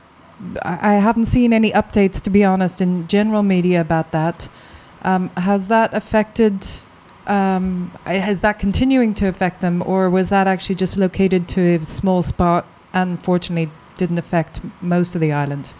I 0.62 0.94
haven't 0.94 1.26
seen 1.26 1.52
any 1.52 1.70
updates 1.72 2.18
to 2.22 2.30
be 2.30 2.42
honest 2.42 2.80
in 2.80 3.06
general 3.06 3.42
media 3.42 3.82
about 3.82 4.10
that. 4.12 4.48
Um, 5.02 5.28
has 5.36 5.68
that 5.68 5.92
affected? 5.92 6.66
Um, 7.26 7.92
is 8.06 8.40
that 8.40 8.58
continuing 8.58 9.12
to 9.14 9.28
affect 9.28 9.60
them, 9.60 9.82
or 9.84 10.08
was 10.08 10.30
that 10.30 10.46
actually 10.46 10.76
just 10.76 10.96
located 10.96 11.48
to 11.48 11.60
a 11.60 11.84
small 11.84 12.22
spot 12.22 12.66
and 12.94 13.22
fortunately 13.22 13.70
didn't 13.96 14.18
affect 14.18 14.62
most 14.80 15.14
of 15.14 15.20
the 15.20 15.32
islands? 15.32 15.74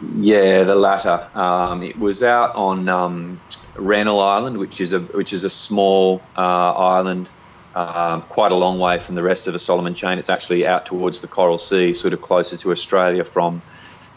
Yeah, 0.00 0.64
the 0.64 0.74
latter. 0.74 1.28
Um, 1.34 1.82
it 1.82 1.98
was 1.98 2.22
out 2.22 2.54
on 2.54 2.88
um, 2.88 3.40
Rennell 3.76 4.20
Island, 4.20 4.58
which 4.58 4.80
is 4.80 4.92
a 4.92 5.00
which 5.00 5.32
is 5.32 5.44
a 5.44 5.50
small 5.50 6.22
uh, 6.36 6.40
island, 6.72 7.30
uh, 7.74 8.20
quite 8.20 8.50
a 8.50 8.54
long 8.54 8.78
way 8.78 8.98
from 8.98 9.14
the 9.14 9.22
rest 9.22 9.46
of 9.46 9.52
the 9.52 9.58
Solomon 9.58 9.92
chain. 9.92 10.18
It's 10.18 10.30
actually 10.30 10.66
out 10.66 10.86
towards 10.86 11.20
the 11.20 11.28
Coral 11.28 11.58
Sea, 11.58 11.92
sort 11.92 12.14
of 12.14 12.22
closer 12.22 12.56
to 12.56 12.70
Australia 12.70 13.24
from 13.24 13.60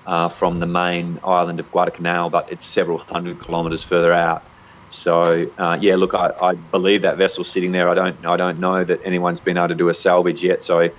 uh, 0.05 0.29
from 0.29 0.57
the 0.57 0.67
main 0.67 1.19
island 1.23 1.59
of 1.59 1.69
Guadalcanal, 1.69 2.29
but 2.29 2.51
it's 2.51 2.65
several 2.65 2.99
hundred 2.99 3.41
kilometres 3.41 3.83
further 3.83 4.13
out. 4.13 4.43
So 4.87 5.49
uh, 5.57 5.77
yeah, 5.81 5.95
look, 5.95 6.13
I, 6.13 6.31
I, 6.41 6.53
believe 6.53 7.01
that 7.01 7.17
vessel's 7.17 7.49
sitting 7.49 7.71
there. 7.73 7.89
I 7.89 7.93
don't 7.93 8.25
I 8.25 8.37
don't 8.37 8.59
know 8.59 8.83
that 8.83 9.01
anyone's 9.03 9.41
been 9.41 9.57
able 9.57 9.69
to 9.69 9.75
do 9.75 9.89
a 9.89 9.93
salvage 9.93 10.43
yet. 10.43 10.63
So 10.63 10.91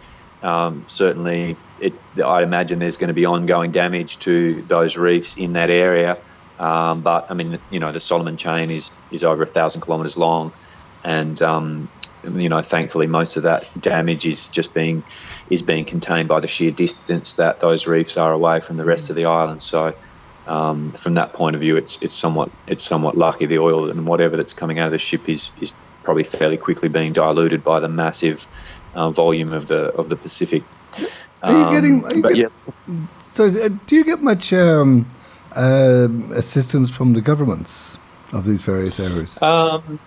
um, 0.45 0.85
certainly, 0.89 1.63
it, 1.79 2.03
I'd 2.25 2.45
imagine 2.45 2.79
there's 2.79 2.99
going 2.99 3.09
to 3.09 3.15
be 3.15 3.25
ongoing 3.25 3.73
damage 3.73 4.19
to 4.21 4.63
those 4.67 4.97
reefs 4.99 5.37
in 5.39 5.55
that 5.55 5.71
area. 5.71 6.19
Um, 6.59 7.03
but 7.03 7.27
I 7.31 7.35
mean, 7.35 7.59
you 7.71 7.81
know, 7.81 7.93
the 7.93 8.01
Solomon 8.01 8.37
chain 8.37 8.71
is 8.71 9.03
is 9.11 9.25
over 9.25 9.43
a 9.43 9.47
thousand 9.47 9.83
kilometres 9.83 10.19
long, 10.19 10.53
and 11.03 11.41
um, 11.43 11.91
you 12.23 12.51
know, 12.51 12.63
thankfully, 12.63 13.07
most 13.09 13.39
of 13.39 13.45
that 13.45 13.65
damage 13.81 14.27
is 14.27 14.49
just 14.51 14.75
being 14.75 15.05
is 15.51 15.63
being 15.63 15.87
contained 15.87 16.29
by 16.29 16.41
the 16.41 16.49
sheer 16.49 16.73
distance 16.73 17.37
that 17.37 17.61
those 17.61 17.87
reefs 17.87 18.19
are 18.19 18.33
away 18.33 18.61
from 18.61 18.77
the 18.77 18.85
rest 18.85 19.11
of 19.11 19.17
the 19.17 19.25
island. 19.25 19.63
So, 19.63 19.95
um, 20.47 20.93
from 20.93 21.15
that 21.15 21.35
point 21.35 21.57
of 21.57 21.63
view, 21.63 21.79
it's 21.79 21.99
it's 22.03 22.19
somewhat 22.21 22.51
it's 22.69 22.85
somewhat 22.85 23.17
lucky. 23.17 23.47
The 23.47 23.61
oil 23.61 23.91
and 23.91 24.07
whatever 24.07 24.37
that's 24.37 24.55
coming 24.55 24.79
out 24.79 24.87
of 24.87 24.93
the 24.93 24.99
ship 24.99 25.29
is 25.29 25.53
is 25.57 25.75
probably 26.05 26.25
fairly 26.25 26.59
quickly 26.59 26.91
being 26.91 27.15
diluted 27.15 27.65
by 27.65 27.81
the 27.81 27.89
massive 27.89 28.47
uh, 28.95 29.11
volume 29.11 29.53
of 29.53 29.67
the 29.67 29.93
of 29.95 30.09
the 30.09 30.17
Pacific. 30.17 30.63
Um, 31.43 31.57
are 31.57 31.59
you 31.59 31.81
getting? 31.81 32.05
Are 32.05 32.15
you 32.15 32.23
get, 32.23 32.37
yeah. 32.37 32.49
So, 33.35 33.47
uh, 33.47 33.69
do 33.87 33.97
you 33.97 34.05
get 34.05 34.23
much 34.23 34.53
um, 34.53 35.07
uh, 35.55 36.09
assistance 36.35 36.91
from 36.91 37.13
the 37.15 37.21
governments 37.21 37.99
of 38.33 38.45
these 38.47 38.63
various 38.63 39.01
areas? 39.01 39.41
Um, 39.43 39.99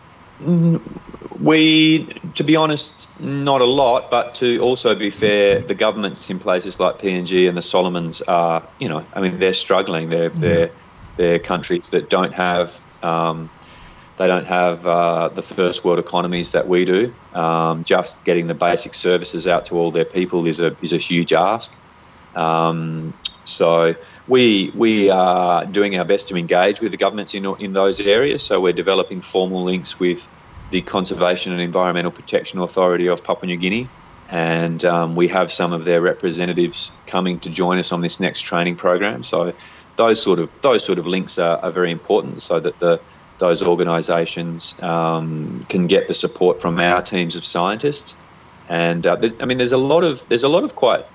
we, 1.39 2.05
to 2.35 2.43
be 2.43 2.55
honest, 2.55 3.07
not 3.19 3.61
a 3.61 3.65
lot, 3.65 4.11
but 4.11 4.35
to 4.35 4.59
also 4.59 4.95
be 4.95 5.09
fair, 5.09 5.59
the 5.59 5.75
governments 5.75 6.29
in 6.29 6.39
places 6.39 6.79
like 6.79 6.99
PNG 6.99 7.47
and 7.47 7.57
the 7.57 7.61
Solomons 7.61 8.21
are, 8.23 8.63
you 8.79 8.87
know, 8.87 9.05
I 9.13 9.21
mean, 9.21 9.39
they're 9.39 9.53
struggling. 9.53 10.09
They're 10.09 10.29
they're 10.29 10.71
they're 11.17 11.39
countries 11.39 11.89
that 11.89 12.09
don't 12.09 12.33
have 12.33 12.81
um, 13.03 13.49
they 14.17 14.27
don't 14.27 14.47
have 14.47 14.85
uh, 14.85 15.29
the 15.29 15.41
first 15.43 15.83
world 15.83 15.99
economies 15.99 16.51
that 16.51 16.67
we 16.67 16.85
do. 16.85 17.15
Um, 17.33 17.83
just 17.83 18.23
getting 18.25 18.47
the 18.47 18.55
basic 18.55 18.95
services 18.95 19.47
out 19.47 19.65
to 19.65 19.75
all 19.75 19.91
their 19.91 20.05
people 20.05 20.47
is 20.47 20.59
a 20.59 20.75
is 20.81 20.93
a 20.93 20.97
huge 20.97 21.33
ask. 21.33 21.71
Um, 22.35 23.13
so 23.45 23.93
we 24.27 24.71
we 24.75 25.09
are 25.09 25.65
doing 25.65 25.97
our 25.97 26.05
best 26.05 26.29
to 26.29 26.35
engage 26.35 26.81
with 26.81 26.91
the 26.91 26.97
governments 26.97 27.33
in 27.33 27.45
in 27.59 27.73
those 27.73 27.99
areas. 28.01 28.45
So 28.45 28.59
we're 28.59 28.73
developing 28.73 29.21
formal 29.21 29.63
links 29.63 29.99
with 29.99 30.27
the 30.71 30.81
Conservation 30.81 31.53
and 31.53 31.61
Environmental 31.61 32.11
Protection 32.11 32.59
Authority 32.59 33.07
of 33.07 33.23
Papua 33.23 33.47
New 33.47 33.57
Guinea, 33.57 33.93
and 34.27 34.83
um, 34.83 35.15
we 35.15 35.27
have 35.29 35.51
some 35.51 35.73
of 35.73 35.85
their 35.85 36.01
representatives 36.01 36.99
coming 37.07 37.39
to 37.41 37.49
join 37.49 37.77
us 37.77 37.91
on 37.91 38.01
this 38.01 38.19
next 38.19 38.41
training 38.41 38.77
program. 38.77 39.23
So 39.23 39.53
those 39.95 40.21
sort 40.21 40.39
of 40.39 40.51
those 40.61 40.83
sort 40.83 40.99
of 40.99 41.05
links 41.05 41.37
are, 41.37 41.59
are 41.59 41.71
very 41.71 41.91
important, 41.91 42.41
so 42.41 42.59
that 42.59 42.79
the 42.79 42.99
those 43.39 43.61
organisations 43.61 44.81
um, 44.81 45.65
can 45.69 45.87
get 45.87 46.07
the 46.07 46.13
support 46.13 46.59
from 46.59 46.79
our 46.79 47.01
teams 47.01 47.35
of 47.35 47.45
scientists. 47.45 48.19
And 48.69 49.05
uh, 49.05 49.17
I 49.39 49.45
mean, 49.45 49.57
there's 49.57 49.71
a 49.71 49.77
lot 49.77 50.03
of 50.03 50.27
there's 50.29 50.43
a 50.43 50.49
lot 50.49 50.63
of 50.63 50.75
quite 50.75 51.05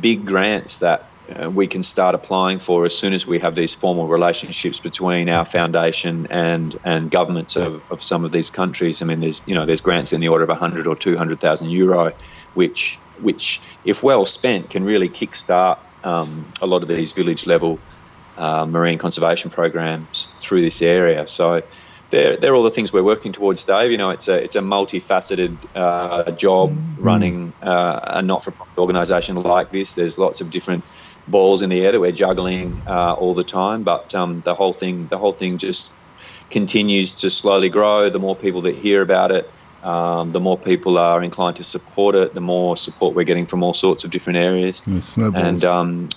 big 0.00 0.24
grants 0.26 0.78
that 0.78 1.06
uh, 1.30 1.50
we 1.50 1.66
can 1.66 1.82
start 1.82 2.14
applying 2.14 2.58
for 2.58 2.84
as 2.84 2.96
soon 2.96 3.12
as 3.12 3.26
we 3.26 3.38
have 3.38 3.54
these 3.54 3.74
formal 3.74 4.06
relationships 4.06 4.80
between 4.80 5.28
our 5.28 5.44
foundation 5.44 6.26
and 6.30 6.76
and 6.84 7.10
governments 7.10 7.56
of, 7.56 7.82
of 7.90 8.02
some 8.02 8.24
of 8.24 8.32
these 8.32 8.50
countries. 8.50 9.02
I 9.02 9.06
mean, 9.06 9.20
there's 9.20 9.42
you 9.46 9.54
know 9.54 9.66
there's 9.66 9.80
grants 9.80 10.12
in 10.12 10.20
the 10.20 10.28
order 10.28 10.44
of 10.44 10.48
100 10.48 10.86
or 10.86 10.96
200,000 10.96 11.70
euro, 11.70 12.12
which 12.54 12.98
which 13.20 13.60
if 13.84 14.02
well 14.02 14.26
spent 14.26 14.70
can 14.70 14.84
really 14.84 15.08
kickstart 15.08 15.78
um, 16.04 16.52
a 16.60 16.66
lot 16.66 16.82
of 16.82 16.88
these 16.88 17.12
village 17.12 17.46
level 17.46 17.78
uh, 18.36 18.66
marine 18.66 18.98
conservation 18.98 19.50
programs 19.50 20.26
through 20.36 20.60
this 20.60 20.82
area. 20.82 21.26
So. 21.26 21.62
They're, 22.10 22.36
they're 22.36 22.54
all 22.54 22.62
the 22.62 22.70
things 22.70 22.92
we're 22.92 23.02
working 23.02 23.32
towards, 23.32 23.64
Dave. 23.64 23.90
You 23.90 23.96
know, 23.96 24.10
it's 24.10 24.28
a 24.28 24.44
it's 24.44 24.54
a 24.54 24.60
multifaceted 24.60 25.56
uh, 25.74 26.30
job 26.32 26.68
mm-hmm. 26.68 27.02
running 27.02 27.54
uh, 27.62 28.00
a 28.04 28.20
not-for-profit 28.20 28.76
organisation 28.76 29.36
like 29.36 29.70
this. 29.70 29.94
There's 29.94 30.18
lots 30.18 30.42
of 30.42 30.50
different 30.50 30.84
balls 31.26 31.62
in 31.62 31.70
the 31.70 31.82
air 31.82 31.90
that 31.92 32.00
we're 32.00 32.12
juggling 32.12 32.82
uh, 32.86 33.14
all 33.14 33.32
the 33.32 33.44
time. 33.44 33.82
But 33.82 34.14
um, 34.14 34.42
the 34.44 34.54
whole 34.54 34.74
thing, 34.74 35.06
the 35.06 35.16
whole 35.16 35.32
thing 35.32 35.56
just 35.56 35.90
continues 36.50 37.14
to 37.22 37.30
slowly 37.30 37.70
grow. 37.70 38.10
The 38.10 38.18
more 38.18 38.36
people 38.36 38.60
that 38.62 38.74
hear 38.74 39.00
about 39.00 39.30
it, 39.30 39.50
um, 39.82 40.32
the 40.32 40.40
more 40.40 40.58
people 40.58 40.98
are 40.98 41.22
inclined 41.22 41.56
to 41.56 41.64
support 41.64 42.14
it. 42.14 42.34
The 42.34 42.42
more 42.42 42.76
support 42.76 43.14
we're 43.14 43.24
getting 43.24 43.46
from 43.46 43.62
all 43.62 43.72
sorts 43.72 44.04
of 44.04 44.10
different 44.10 44.36
areas, 44.36 44.82
and 45.16 45.64
um, 45.64 46.10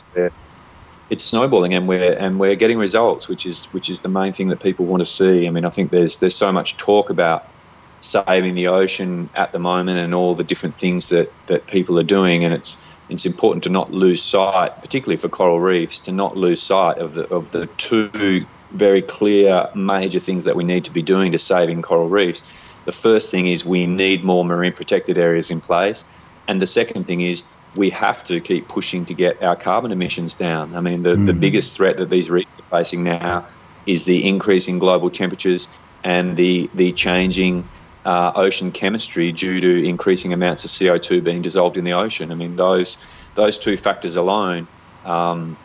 it's 1.09 1.23
snowballing, 1.23 1.73
and 1.73 1.87
we're 1.87 2.13
and 2.13 2.39
we're 2.39 2.55
getting 2.55 2.77
results, 2.77 3.27
which 3.29 3.45
is 3.45 3.67
which 3.71 3.89
is 3.89 4.01
the 4.01 4.09
main 4.09 4.33
thing 4.33 4.49
that 4.49 4.61
people 4.61 4.85
want 4.85 5.01
to 5.01 5.05
see. 5.05 5.47
I 5.47 5.51
mean, 5.51 5.65
I 5.65 5.69
think 5.69 5.91
there's 5.91 6.19
there's 6.19 6.37
so 6.37 6.51
much 6.51 6.77
talk 6.77 7.09
about 7.09 7.43
saving 7.99 8.55
the 8.55 8.67
ocean 8.67 9.29
at 9.33 9.51
the 9.51 9.59
moment 9.59 9.97
and 9.97 10.13
all 10.13 10.35
the 10.35 10.43
different 10.43 10.77
things 10.77 11.09
that 11.09 11.29
that 11.47 11.67
people 11.67 11.99
are 11.99 12.03
doing, 12.03 12.43
and 12.43 12.53
it's 12.53 12.97
it's 13.09 13.25
important 13.25 13.63
to 13.63 13.69
not 13.69 13.91
lose 13.91 14.23
sight, 14.23 14.71
particularly 14.81 15.17
for 15.17 15.29
coral 15.29 15.59
reefs, 15.59 16.01
to 16.01 16.11
not 16.11 16.35
lose 16.35 16.65
sight 16.65 16.97
of 16.97 17.13
the 17.13 17.27
of 17.27 17.51
the 17.51 17.67
two 17.77 18.45
very 18.71 19.01
clear 19.01 19.67
major 19.75 20.19
things 20.19 20.43
that 20.43 20.55
we 20.55 20.63
need 20.63 20.85
to 20.85 20.91
be 20.91 21.03
doing 21.03 21.31
to 21.31 21.39
saving 21.39 21.81
coral 21.81 22.09
reefs. 22.09 22.41
The 22.85 22.91
first 22.91 23.31
thing 23.31 23.47
is 23.47 23.65
we 23.65 23.87
need 23.87 24.23
more 24.23 24.43
marine 24.43 24.73
protected 24.73 25.17
areas 25.17 25.49
in 25.51 25.61
place, 25.61 26.03
and 26.47 26.61
the 26.61 26.67
second 26.67 27.05
thing 27.05 27.21
is 27.21 27.43
we 27.75 27.89
have 27.89 28.23
to 28.25 28.39
keep 28.39 28.67
pushing 28.67 29.05
to 29.05 29.13
get 29.13 29.43
our 29.43 29.55
carbon 29.55 29.91
emissions 29.91 30.35
down. 30.35 30.75
I 30.75 30.79
mean, 30.79 31.03
the, 31.03 31.15
mm. 31.15 31.25
the 31.25 31.33
biggest 31.33 31.75
threat 31.75 31.97
that 31.97 32.09
these 32.09 32.29
reefs 32.29 32.57
are 32.59 32.79
facing 32.79 33.03
now 33.03 33.47
is 33.85 34.05
the 34.05 34.27
increase 34.27 34.67
in 34.67 34.79
global 34.79 35.09
temperatures 35.09 35.67
and 36.03 36.37
the 36.37 36.69
the 36.73 36.91
changing 36.91 37.67
uh, 38.05 38.31
ocean 38.35 38.71
chemistry 38.71 39.31
due 39.31 39.59
to 39.59 39.87
increasing 39.87 40.33
amounts 40.33 40.63
of 40.63 40.69
CO2 40.69 41.23
being 41.23 41.41
dissolved 41.41 41.77
in 41.77 41.83
the 41.83 41.93
ocean. 41.93 42.31
I 42.31 42.35
mean, 42.35 42.55
those 42.55 42.97
those 43.33 43.59
two 43.59 43.77
factors 43.77 44.15
alone 44.15 44.67
um, 45.03 45.57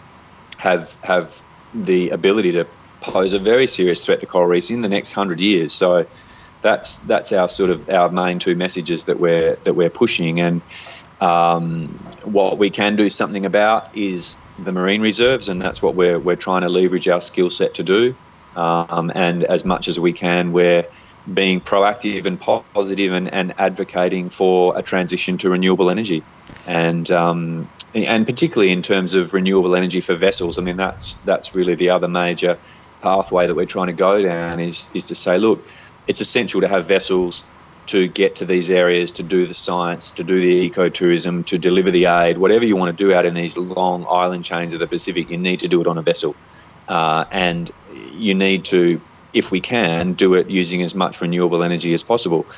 have 0.59 0.97
have 1.03 1.43
the 1.75 2.11
ability 2.11 2.53
to 2.53 2.67
pose 3.01 3.33
a 3.33 3.39
very 3.39 3.67
serious 3.67 4.05
threat 4.05 4.21
to 4.21 4.27
coral 4.27 4.49
reefs 4.49 4.71
in 4.71 4.83
the 4.83 4.89
next 4.89 5.13
hundred 5.13 5.41
years. 5.41 5.73
So 5.73 6.07
that's 6.63 6.99
that's 7.07 7.33
our 7.33 7.49
sort 7.49 7.71
of 7.71 7.89
our 7.91 8.11
main 8.11 8.39
two 8.39 8.57
messages 8.57 9.07
that 9.07 9.19
we're 9.21 9.59
that 9.65 9.75
we're 9.75 9.91
pushing. 9.91 10.41
And 10.41 10.63
um, 11.21 11.97
what 12.25 12.59
we 12.59 12.71
can 12.71 12.97
do 12.97 13.11
something 13.11 13.47
about 13.47 13.85
is 13.95 14.43
the 14.59 14.73
marine 14.73 15.03
reserves, 15.03 15.49
and 15.49 15.63
that's 15.63 15.83
what 15.83 15.97
we're 15.97 16.21
we're 16.21 16.37
trying 16.37 16.63
to 16.63 16.71
leverage 16.71 17.09
our 17.09 17.21
skill 17.23 17.51
set 17.51 17.75
to 17.77 17.85
do. 17.85 18.17
Um, 18.57 19.13
and 19.15 19.45
as 19.45 19.65
much 19.65 19.89
as 19.89 20.01
we 20.01 20.13
can, 20.15 20.53
we're 20.53 20.85
being 21.33 21.61
proactive 21.61 22.27
and 22.27 22.41
positive 22.75 23.13
and, 23.15 23.33
and 23.33 23.55
advocating 23.59 24.31
for 24.31 24.79
a 24.79 24.83
transition 24.83 25.39
to 25.39 25.51
renewable 25.51 25.91
energy, 25.91 26.27
and 26.67 27.11
um, 27.11 27.71
and 27.95 28.27
particularly 28.27 28.73
in 28.73 28.83
terms 28.83 29.15
of 29.15 29.33
renewable 29.35 29.77
energy 29.77 30.01
for 30.01 30.17
vessels. 30.17 30.59
I 30.59 30.63
mean, 30.63 30.77
that's 30.77 31.19
that's 31.25 31.55
really 31.55 31.77
the 31.77 31.91
other 31.91 32.09
major 32.09 32.59
pathway 33.03 33.47
that 33.47 33.55
we're 33.55 33.67
trying 33.67 33.89
to 33.89 33.95
go 33.95 34.23
down 34.23 34.61
is 34.61 34.89
is 34.95 35.07
to 35.07 35.15
say, 35.17 35.39
look, 35.39 35.67
it's 36.11 36.21
essential 36.21 36.61
to 36.61 36.67
have 36.69 36.89
vessels 36.89 37.45
to 37.87 38.09
get 38.09 38.35
to 38.37 38.45
these 38.45 38.69
areas, 38.69 39.13
to 39.13 39.23
do 39.23 39.47
the 39.47 39.55
science, 39.55 40.11
to 40.11 40.25
do 40.25 40.41
the 40.41 40.69
ecotourism, 40.69 41.47
to 41.47 41.57
deliver 41.57 41.93
the 41.93 42.07
aid, 42.07 42.37
whatever 42.37 42.67
you 42.67 42.77
want 42.77 42.97
to 42.97 43.05
do 43.05 43.15
out 43.15 43.27
in 43.27 43.35
these 43.35 43.57
long 43.57 44.05
island 44.11 44.45
chains 44.45 44.75
of 44.75 44.81
the 44.81 44.89
Pacific, 44.89 45.31
you 45.31 45.39
need 45.39 45.61
to 45.61 45.69
do 45.69 45.81
it 45.81 45.87
on 45.87 45.99
a 45.99 46.03
vessel. 46.03 46.37
Uh, 46.89 47.25
and 47.31 47.71
you 47.87 48.35
need 48.35 48.65
to, 48.65 49.01
if 49.33 49.53
we 49.53 49.61
can, 49.61 50.15
do 50.15 50.35
it 50.35 50.51
using 50.51 50.83
as 50.83 50.97
much 50.97 51.21
renewable 51.21 51.63
energy 51.63 51.93
as 51.93 52.03
possible. 52.03 52.51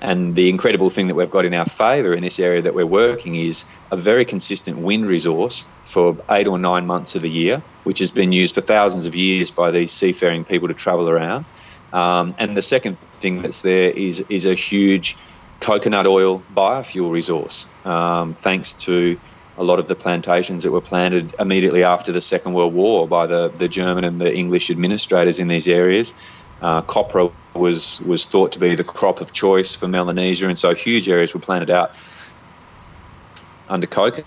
And 0.00 0.34
the 0.34 0.48
incredible 0.48 0.88
thing 0.88 1.08
that 1.08 1.14
we've 1.14 1.30
got 1.30 1.44
in 1.44 1.52
our 1.52 1.66
favour 1.66 2.14
in 2.14 2.22
this 2.22 2.38
area 2.38 2.62
that 2.62 2.74
we're 2.74 2.86
working 2.86 3.34
is 3.34 3.64
a 3.90 3.98
very 3.98 4.24
consistent 4.24 4.78
wind 4.78 5.06
resource 5.06 5.66
for 5.84 6.16
eight 6.30 6.46
or 6.46 6.58
nine 6.58 6.86
months 6.86 7.14
of 7.14 7.22
the 7.22 7.30
year, 7.30 7.62
which 7.84 7.98
has 7.98 8.10
been 8.10 8.32
used 8.32 8.54
for 8.54 8.62
thousands 8.62 9.04
of 9.04 9.14
years 9.14 9.50
by 9.50 9.70
these 9.70 9.92
seafaring 9.92 10.44
people 10.44 10.68
to 10.68 10.74
travel 10.74 11.10
around. 11.10 11.44
Um, 11.94 12.34
and 12.38 12.56
the 12.56 12.62
second 12.62 12.98
thing 12.98 13.40
that's 13.42 13.60
there 13.60 13.90
is 13.90 14.20
is 14.28 14.46
a 14.46 14.54
huge 14.54 15.16
coconut 15.60 16.06
oil 16.06 16.42
biofuel 16.52 17.12
resource, 17.12 17.66
um, 17.84 18.32
thanks 18.32 18.72
to 18.84 19.16
a 19.56 19.62
lot 19.62 19.78
of 19.78 19.86
the 19.86 19.94
plantations 19.94 20.64
that 20.64 20.72
were 20.72 20.80
planted 20.80 21.36
immediately 21.38 21.84
after 21.84 22.10
the 22.10 22.20
Second 22.20 22.54
World 22.54 22.74
War 22.74 23.06
by 23.06 23.28
the, 23.28 23.48
the 23.48 23.68
German 23.68 24.02
and 24.02 24.20
the 24.20 24.34
English 24.34 24.70
administrators 24.70 25.38
in 25.38 25.46
these 25.46 25.68
areas. 25.68 26.14
Uh, 26.60 26.82
copra 26.82 27.30
was 27.54 28.00
was 28.00 28.26
thought 28.26 28.50
to 28.52 28.58
be 28.58 28.74
the 28.74 28.82
crop 28.82 29.20
of 29.20 29.32
choice 29.32 29.76
for 29.76 29.86
Melanesia, 29.86 30.48
and 30.48 30.58
so 30.58 30.74
huge 30.74 31.08
areas 31.08 31.32
were 31.32 31.40
planted 31.40 31.70
out 31.70 31.92
under 33.68 33.86
coconut. 33.86 34.26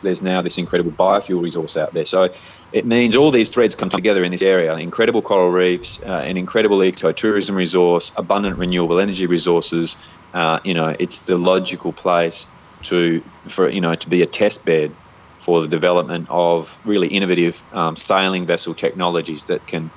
There's 0.00 0.22
now 0.22 0.42
this 0.42 0.58
incredible 0.58 0.92
biofuel 0.92 1.42
resource 1.42 1.76
out 1.76 1.94
there. 1.94 2.04
So 2.04 2.30
it 2.72 2.86
means 2.86 3.16
all 3.16 3.30
these 3.30 3.48
threads 3.48 3.74
come 3.74 3.88
together 3.90 4.24
in 4.24 4.30
this 4.30 4.42
area 4.42 4.76
incredible 4.76 5.22
coral 5.22 5.50
reefs, 5.50 5.98
uh, 6.06 6.22
an 6.24 6.36
incredible 6.36 6.78
ecotourism 6.78 7.56
resource, 7.56 8.12
abundant 8.16 8.58
renewable 8.58 9.00
energy 9.00 9.26
resources. 9.26 9.96
Uh, 10.34 10.60
you 10.64 10.74
know, 10.74 10.94
it's 10.98 11.24
the 11.24 11.38
logical 11.38 11.92
place 11.92 12.56
to, 12.84 13.22
for, 13.50 13.70
you 13.70 13.80
know, 13.80 13.94
to 13.94 14.08
be 14.08 14.22
a 14.22 14.26
test 14.26 14.64
bed 14.64 14.96
for 15.38 15.62
the 15.62 15.68
development 15.68 16.26
of 16.30 16.78
really 16.84 17.08
innovative 17.08 17.62
um, 17.72 17.96
sailing 17.96 18.46
vessel 18.46 18.74
technologies 18.74 19.46
that 19.46 19.66
can 19.66 19.92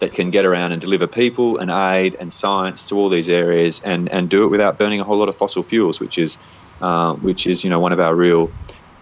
that 0.00 0.12
can 0.12 0.30
get 0.30 0.44
around 0.44 0.72
and 0.72 0.80
deliver 0.80 1.06
people 1.06 1.58
and 1.58 1.70
aid 1.70 2.16
and 2.18 2.32
science 2.32 2.86
to 2.86 2.96
all 2.96 3.08
these 3.08 3.28
areas 3.28 3.80
and, 3.84 4.10
and 4.10 4.28
do 4.28 4.44
it 4.44 4.48
without 4.48 4.76
burning 4.76 4.98
a 5.00 5.04
whole 5.04 5.16
lot 5.16 5.28
of 5.28 5.36
fossil 5.36 5.62
fuels, 5.62 6.00
which 6.00 6.18
is 6.18 6.38
uh, 6.80 7.14
which 7.14 7.46
is 7.46 7.62
you 7.62 7.70
know 7.70 7.78
one 7.78 7.92
of 7.92 8.00
our 8.00 8.14
real 8.16 8.52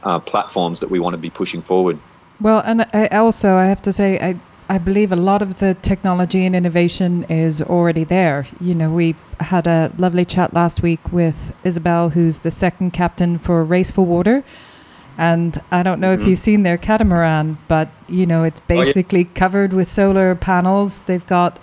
uh, 0.03 0.19
platforms 0.19 0.81
that 0.81 0.91
we 0.91 0.99
want 0.99 1.15
to 1.15 1.19
be 1.19 1.31
pushing 1.31 1.61
forward. 1.61 1.99
Well, 2.41 2.61
and 2.65 2.87
I 2.93 3.09
also 3.09 3.57
I 3.57 3.67
have 3.67 3.83
to 3.83 3.93
say 3.93 4.19
I 4.19 4.39
I 4.71 4.79
believe 4.79 5.11
a 5.11 5.17
lot 5.17 5.43
of 5.43 5.59
the 5.59 5.75
technology 5.75 6.47
and 6.47 6.55
innovation 6.55 7.25
is 7.25 7.61
already 7.61 8.05
there. 8.05 8.47
You 8.61 8.75
know, 8.75 8.93
we 8.93 9.17
had 9.41 9.67
a 9.67 9.91
lovely 9.99 10.25
chat 10.25 10.55
last 10.55 10.81
week 10.81 11.13
with 11.13 11.53
Isabel, 11.65 12.11
who's 12.11 12.39
the 12.39 12.53
second 12.53 12.93
captain 12.93 13.39
for 13.39 13.65
Race 13.65 13.91
for 13.91 14.07
Water. 14.07 14.45
And 15.19 15.61
I 15.73 15.83
don't 15.83 16.01
know 16.01 16.15
mm-hmm. 16.15 16.23
if 16.23 16.29
you've 16.29 16.39
seen 16.39 16.63
their 16.63 16.79
catamaran, 16.79 17.59
but 17.67 17.89
you 18.09 18.27
know, 18.27 18.45
it's 18.45 18.61
basically 18.61 19.25
oh, 19.25 19.29
yeah. 19.29 19.39
covered 19.39 19.73
with 19.73 19.91
solar 19.91 20.37
panels. 20.37 21.01
They've 21.01 21.27
got 21.27 21.59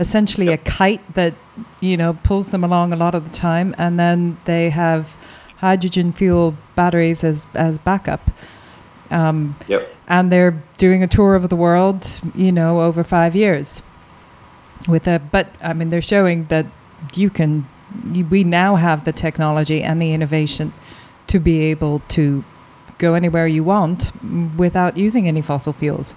essentially 0.00 0.46
yep. 0.46 0.60
a 0.60 0.64
kite 0.64 1.14
that, 1.14 1.34
you 1.80 1.96
know, 1.96 2.18
pulls 2.24 2.48
them 2.48 2.64
along 2.64 2.92
a 2.92 2.96
lot 2.96 3.14
of 3.14 3.24
the 3.24 3.30
time. 3.30 3.72
And 3.78 4.00
then 4.00 4.36
they 4.46 4.70
have 4.70 5.16
hydrogen 5.58 6.12
fuel 6.12 6.54
batteries 6.74 7.24
as, 7.24 7.46
as 7.54 7.78
backup. 7.78 8.30
Um, 9.10 9.56
yep. 9.66 9.88
And 10.06 10.32
they're 10.32 10.62
doing 10.76 11.02
a 11.02 11.06
tour 11.06 11.34
of 11.34 11.48
the 11.48 11.56
world, 11.56 12.20
you 12.34 12.52
know, 12.52 12.80
over 12.80 13.04
five 13.04 13.34
years. 13.34 13.82
With 14.86 15.06
a, 15.06 15.18
but 15.18 15.48
I 15.62 15.72
mean, 15.74 15.90
they're 15.90 16.00
showing 16.00 16.46
that 16.46 16.66
you 17.14 17.30
can. 17.30 17.68
You, 18.12 18.24
we 18.26 18.44
now 18.44 18.76
have 18.76 19.04
the 19.04 19.12
technology 19.12 19.82
and 19.82 20.00
the 20.00 20.12
innovation 20.12 20.72
to 21.26 21.38
be 21.38 21.62
able 21.62 22.00
to 22.08 22.44
go 22.98 23.14
anywhere 23.14 23.46
you 23.46 23.64
want 23.64 24.12
without 24.56 24.96
using 24.96 25.26
any 25.26 25.40
fossil 25.40 25.72
fuels. 25.72 26.14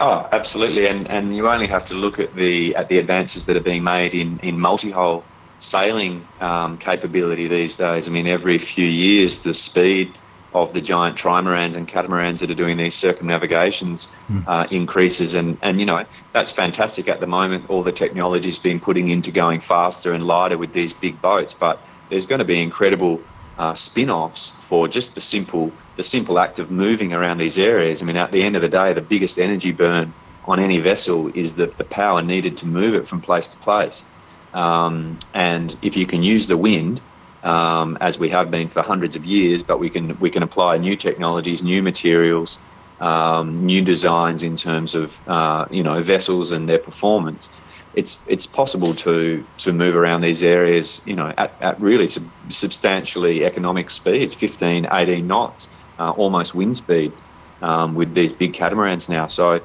Oh, 0.00 0.28
absolutely, 0.32 0.86
and 0.86 1.08
and 1.08 1.36
you 1.36 1.48
only 1.48 1.66
have 1.66 1.86
to 1.86 1.94
look 1.94 2.18
at 2.18 2.34
the 2.34 2.74
at 2.76 2.88
the 2.88 2.98
advances 2.98 3.46
that 3.46 3.56
are 3.56 3.60
being 3.60 3.82
made 3.82 4.14
in 4.14 4.38
in 4.42 4.58
multi-hull 4.58 5.24
sailing 5.58 6.26
um, 6.40 6.78
capability 6.78 7.48
these 7.48 7.76
days. 7.76 8.08
I 8.08 8.10
mean, 8.10 8.26
every 8.26 8.58
few 8.58 8.86
years, 8.86 9.40
the 9.40 9.54
speed 9.54 10.14
of 10.54 10.72
the 10.72 10.80
giant 10.80 11.16
trimarans 11.16 11.76
and 11.76 11.86
catamarans 11.86 12.40
that 12.40 12.50
are 12.50 12.54
doing 12.54 12.76
these 12.76 12.94
circumnavigations 12.94 14.08
mm. 14.30 14.42
uh, 14.46 14.66
increases, 14.70 15.34
and 15.34 15.58
and 15.62 15.78
you 15.80 15.86
know 15.86 16.04
that's 16.32 16.52
fantastic 16.52 17.08
at 17.08 17.20
the 17.20 17.26
moment. 17.26 17.68
All 17.68 17.82
the 17.82 17.92
technology 17.92 18.48
is 18.48 18.58
being 18.58 18.80
putting 18.80 19.10
into 19.10 19.30
going 19.30 19.60
faster 19.60 20.12
and 20.12 20.26
lighter 20.26 20.56
with 20.56 20.72
these 20.72 20.92
big 20.92 21.20
boats, 21.20 21.54
but 21.54 21.80
there's 22.08 22.24
going 22.24 22.38
to 22.38 22.44
be 22.44 22.60
incredible 22.62 23.20
uh, 23.58 23.74
spin-offs 23.74 24.50
for 24.60 24.88
just 24.88 25.14
the 25.14 25.20
simple 25.20 25.70
the 25.96 26.02
simple 26.02 26.38
act 26.38 26.58
of 26.58 26.70
moving 26.70 27.12
around 27.12 27.38
these 27.38 27.58
areas. 27.58 28.02
I 28.02 28.06
mean, 28.06 28.16
at 28.16 28.32
the 28.32 28.42
end 28.42 28.56
of 28.56 28.62
the 28.62 28.68
day, 28.68 28.92
the 28.92 29.02
biggest 29.02 29.38
energy 29.38 29.72
burn 29.72 30.12
on 30.44 30.60
any 30.60 30.78
vessel 30.78 31.30
is 31.34 31.56
the, 31.56 31.66
the 31.76 31.84
power 31.84 32.22
needed 32.22 32.56
to 32.56 32.66
move 32.66 32.94
it 32.94 33.06
from 33.06 33.20
place 33.20 33.48
to 33.48 33.58
place. 33.58 34.04
Um, 34.52 35.18
and 35.34 35.76
if 35.82 35.96
you 35.96 36.06
can 36.06 36.22
use 36.22 36.46
the 36.46 36.56
wind, 36.56 37.00
um, 37.42 37.96
as 38.00 38.18
we 38.18 38.28
have 38.30 38.50
been 38.50 38.68
for 38.68 38.82
hundreds 38.82 39.16
of 39.16 39.24
years, 39.24 39.62
but 39.62 39.78
we 39.78 39.90
can 39.90 40.18
we 40.18 40.30
can 40.30 40.42
apply 40.42 40.78
new 40.78 40.96
technologies, 40.96 41.62
new 41.62 41.82
materials, 41.82 42.58
um, 43.00 43.54
new 43.54 43.82
designs 43.82 44.42
in 44.42 44.56
terms 44.56 44.94
of 44.94 45.20
uh, 45.26 45.66
you 45.70 45.82
know 45.82 46.02
vessels 46.02 46.52
and 46.52 46.68
their 46.68 46.78
performance. 46.78 47.50
It's 47.94 48.22
it's 48.26 48.46
possible 48.46 48.94
to 48.96 49.46
to 49.58 49.72
move 49.72 49.96
around 49.96 50.22
these 50.22 50.42
areas, 50.42 51.00
you 51.06 51.14
know, 51.14 51.32
at, 51.38 51.56
at 51.60 51.80
really 51.80 52.06
sub- 52.06 52.32
substantially 52.48 53.44
economic 53.44 53.90
speeds, 53.90 54.34
15, 54.34 54.88
18 54.92 55.26
knots, 55.26 55.74
uh, 55.98 56.10
almost 56.10 56.54
wind 56.54 56.76
speed, 56.76 57.12
um, 57.62 57.94
with 57.94 58.14
these 58.14 58.32
big 58.32 58.52
catamarans 58.52 59.08
now. 59.08 59.26
So 59.26 59.60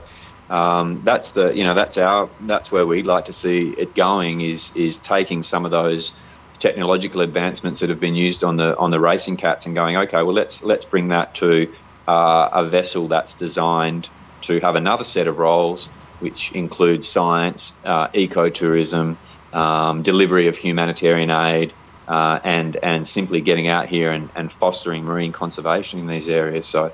um, 0.53 1.03
that's 1.03 1.33
the 1.33 1.53
you 1.57 1.65
know 1.65 1.75
that's 1.75 1.97
our 1.97 2.31
that's 2.41 2.71
where 2.71 2.87
we'd 2.87 3.07
like 3.07 3.25
to 3.27 3.33
see 3.33 3.71
it 3.71 3.95
going 3.95 4.41
is 4.41 4.71
is 4.75 5.01
taking 5.01 5.43
some 5.43 5.65
of 5.65 5.71
those 5.71 6.21
technological 6.61 7.21
advancements 7.21 7.81
that 7.81 7.89
have 7.91 8.01
been 8.01 8.15
used 8.15 8.45
on 8.45 8.57
the 8.57 8.77
on 8.77 8.91
the 8.91 9.01
racing 9.01 9.37
cats 9.37 9.67
and 9.67 9.75
going 9.75 9.97
okay 9.97 10.23
well 10.23 10.35
let's 10.35 10.63
let's 10.63 10.85
bring 10.87 11.09
that 11.09 11.35
to 11.35 11.73
uh, 12.07 12.49
a 12.53 12.65
vessel 12.65 13.09
that's 13.09 13.35
designed 13.35 14.09
to 14.43 14.61
have 14.61 14.77
another 14.77 15.05
set 15.05 15.27
of 15.29 15.37
roles 15.39 15.91
which 16.19 16.51
includes 16.53 17.11
science, 17.11 17.79
uh, 17.85 18.09
ecotourism, 18.15 19.19
um, 19.53 20.03
delivery 20.03 20.47
of 20.49 20.57
humanitarian 20.57 21.31
aid, 21.31 21.75
uh, 22.07 22.39
and 22.43 22.77
and 22.83 23.07
simply 23.07 23.41
getting 23.41 23.69
out 23.69 23.87
here 23.89 24.11
and, 24.11 24.31
and 24.35 24.51
fostering 24.51 25.05
marine 25.05 25.33
conservation 25.33 25.99
in 25.99 26.07
these 26.07 26.29
areas. 26.29 26.69
So 26.71 26.91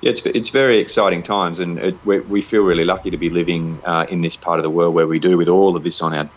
yeah, 0.00 0.10
it's, 0.10 0.24
it's 0.26 0.50
very 0.50 0.78
exciting 0.78 1.22
times, 1.22 1.58
and 1.58 1.78
it, 1.78 1.96
we, 2.04 2.20
we 2.20 2.40
feel 2.40 2.62
really 2.62 2.84
lucky 2.84 3.10
to 3.10 3.16
be 3.16 3.30
living 3.30 3.80
uh, 3.84 4.06
in 4.08 4.20
this 4.20 4.36
part 4.36 4.58
of 4.58 4.62
the 4.62 4.70
world 4.70 4.94
where 4.94 5.06
we 5.06 5.18
do, 5.18 5.36
with 5.36 5.48
all 5.48 5.76
of 5.76 5.82
this 5.82 6.00
on 6.00 6.14
our 6.14 6.28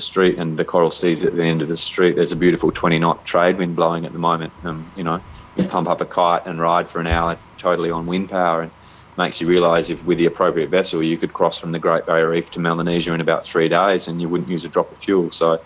street 0.00 0.38
and 0.38 0.56
the 0.56 0.64
coral 0.64 0.90
seeds 0.90 1.24
at 1.24 1.36
the 1.36 1.44
end 1.44 1.62
of 1.62 1.68
the 1.68 1.76
street. 1.76 2.16
There's 2.16 2.32
a 2.32 2.36
beautiful 2.36 2.72
20 2.72 2.98
knot 2.98 3.24
trade 3.24 3.58
wind 3.58 3.76
blowing 3.76 4.04
at 4.04 4.12
the 4.12 4.18
moment. 4.18 4.52
Um, 4.64 4.90
you 4.96 5.04
know, 5.04 5.20
you 5.56 5.64
pump 5.64 5.88
up 5.88 6.00
a 6.00 6.04
kite 6.04 6.46
and 6.46 6.60
ride 6.60 6.88
for 6.88 7.00
an 7.00 7.06
hour 7.06 7.38
totally 7.58 7.90
on 7.90 8.06
wind 8.06 8.30
power, 8.30 8.62
and 8.62 8.70
makes 9.16 9.40
you 9.40 9.46
realise 9.46 9.90
if 9.90 10.04
with 10.04 10.18
the 10.18 10.26
appropriate 10.26 10.70
vessel 10.70 11.02
you 11.02 11.16
could 11.16 11.32
cross 11.32 11.58
from 11.58 11.70
the 11.70 11.78
Great 11.78 12.06
Barrier 12.06 12.30
Reef 12.30 12.50
to 12.52 12.60
Melanesia 12.60 13.14
in 13.14 13.20
about 13.20 13.44
three 13.44 13.68
days, 13.68 14.08
and 14.08 14.20
you 14.20 14.28
wouldn't 14.28 14.48
use 14.48 14.64
a 14.64 14.68
drop 14.68 14.90
of 14.90 14.98
fuel. 14.98 15.30
So, 15.30 15.60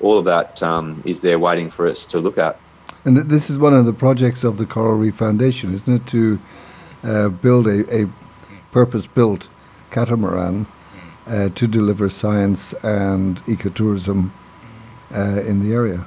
all 0.00 0.18
of 0.18 0.24
that 0.24 0.62
um, 0.62 1.02
is 1.04 1.20
there 1.20 1.38
waiting 1.38 1.68
for 1.68 1.86
us 1.86 2.06
to 2.06 2.18
look 2.18 2.38
at. 2.38 2.58
And 3.04 3.16
this 3.16 3.50
is 3.50 3.58
one 3.58 3.74
of 3.74 3.84
the 3.84 3.92
projects 3.92 4.44
of 4.44 4.56
the 4.56 4.64
Coral 4.64 4.96
Reef 4.96 5.16
Foundation, 5.16 5.74
isn't 5.74 5.94
it? 5.94 6.06
To 6.08 6.40
uh, 7.04 7.28
build 7.28 7.66
a, 7.66 8.02
a 8.02 8.08
purpose 8.72 9.06
built 9.06 9.48
catamaran 9.90 10.66
uh, 11.26 11.48
to 11.50 11.66
deliver 11.66 12.08
science 12.08 12.72
and 12.82 13.42
ecotourism 13.44 14.30
uh, 15.14 15.40
in 15.42 15.62
the 15.62 15.72
area. 15.72 16.04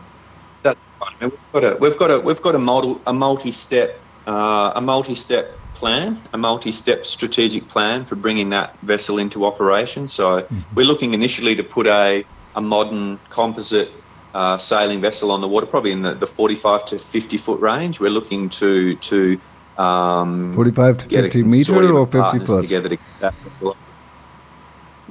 That's 0.64 0.86
right. 1.02 1.22
We've 1.22 1.52
got 1.54 1.64
a 1.64 1.76
we've 1.78 1.98
got 1.98 2.12
a 2.12 2.20
we've 2.20 2.42
got 2.42 2.56
a 2.56 2.60
multi 2.60 3.02
a 3.08 3.14
multi 3.14 3.52
step 3.52 4.00
uh, 4.26 4.74
a 4.76 4.82
multi 4.82 5.16
step 5.16 5.58
plan, 5.74 6.22
a 6.34 6.38
multi 6.38 6.72
step 6.72 7.06
strategic 7.06 7.68
plan 7.68 8.04
for 8.04 8.16
bringing 8.16 8.50
that 8.50 8.78
vessel 8.80 9.18
into 9.18 9.46
operation. 9.46 10.08
So 10.08 10.42
mm-hmm. 10.42 10.76
we're 10.76 10.86
looking 10.86 11.14
initially 11.14 11.56
to 11.56 11.64
put 11.64 11.88
a 11.88 12.26
a 12.56 12.62
modern 12.62 13.18
composite 13.30 13.92
uh, 14.34 14.58
sailing 14.58 15.00
vessel 15.02 15.32
on 15.32 15.42
the 15.42 15.48
water, 15.48 15.66
probably 15.66 15.92
in 15.92 16.02
the, 16.02 16.14
the 16.14 16.28
45 16.28 16.86
to 16.86 17.00
50 17.00 17.38
foot 17.38 17.60
range. 17.62 18.00
We're 18.00 18.10
looking 18.10 18.50
to 18.50 18.96
to 18.96 19.40
um, 19.78 20.54
45 20.54 20.98
to 21.00 21.10
50 21.10 21.44
meter 21.44 21.94
or 21.94 22.06
50 22.08 22.46
foot? 22.46 22.62
Together 22.62 22.90
to 22.90 22.98
that 23.20 23.34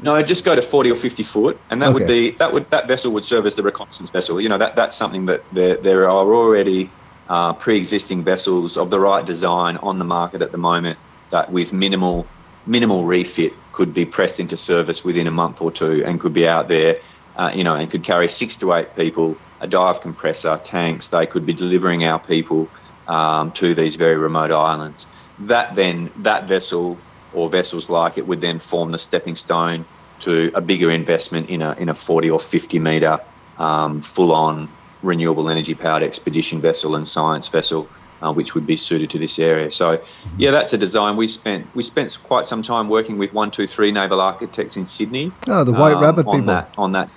no, 0.03 0.23
just 0.23 0.45
go 0.45 0.55
to 0.55 0.61
40 0.61 0.91
or 0.91 0.95
50 0.95 1.23
foot, 1.23 1.59
and 1.71 1.81
that 1.81 1.89
okay. 1.89 1.95
would 1.95 2.07
be 2.07 2.31
that 2.33 2.53
would 2.53 2.69
that 2.71 2.87
vessel 2.87 3.13
would 3.13 3.25
serve 3.25 3.47
as 3.47 3.55
the 3.55 3.63
reconnaissance 3.63 4.11
vessel. 4.11 4.41
You 4.41 4.49
know 4.49 4.59
that 4.59 4.77
that's 4.77 4.97
something 4.97 5.27
that 5.27 5.43
there 5.53 5.77
there 5.77 6.05
are 6.05 6.35
already 6.35 6.91
uh, 7.29 7.55
pre-existing 7.55 8.23
vessels 8.23 8.77
of 8.77 8.91
the 8.91 9.01
right 9.01 9.25
design 9.25 9.79
on 9.79 9.99
the 9.99 10.05
market 10.05 10.43
at 10.43 10.53
the 10.53 10.59
moment 10.59 10.99
that 11.31 11.51
with 11.51 11.73
minimal 11.73 12.27
minimal 12.67 13.05
refit 13.05 13.53
could 13.73 13.95
be 13.95 14.05
pressed 14.05 14.39
into 14.39 14.57
service 14.57 15.05
within 15.05 15.27
a 15.27 15.31
month 15.31 15.63
or 15.63 15.71
two 15.71 16.05
and 16.05 16.21
could 16.21 16.35
be 16.35 16.47
out 16.47 16.69
there 16.69 16.97
uh, 17.37 17.53
you 17.55 17.63
know, 17.63 17.75
and 17.75 17.91
could 17.91 18.03
carry 18.03 18.29
six 18.29 18.57
to 18.57 18.73
eight 18.75 18.95
people, 18.97 19.37
a 19.61 19.67
dive 19.67 20.01
compressor, 20.01 20.59
tanks. 20.65 21.09
They 21.09 21.27
could 21.27 21.45
be 21.45 21.53
delivering 21.53 22.05
our 22.05 22.19
people 22.19 22.69
um, 23.09 23.53
to 23.53 23.75
these 23.75 23.97
very 23.97 24.17
remote 24.17 24.53
islands. 24.53 25.07
That 25.41 25.75
then, 25.75 26.11
that 26.17 26.49
vessel 26.49 26.99
or 27.35 27.51
vessels 27.51 27.91
like 27.91 28.19
it 28.19 28.27
would 28.27 28.41
then 28.41 28.59
form 28.59 28.91
the 28.91 28.99
stepping 28.99 29.35
stone 29.35 29.85
to 30.21 30.51
a 30.55 30.61
bigger 30.61 30.91
investment 30.91 31.51
in 31.51 31.61
a 31.63 31.73
in 31.73 31.89
a 31.89 31.95
40 31.95 32.31
or 32.31 32.41
50 32.41 32.79
metre 32.79 33.21
um, 33.59 34.01
full 34.01 34.33
on 34.33 34.69
renewable 35.03 35.51
energy 35.51 35.75
powered 35.75 36.03
expedition 36.03 36.61
vessel 36.61 36.97
and 36.97 37.07
science 37.07 37.49
vessel. 37.49 37.89
Uh, 38.23 38.33
which 38.33 38.55
would 38.55 38.67
be 38.67 38.77
suited 38.77 39.11
to 39.11 39.19
this 39.19 39.39
area. 39.39 39.71
So, 39.71 40.03
yeah, 40.39 40.51
that's 40.51 40.73
a 40.73 40.79
design 40.79 41.19
we 41.19 41.29
spent. 41.29 41.67
We 41.75 41.83
spent 41.83 42.17
quite 42.25 42.47
some 42.47 42.63
time 42.63 42.89
working 42.89 43.19
with 43.19 43.35
one 43.35 43.51
two 43.51 43.67
three 43.67 43.93
naval 43.93 44.23
architects 44.23 44.79
in 44.79 44.87
Sydney. 44.87 45.31
Oh, 45.47 45.65
the 45.65 45.73
White 45.73 45.97
um, 45.97 46.03
Rabbit 46.03 46.27
on 46.27 46.37
people. 46.37 46.47
That, 46.47 46.73
on 46.79 46.93
that. 46.93 47.11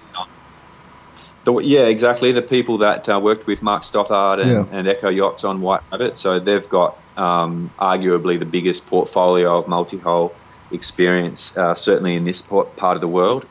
The, 1.46 1.58
yeah, 1.60 1.86
exactly. 1.86 2.32
The 2.32 2.42
people 2.42 2.80
that 2.80 3.08
uh, 3.08 3.20
worked 3.22 3.48
with 3.48 3.62
Mark 3.62 3.84
Stothard 3.84 4.42
and, 4.42 4.52
yeah. 4.52 4.78
and, 4.78 4.88
Echo 4.88 5.10
Yachts 5.10 5.44
on 5.44 5.62
White 5.62 5.82
Rabbit. 5.92 6.18
So 6.18 6.40
they've 6.40 6.68
got 6.68 6.98
um, 7.16 7.72
arguably 7.80 8.38
the 8.38 8.46
biggest 8.46 8.88
portfolio 8.88 9.58
of 9.58 9.68
multi-hull 9.68 10.34
experience, 10.72 11.56
uh, 11.58 11.76
certainly 11.76 12.16
in 12.16 12.24
this 12.24 12.42
part 12.42 12.78
of 12.80 13.02
the 13.02 13.08
world. 13.08 13.46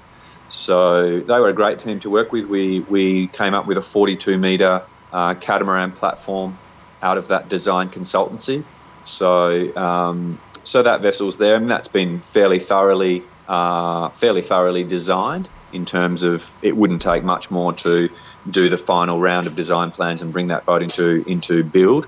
So 0.49 1.21
they 1.21 1.41
were 1.41 1.49
a 1.49 1.55
great 1.55 1.79
team 1.79 2.01
to 2.01 2.11
work 2.11 2.33
with. 2.33 2.47
We 2.47 2.81
we 2.81 3.27
came 3.27 3.55
up 3.55 3.67
with 3.67 3.77
a 3.77 3.83
42 3.83 4.39
metre 4.39 4.83
uh, 5.13 5.35
catamaran 5.35 5.93
platform 5.93 6.59
out 7.03 7.19
of 7.19 7.29
that 7.29 7.49
design 7.49 7.91
consultancy. 7.91 8.65
So 9.05 9.77
um, 9.77 10.41
so 10.65 10.83
that 10.83 11.03
vessel's 11.03 11.37
there, 11.37 11.57
and 11.57 11.71
that's 11.71 11.89
been 11.89 12.21
fairly 12.21 12.59
thoroughly 12.59 13.25
uh, 13.47 14.09
fairly 14.11 14.43
thoroughly 14.43 14.85
designed 14.85 15.49
in 15.73 15.85
terms 15.87 16.23
of 16.23 16.55
it 16.63 16.77
wouldn't 16.77 17.03
take 17.03 17.25
much 17.25 17.51
more 17.51 17.73
to 17.73 18.09
do 18.49 18.69
the 18.69 18.79
final 18.79 19.21
round 19.21 19.47
of 19.47 19.55
design 19.55 19.91
plans 19.91 20.23
and 20.23 20.33
bring 20.33 20.49
that 20.49 20.67
boat 20.67 20.83
into 20.83 21.25
into 21.27 21.63
build. 21.63 22.07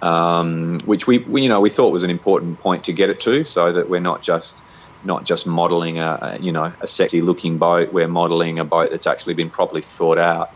Um, 0.00 0.78
which 0.84 1.08
we, 1.08 1.18
we, 1.18 1.42
you 1.42 1.48
know 1.48 1.60
we 1.60 1.70
thought 1.70 1.90
was 1.90 2.04
an 2.04 2.10
important 2.10 2.60
point 2.60 2.84
to 2.84 2.92
get 2.92 3.10
it 3.10 3.20
to, 3.20 3.44
so 3.44 3.72
that 3.72 3.88
we're 3.88 4.00
not 4.00 4.22
just 4.22 4.62
not 5.04 5.24
just 5.24 5.46
modelling 5.46 5.98
a, 5.98 6.18
a, 6.20 6.38
you 6.38 6.52
know 6.52 6.72
a 6.80 6.86
sexy 6.86 7.20
looking 7.20 7.58
boat. 7.58 7.92
We're 7.92 8.08
modelling 8.08 8.58
a 8.58 8.64
boat 8.64 8.90
that's 8.90 9.06
actually 9.06 9.34
been 9.34 9.50
properly 9.50 9.82
thought 9.82 10.18
out 10.18 10.50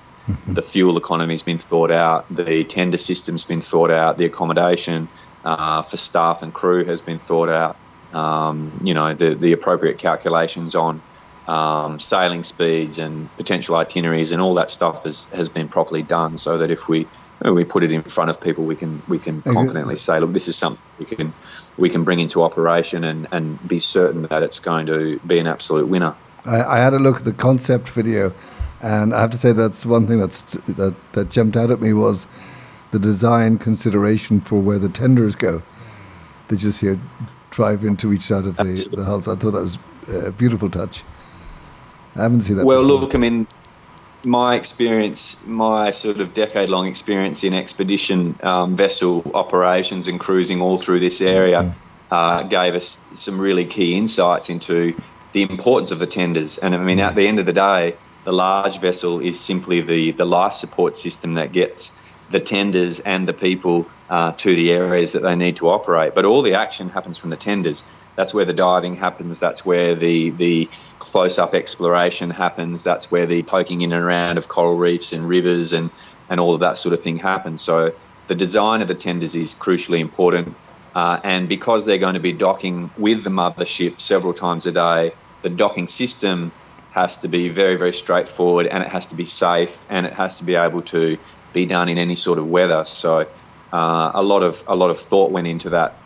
the 0.47 0.62
fuel 0.62 0.97
economy's 0.97 1.43
been 1.43 1.59
thought 1.59 1.91
out, 1.91 2.33
the 2.35 2.65
tender 2.65 2.99
system's 2.99 3.45
been 3.45 3.61
thought 3.61 3.91
out, 3.91 4.19
the 4.19 4.25
accommodation 4.25 5.09
uh, 5.45 5.83
for 5.83 5.97
staff 5.97 6.43
and 6.43 6.55
crew 6.55 6.85
has 6.85 7.01
been 7.01 7.19
thought 7.19 7.49
out. 7.49 7.77
Um, 8.12 8.81
you 8.85 8.95
know, 8.95 9.15
the, 9.15 9.35
the 9.35 9.53
appropriate 9.53 9.99
calculations 9.99 10.75
on 10.75 11.01
um, 11.48 11.98
sailing 11.98 12.42
speeds 12.42 12.98
and 12.98 13.35
potential 13.37 13.76
itineraries 13.76 14.33
and 14.33 14.40
all 14.40 14.55
that 14.55 14.70
stuff 14.70 15.05
has, 15.05 15.26
has 15.26 15.48
been 15.48 15.68
properly 15.68 16.02
done 16.02 16.37
so 16.37 16.59
that 16.59 16.70
if 16.70 16.88
we 16.88 17.07
we 17.44 17.64
put 17.64 17.83
it 17.83 17.90
in 17.90 18.02
front 18.02 18.31
of 18.31 18.40
people, 18.40 18.64
we 18.64 18.76
can 18.76 19.02
we 19.09 19.18
can 19.18 19.42
confidently 19.42 19.96
say, 19.96 20.20
look, 20.20 20.33
this 20.33 20.46
is 20.46 20.57
something 20.57 20.83
we 20.98 21.07
can 21.07 21.33
we 21.76 21.90
can 21.90 22.05
bring 22.05 22.20
into 22.20 22.42
operation 22.42 23.02
and, 23.05 23.26
and 23.33 23.68
be 23.68 23.78
certain 23.78 24.22
that 24.24 24.42
it's 24.42 24.61
going 24.61 24.87
to 24.87 25.18
be 25.20 25.38
an 25.38 25.46
absolute 25.46 25.88
winner. 25.88 26.14
I, 26.44 26.62
I 26.62 26.78
had 26.78 26.94
a 26.94 26.98
look 26.98 27.16
at 27.16 27.24
the 27.24 27.33
concept 27.33 27.88
video 27.88 28.33
and 28.81 29.14
I 29.14 29.20
have 29.20 29.31
to 29.31 29.38
say 29.38 29.52
that's 29.52 29.85
one 29.85 30.07
thing 30.07 30.20
that's 30.20 30.42
that 30.42 30.94
that 31.12 31.31
jumped 31.31 31.57
out 31.57 31.70
at 31.70 31.81
me 31.81 31.92
was 31.92 32.26
the 32.92 32.98
design 32.98 33.59
consideration 33.59 34.40
for 34.40 34.61
where 34.61 34.78
the 34.78 34.88
tenders 34.88 35.35
go. 35.35 35.62
They 36.48 36.57
just 36.57 36.81
here 36.81 37.00
drive 37.50 37.85
into 37.85 38.12
each 38.12 38.22
side 38.22 38.44
of 38.44 38.57
the, 38.57 38.88
the 38.94 39.05
hulls. 39.05 39.28
I 39.28 39.37
thought 39.37 39.52
that 39.52 39.62
was 39.62 39.78
a 40.09 40.33
beautiful 40.33 40.70
touch. 40.70 41.02
I 42.16 42.22
haven't 42.22 42.42
seen 42.42 42.57
that. 42.57 42.66
Well, 42.66 42.83
before. 42.83 43.01
look, 43.01 43.14
I 43.14 43.18
mean, 43.18 43.46
my 44.25 44.55
experience, 44.57 45.46
my 45.46 45.90
sort 45.90 46.20
of 46.20 46.35
decade 46.35 46.68
long 46.68 46.87
experience 46.87 47.44
in 47.44 47.55
expedition 47.55 48.38
um, 48.42 48.77
vessel 48.77 49.31
operations 49.35 50.09
and 50.09 50.20
cruising 50.20 50.61
all 50.61 50.79
through 50.79 51.01
this 51.01 51.20
area 51.20 51.75
uh, 52.11 52.42
gave 52.42 52.75
us 52.75 52.98
some 53.14 53.40
really 53.40 53.64
key 53.64 53.94
insights 53.94 54.51
into 54.51 54.94
the 55.33 55.42
importance 55.42 55.90
of 55.90 55.98
the 55.98 56.07
tenders. 56.07 56.59
And 56.59 56.75
I 56.75 56.79
mean, 56.79 57.01
at 57.01 57.14
the 57.14 57.27
end 57.27 57.38
of 57.38 57.46
the 57.46 57.53
day, 57.53 57.96
the 58.25 58.33
large 58.33 58.79
vessel 58.79 59.20
is 59.20 59.40
simply 59.40 59.81
the, 59.81 60.12
the 60.12 60.27
life 60.27 60.53
support 60.53 60.94
system 60.94 61.33
that 61.35 61.53
gets 61.53 61.98
the 62.31 62.40
tenders 62.40 63.01
and 63.01 63.29
the 63.29 63.33
people 63.33 63.87
uh, 64.12 64.31
to 64.33 64.55
the 64.55 64.70
areas 64.70 65.14
that 65.14 65.22
they 65.22 65.35
need 65.35 65.57
to 65.57 65.70
operate. 65.70 66.14
But 66.14 66.27
all 66.27 66.42
the 66.42 66.53
action 66.53 66.90
happens 66.90 67.16
from 67.16 67.31
the 67.31 67.37
tenders. 67.37 67.83
That's 68.14 68.35
where 68.35 68.44
the 68.44 68.53
diving 68.53 68.94
happens. 68.96 69.40
That's 69.40 69.64
where 69.64 69.94
the 69.94 70.29
the 70.29 70.68
close 70.98 71.38
up 71.38 71.55
exploration 71.55 72.29
happens. 72.29 72.83
That's 72.83 73.11
where 73.11 73.25
the 73.25 73.42
poking 73.42 73.81
in 73.81 73.90
and 73.90 74.05
around 74.05 74.37
of 74.37 74.48
coral 74.48 74.77
reefs 74.77 75.14
and 75.14 75.27
rivers 75.27 75.72
and 75.72 75.88
and 76.29 76.40
all 76.40 76.53
of 76.53 76.61
that 76.61 76.77
sort 76.77 76.92
of 76.92 77.03
thing 77.03 77.16
happens. 77.16 77.62
So 77.62 77.92
the 78.29 78.35
design 78.35 78.83
of 78.83 78.88
the 78.88 78.94
tenders 78.94 79.35
is 79.35 79.55
crucially 79.55 80.01
important. 80.01 80.57
Uh, 80.94 81.18
and 81.25 81.48
because 81.48 81.87
they're 81.87 81.96
going 81.96 82.12
to 82.12 82.20
be 82.20 82.33
docking 82.33 82.90
with 82.98 83.25
the 83.25 83.31
mothership 83.31 83.98
several 83.98 84.35
times 84.35 84.66
a 84.66 84.72
day, 84.72 85.12
the 85.40 85.48
docking 85.48 85.87
system 85.87 86.53
has 86.90 87.22
to 87.22 87.29
be 87.29 87.48
very, 87.48 87.77
very 87.77 87.94
straightforward 87.94 88.66
and 88.66 88.83
it 88.83 88.90
has 88.90 89.07
to 89.07 89.16
be 89.16 89.25
safe 89.25 89.83
and 89.88 90.05
it 90.05 90.12
has 90.12 90.37
to 90.37 90.44
be 90.44 90.55
able 90.55 90.83
to 90.83 91.16
be 91.55 91.64
done 91.64 91.88
in 91.88 91.96
any 91.96 92.14
sort 92.14 92.38
of 92.38 92.46
weather. 92.46 92.85
So 92.85 93.27
uh, 93.72 94.12
a 94.14 94.22
lot 94.22 94.42
of 94.42 94.62
a 94.66 94.76
lot 94.76 94.90
of 94.90 94.98
thought 94.98 95.30
went 95.30 95.46
into 95.46 95.70
that 95.70 95.96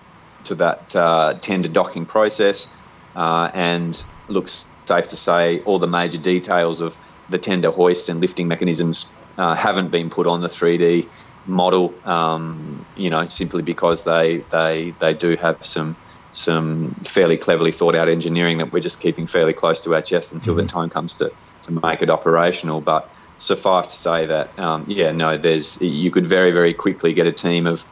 to 0.44 0.54
that 0.56 0.94
uh, 0.94 1.34
tender 1.40 1.68
docking 1.68 2.06
process, 2.06 2.74
uh, 3.14 3.50
and 3.52 4.04
looks 4.28 4.66
safe 4.84 5.08
to 5.08 5.16
say 5.16 5.60
all 5.62 5.78
the 5.78 5.88
major 5.88 6.18
details 6.18 6.80
of 6.80 6.96
the 7.28 7.38
tender 7.38 7.70
hoists 7.70 8.08
and 8.08 8.20
lifting 8.20 8.46
mechanisms 8.48 9.10
uh, 9.36 9.54
haven't 9.54 9.90
been 9.90 10.10
put 10.10 10.26
on 10.26 10.40
the 10.40 10.48
3D 10.48 11.08
model. 11.46 11.94
Um, 12.08 12.86
you 12.96 13.10
know, 13.10 13.26
simply 13.26 13.62
because 13.62 14.04
they 14.04 14.38
they 14.50 14.94
they 14.98 15.14
do 15.14 15.36
have 15.36 15.64
some 15.64 15.96
some 16.32 16.94
fairly 17.04 17.36
cleverly 17.36 17.72
thought 17.72 17.94
out 17.94 18.08
engineering 18.08 18.58
that 18.58 18.70
we're 18.70 18.80
just 18.80 19.00
keeping 19.00 19.26
fairly 19.26 19.54
close 19.54 19.80
to 19.80 19.94
our 19.94 20.02
chest 20.02 20.32
until 20.32 20.54
mm-hmm. 20.54 20.66
the 20.66 20.68
time 20.72 20.90
comes 20.90 21.14
to, 21.14 21.32
to 21.62 21.72
make 21.72 22.02
it 22.02 22.10
operational. 22.10 22.80
But 22.82 23.10
suffice 23.38 23.88
to 23.88 23.96
say 23.96 24.26
that, 24.26 24.58
um, 24.58 24.84
yeah, 24.88 25.10
no, 25.12 25.36
there's 25.36 25.80
you 25.80 26.10
could 26.10 26.26
very, 26.26 26.52
very 26.52 26.74
quickly 26.74 27.12
get 27.12 27.26
a 27.26 27.32
team 27.32 27.66
of, 27.66 27.84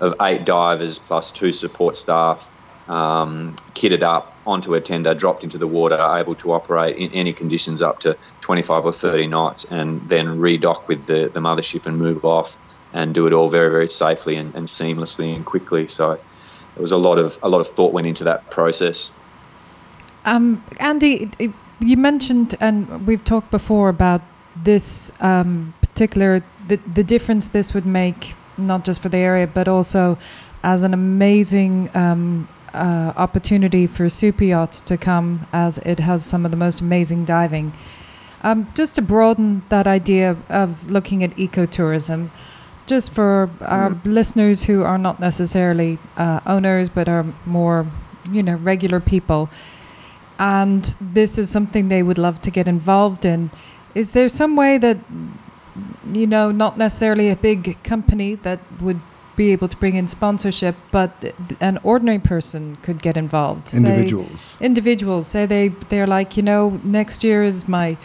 of 0.00 0.14
eight 0.20 0.44
divers 0.44 0.98
plus 0.98 1.30
two 1.30 1.52
support 1.52 1.96
staff 1.96 2.48
um, 2.88 3.54
kitted 3.74 4.02
up 4.02 4.36
onto 4.46 4.74
a 4.74 4.80
tender, 4.80 5.14
dropped 5.14 5.44
into 5.44 5.58
the 5.58 5.66
water, 5.66 5.96
able 6.16 6.34
to 6.36 6.52
operate 6.52 6.96
in 6.96 7.12
any 7.12 7.32
conditions 7.32 7.80
up 7.80 8.00
to 8.00 8.16
25 8.40 8.86
or 8.86 8.92
30 8.92 9.28
knots, 9.28 9.64
and 9.64 10.08
then 10.08 10.26
redock 10.38 10.88
with 10.88 11.06
the, 11.06 11.30
the 11.32 11.40
mothership 11.40 11.86
and 11.86 11.98
move 11.98 12.24
off 12.24 12.56
and 12.92 13.14
do 13.14 13.26
it 13.26 13.32
all 13.32 13.48
very, 13.48 13.70
very 13.70 13.88
safely 13.88 14.36
and, 14.36 14.54
and 14.54 14.66
seamlessly 14.66 15.34
and 15.34 15.46
quickly. 15.46 15.86
So, 15.86 16.18
there 16.74 16.80
was 16.80 16.92
a 16.92 16.96
lot 16.96 17.18
of 17.18 17.38
a 17.42 17.48
lot 17.48 17.60
of 17.60 17.66
thought 17.66 17.92
went 17.92 18.06
into 18.06 18.24
that 18.24 18.50
process. 18.50 19.12
Um, 20.24 20.64
Andy, 20.78 21.30
you 21.80 21.96
mentioned, 21.96 22.54
and 22.60 23.06
we've 23.06 23.24
talked 23.24 23.50
before 23.50 23.88
about 23.88 24.22
this 24.56 25.10
um, 25.20 25.74
particular 25.80 26.42
the 26.68 26.76
the 26.94 27.04
difference 27.04 27.48
this 27.48 27.74
would 27.74 27.86
make 27.86 28.34
not 28.58 28.84
just 28.84 29.00
for 29.02 29.08
the 29.08 29.18
area 29.18 29.46
but 29.46 29.68
also 29.68 30.18
as 30.62 30.82
an 30.82 30.94
amazing 30.94 31.90
um, 31.96 32.48
uh, 32.74 33.12
opportunity 33.16 33.86
for 33.86 34.08
super 34.08 34.44
yachts 34.44 34.80
to 34.80 34.96
come 34.96 35.46
as 35.52 35.78
it 35.78 36.00
has 36.00 36.24
some 36.24 36.44
of 36.44 36.50
the 36.50 36.56
most 36.56 36.80
amazing 36.80 37.24
diving. 37.24 37.72
Um, 38.42 38.68
just 38.74 38.96
to 38.96 39.02
broaden 39.02 39.62
that 39.68 39.86
idea 39.86 40.36
of 40.48 40.90
looking 40.90 41.22
at 41.22 41.30
ecotourism, 41.36 42.30
just 42.86 43.12
for 43.12 43.50
our 43.60 43.90
mm. 43.90 44.00
listeners 44.04 44.64
who 44.64 44.82
are 44.82 44.98
not 44.98 45.20
necessarily 45.20 45.98
uh, 46.16 46.40
owners 46.46 46.88
but 46.88 47.08
are 47.08 47.24
more, 47.46 47.86
you 48.32 48.42
know, 48.42 48.56
regular 48.56 48.98
people, 48.98 49.48
and 50.38 50.96
this 51.00 51.38
is 51.38 51.50
something 51.50 51.88
they 51.88 52.02
would 52.02 52.18
love 52.18 52.40
to 52.42 52.50
get 52.50 52.66
involved 52.66 53.24
in. 53.24 53.50
Is 53.94 54.12
there 54.12 54.28
some 54.28 54.56
way 54.56 54.78
that, 54.78 54.98
you 56.12 56.26
know, 56.26 56.50
not 56.50 56.78
necessarily 56.78 57.30
a 57.30 57.36
big 57.36 57.82
company 57.82 58.34
that 58.36 58.60
would 58.80 59.00
be 59.36 59.52
able 59.52 59.68
to 59.68 59.76
bring 59.76 59.96
in 59.96 60.08
sponsorship, 60.08 60.76
but 60.90 61.34
an 61.60 61.78
ordinary 61.82 62.18
person 62.18 62.76
could 62.76 63.02
get 63.02 63.16
involved? 63.16 63.74
Individuals. 63.74 64.40
Say, 64.58 64.64
individuals. 64.64 65.26
Say 65.26 65.46
they 65.46 65.68
they're 65.88 66.06
like, 66.06 66.36
you 66.36 66.42
know, 66.42 66.80
next 66.84 67.24
year 67.24 67.42
is 67.42 67.68
my 67.68 67.96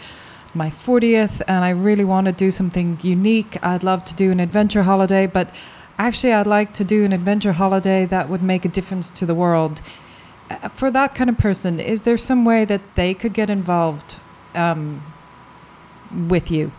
my 0.54 0.70
40th 0.70 1.42
and 1.46 1.64
I 1.64 1.70
really 1.70 2.04
want 2.04 2.26
to 2.26 2.32
do 2.32 2.50
something 2.50 2.98
unique. 3.02 3.62
I'd 3.62 3.82
love 3.82 4.04
to 4.06 4.14
do 4.14 4.30
an 4.30 4.40
adventure 4.40 4.82
holiday, 4.82 5.26
but 5.26 5.50
actually, 5.98 6.32
I'd 6.32 6.46
like 6.46 6.72
to 6.74 6.84
do 6.84 7.04
an 7.04 7.12
adventure 7.12 7.52
holiday 7.52 8.06
that 8.06 8.28
would 8.28 8.42
make 8.42 8.64
a 8.64 8.68
difference 8.68 9.10
to 9.10 9.26
the 9.26 9.34
world. 9.34 9.80
Uh, 10.50 10.68
for 10.68 10.90
that 10.90 11.14
kind 11.14 11.28
of 11.28 11.36
person, 11.36 11.78
is 11.80 12.02
there 12.02 12.16
some 12.16 12.44
way 12.44 12.64
that 12.64 12.80
they 12.94 13.12
could 13.14 13.34
get 13.34 13.50
involved 13.50 14.16
um, 14.54 15.02
with 16.28 16.50
you? 16.50 16.70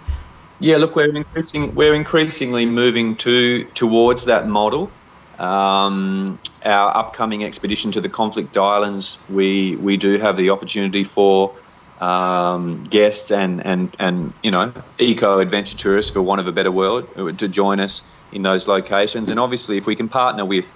Yeah, 0.59 0.77
look, 0.77 0.95
we're 0.95 1.15
increasing. 1.15 1.73
We're 1.75 1.95
increasingly 1.95 2.65
moving 2.65 3.15
to 3.17 3.63
towards 3.63 4.25
that 4.25 4.47
model. 4.47 4.91
Um, 5.37 6.37
our 6.65 6.97
upcoming 6.97 7.45
expedition 7.45 7.93
to 7.93 8.01
the 8.01 8.09
conflict 8.09 8.57
islands, 8.57 9.17
we 9.29 9.77
we 9.77 9.95
do 9.95 10.17
have 10.17 10.35
the 10.35 10.49
opportunity 10.49 11.05
for 11.05 11.55
um, 11.99 12.81
guests 12.81 13.31
and, 13.31 13.65
and, 13.65 13.95
and, 13.99 14.33
you 14.41 14.51
know, 14.51 14.73
eco 14.97 15.39
adventure 15.39 15.77
tourists, 15.77 16.11
for 16.11 16.21
want 16.21 16.41
of 16.41 16.47
a 16.47 16.51
better 16.51 16.71
word, 16.71 17.37
to 17.37 17.47
join 17.47 17.79
us 17.79 18.09
in 18.31 18.41
those 18.41 18.67
locations. 18.67 19.29
And 19.29 19.39
obviously, 19.39 19.77
if 19.77 19.85
we 19.85 19.95
can 19.95 20.07
partner 20.07 20.45
with 20.45 20.71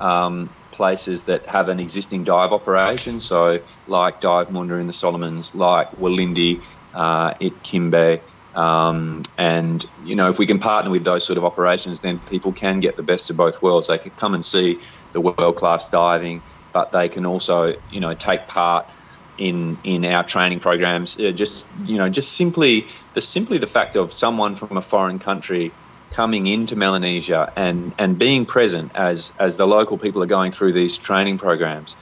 um, 0.00 0.50
places 0.72 1.24
that 1.24 1.46
have 1.46 1.68
an 1.68 1.78
existing 1.78 2.24
dive 2.24 2.52
operation, 2.52 3.20
so 3.20 3.60
like 3.86 4.20
Dive 4.20 4.50
Munda 4.50 4.74
in 4.74 4.86
the 4.86 4.92
Solomons, 4.92 5.54
like 5.54 5.90
Walindi 5.92 6.62
uh, 6.94 7.34
Kimbe, 7.62 8.20
um, 8.54 9.22
and 9.36 9.84
you 9.96 10.14
know, 10.14 10.28
if 10.28 10.38
we 10.38 10.46
can 10.46 10.58
partner 10.58 10.90
with 10.90 11.04
those 11.04 11.26
sort 11.26 11.38
of 11.38 11.44
operations, 11.44 12.00
then 12.00 12.20
people 12.20 12.52
can 12.52 12.80
get 12.80 12.96
the 12.96 13.02
best 13.02 13.30
of 13.30 13.36
both 13.36 13.60
worlds. 13.60 13.88
They 13.88 13.98
can 13.98 14.12
come 14.12 14.34
and 14.34 14.44
see 14.44 14.80
the 15.12 15.20
world 15.20 15.56
class 15.56 15.88
diving, 15.90 16.42
but 16.72 16.92
they 16.92 17.08
can 17.08 17.26
also, 17.26 17.74
you 17.88 18.00
know, 18.00 18.14
take 18.14 18.46
part 18.46 18.90
in 19.36 19.80
in 19.82 20.04
our 20.04 20.22
training 20.22 20.60
programs. 20.60 21.18
Uh, 21.18 21.32
just 21.32 21.72
you 21.82 21.98
know, 21.98 22.08
just 22.08 22.36
simply 22.36 22.90
the 23.14 23.20
simply 23.20 23.58
the 23.58 23.66
fact 23.66 23.96
of 23.96 24.12
someone 24.12 24.54
from 24.54 24.76
a 24.76 24.82
foreign 24.82 25.18
country 25.18 25.76
coming 26.14 26.46
into 26.46 26.76
Melanesia 26.76 27.52
and 27.56 27.92
and 27.98 28.18
being 28.18 28.46
present 28.46 28.92
as 28.94 29.32
as 29.40 29.56
the 29.56 29.66
local 29.66 29.98
people 29.98 30.22
are 30.22 30.26
going 30.26 30.52
through 30.52 30.72
these 30.72 30.96
training 30.96 31.38
programs. 31.38 31.96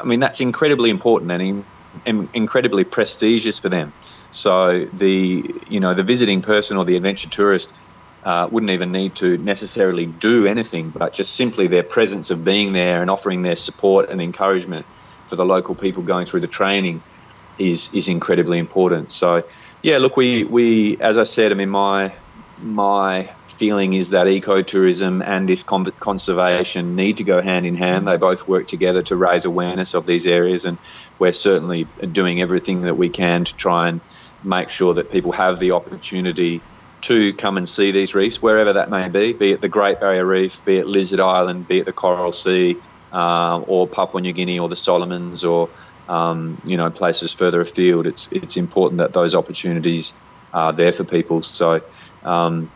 I 0.00 0.04
mean, 0.04 0.20
that's 0.20 0.40
incredibly 0.40 0.90
important 0.90 1.32
and, 1.32 1.42
in, 1.42 1.66
and 2.06 2.28
incredibly 2.32 2.84
prestigious 2.84 3.58
for 3.58 3.68
them. 3.68 3.92
So 4.30 4.86
the 4.92 5.62
you 5.66 5.80
know 5.80 5.94
the 5.94 6.04
visiting 6.04 6.42
person 6.42 6.76
or 6.76 6.84
the 6.84 6.96
adventure 6.96 7.30
tourist 7.30 7.82
uh, 8.22 8.48
wouldn't 8.50 8.70
even 8.70 8.92
need 8.92 9.16
to 9.16 9.38
necessarily 9.38 10.06
do 10.06 10.46
anything, 10.46 10.90
but 10.90 11.14
just 11.14 11.36
simply 11.36 11.66
their 11.66 11.84
presence 11.84 12.30
of 12.30 12.44
being 12.44 12.72
there 12.72 13.00
and 13.00 13.10
offering 13.10 13.42
their 13.42 13.56
support 13.56 14.10
and 14.10 14.20
encouragement 14.20 14.86
for 15.26 15.36
the 15.36 15.44
local 15.44 15.74
people 15.74 16.02
going 16.02 16.26
through 16.26 16.40
the 16.40 16.48
training 16.48 17.04
is 17.58 17.90
is 17.92 18.08
incredibly 18.08 18.58
important. 18.58 19.10
So 19.10 19.42
yeah, 19.82 19.98
look, 19.98 20.16
we 20.16 20.44
we 20.44 20.98
as 21.00 21.18
I 21.18 21.24
said, 21.24 21.52
I 21.52 21.54
mean 21.54 21.70
my 21.70 22.16
my 22.56 23.30
feeling 23.48 23.92
is 23.92 24.10
that 24.10 24.26
ecotourism 24.26 25.22
and 25.26 25.48
this 25.48 25.64
conservation 25.64 26.94
need 26.94 27.16
to 27.16 27.24
go 27.24 27.40
hand 27.42 27.66
in 27.66 27.74
hand. 27.74 28.06
They 28.06 28.16
both 28.16 28.46
work 28.46 28.68
together 28.68 29.02
to 29.04 29.16
raise 29.16 29.44
awareness 29.44 29.94
of 29.94 30.06
these 30.06 30.26
areas, 30.26 30.64
and 30.64 30.78
we're 31.18 31.32
certainly 31.32 31.90
doing 32.12 32.40
everything 32.40 32.82
that 32.82 32.96
we 32.96 33.10
can 33.10 33.44
to 33.44 33.54
try 33.56 33.88
and 33.88 34.00
make 34.42 34.70
sure 34.70 34.94
that 34.94 35.10
people 35.10 35.32
have 35.32 35.58
the 35.58 35.72
opportunity 35.72 36.64
to 37.02 37.32
come 37.34 37.56
and 37.56 37.68
see 37.68 37.92
these 37.92 38.14
reefs, 38.14 38.42
wherever 38.42 38.72
that 38.72 38.90
may 38.90 39.08
be, 39.08 39.32
be 39.32 39.52
it 39.52 39.60
the 39.60 39.68
Great 39.68 40.00
Barrier 40.00 40.26
Reef, 40.26 40.64
be 40.64 40.78
it 40.78 40.86
Lizard 40.86 41.20
Island, 41.20 41.66
be 41.66 41.78
it 41.78 41.86
the 41.86 41.92
Coral 41.92 42.32
Sea, 42.32 42.82
uh, 43.12 43.58
or 43.60 43.88
Papua 43.88 44.20
New 44.20 44.32
Guinea, 44.32 44.58
or 44.58 44.68
the 44.68 44.76
Solomons, 44.76 45.44
or 45.44 45.70
um, 46.08 46.58
you 46.64 46.76
know 46.76 46.90
places 46.90 47.32
further 47.34 47.60
afield. 47.60 48.06
It's 48.06 48.28
it's 48.32 48.56
important 48.56 48.98
that 48.98 49.12
those 49.12 49.34
opportunities 49.34 50.22
are 50.52 50.72
there 50.72 50.92
for 50.92 51.04
people. 51.04 51.42
So. 51.42 51.80
Um, 52.22 52.72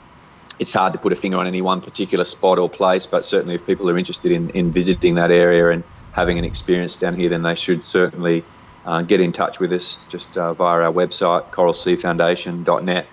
it's 0.59 0.75
hard 0.75 0.93
to 0.93 0.99
put 0.99 1.13
a 1.13 1.17
finger 1.17 1.39
on 1.39 1.47
any 1.47 1.63
one 1.63 1.81
particular 1.81 2.25
spot 2.25 2.59
or 2.59 2.71
place, 2.71 3.07
but 3.07 3.25
certainly 3.25 3.55
if 3.55 3.67
people 3.67 3.89
are 3.91 3.99
interested 3.99 4.31
in, 4.31 4.51
in 4.51 4.71
visiting 4.71 5.17
that 5.17 5.31
area 5.33 5.71
and 5.71 5.83
having 6.13 6.39
an 6.39 6.45
experience 6.45 6.99
down 6.99 7.15
here, 7.15 7.31
then 7.31 7.43
they 7.43 7.55
should 7.55 7.83
certainly 7.83 8.47
uh, 8.85 9.03
get 9.03 9.21
in 9.21 9.33
touch 9.33 9.61
with 9.61 9.73
us 9.73 10.05
just 10.09 10.37
uh, 10.37 10.55
via 10.55 10.83
our 10.83 10.93
website, 10.93 11.51
coralseafoundation.net, 11.51 13.07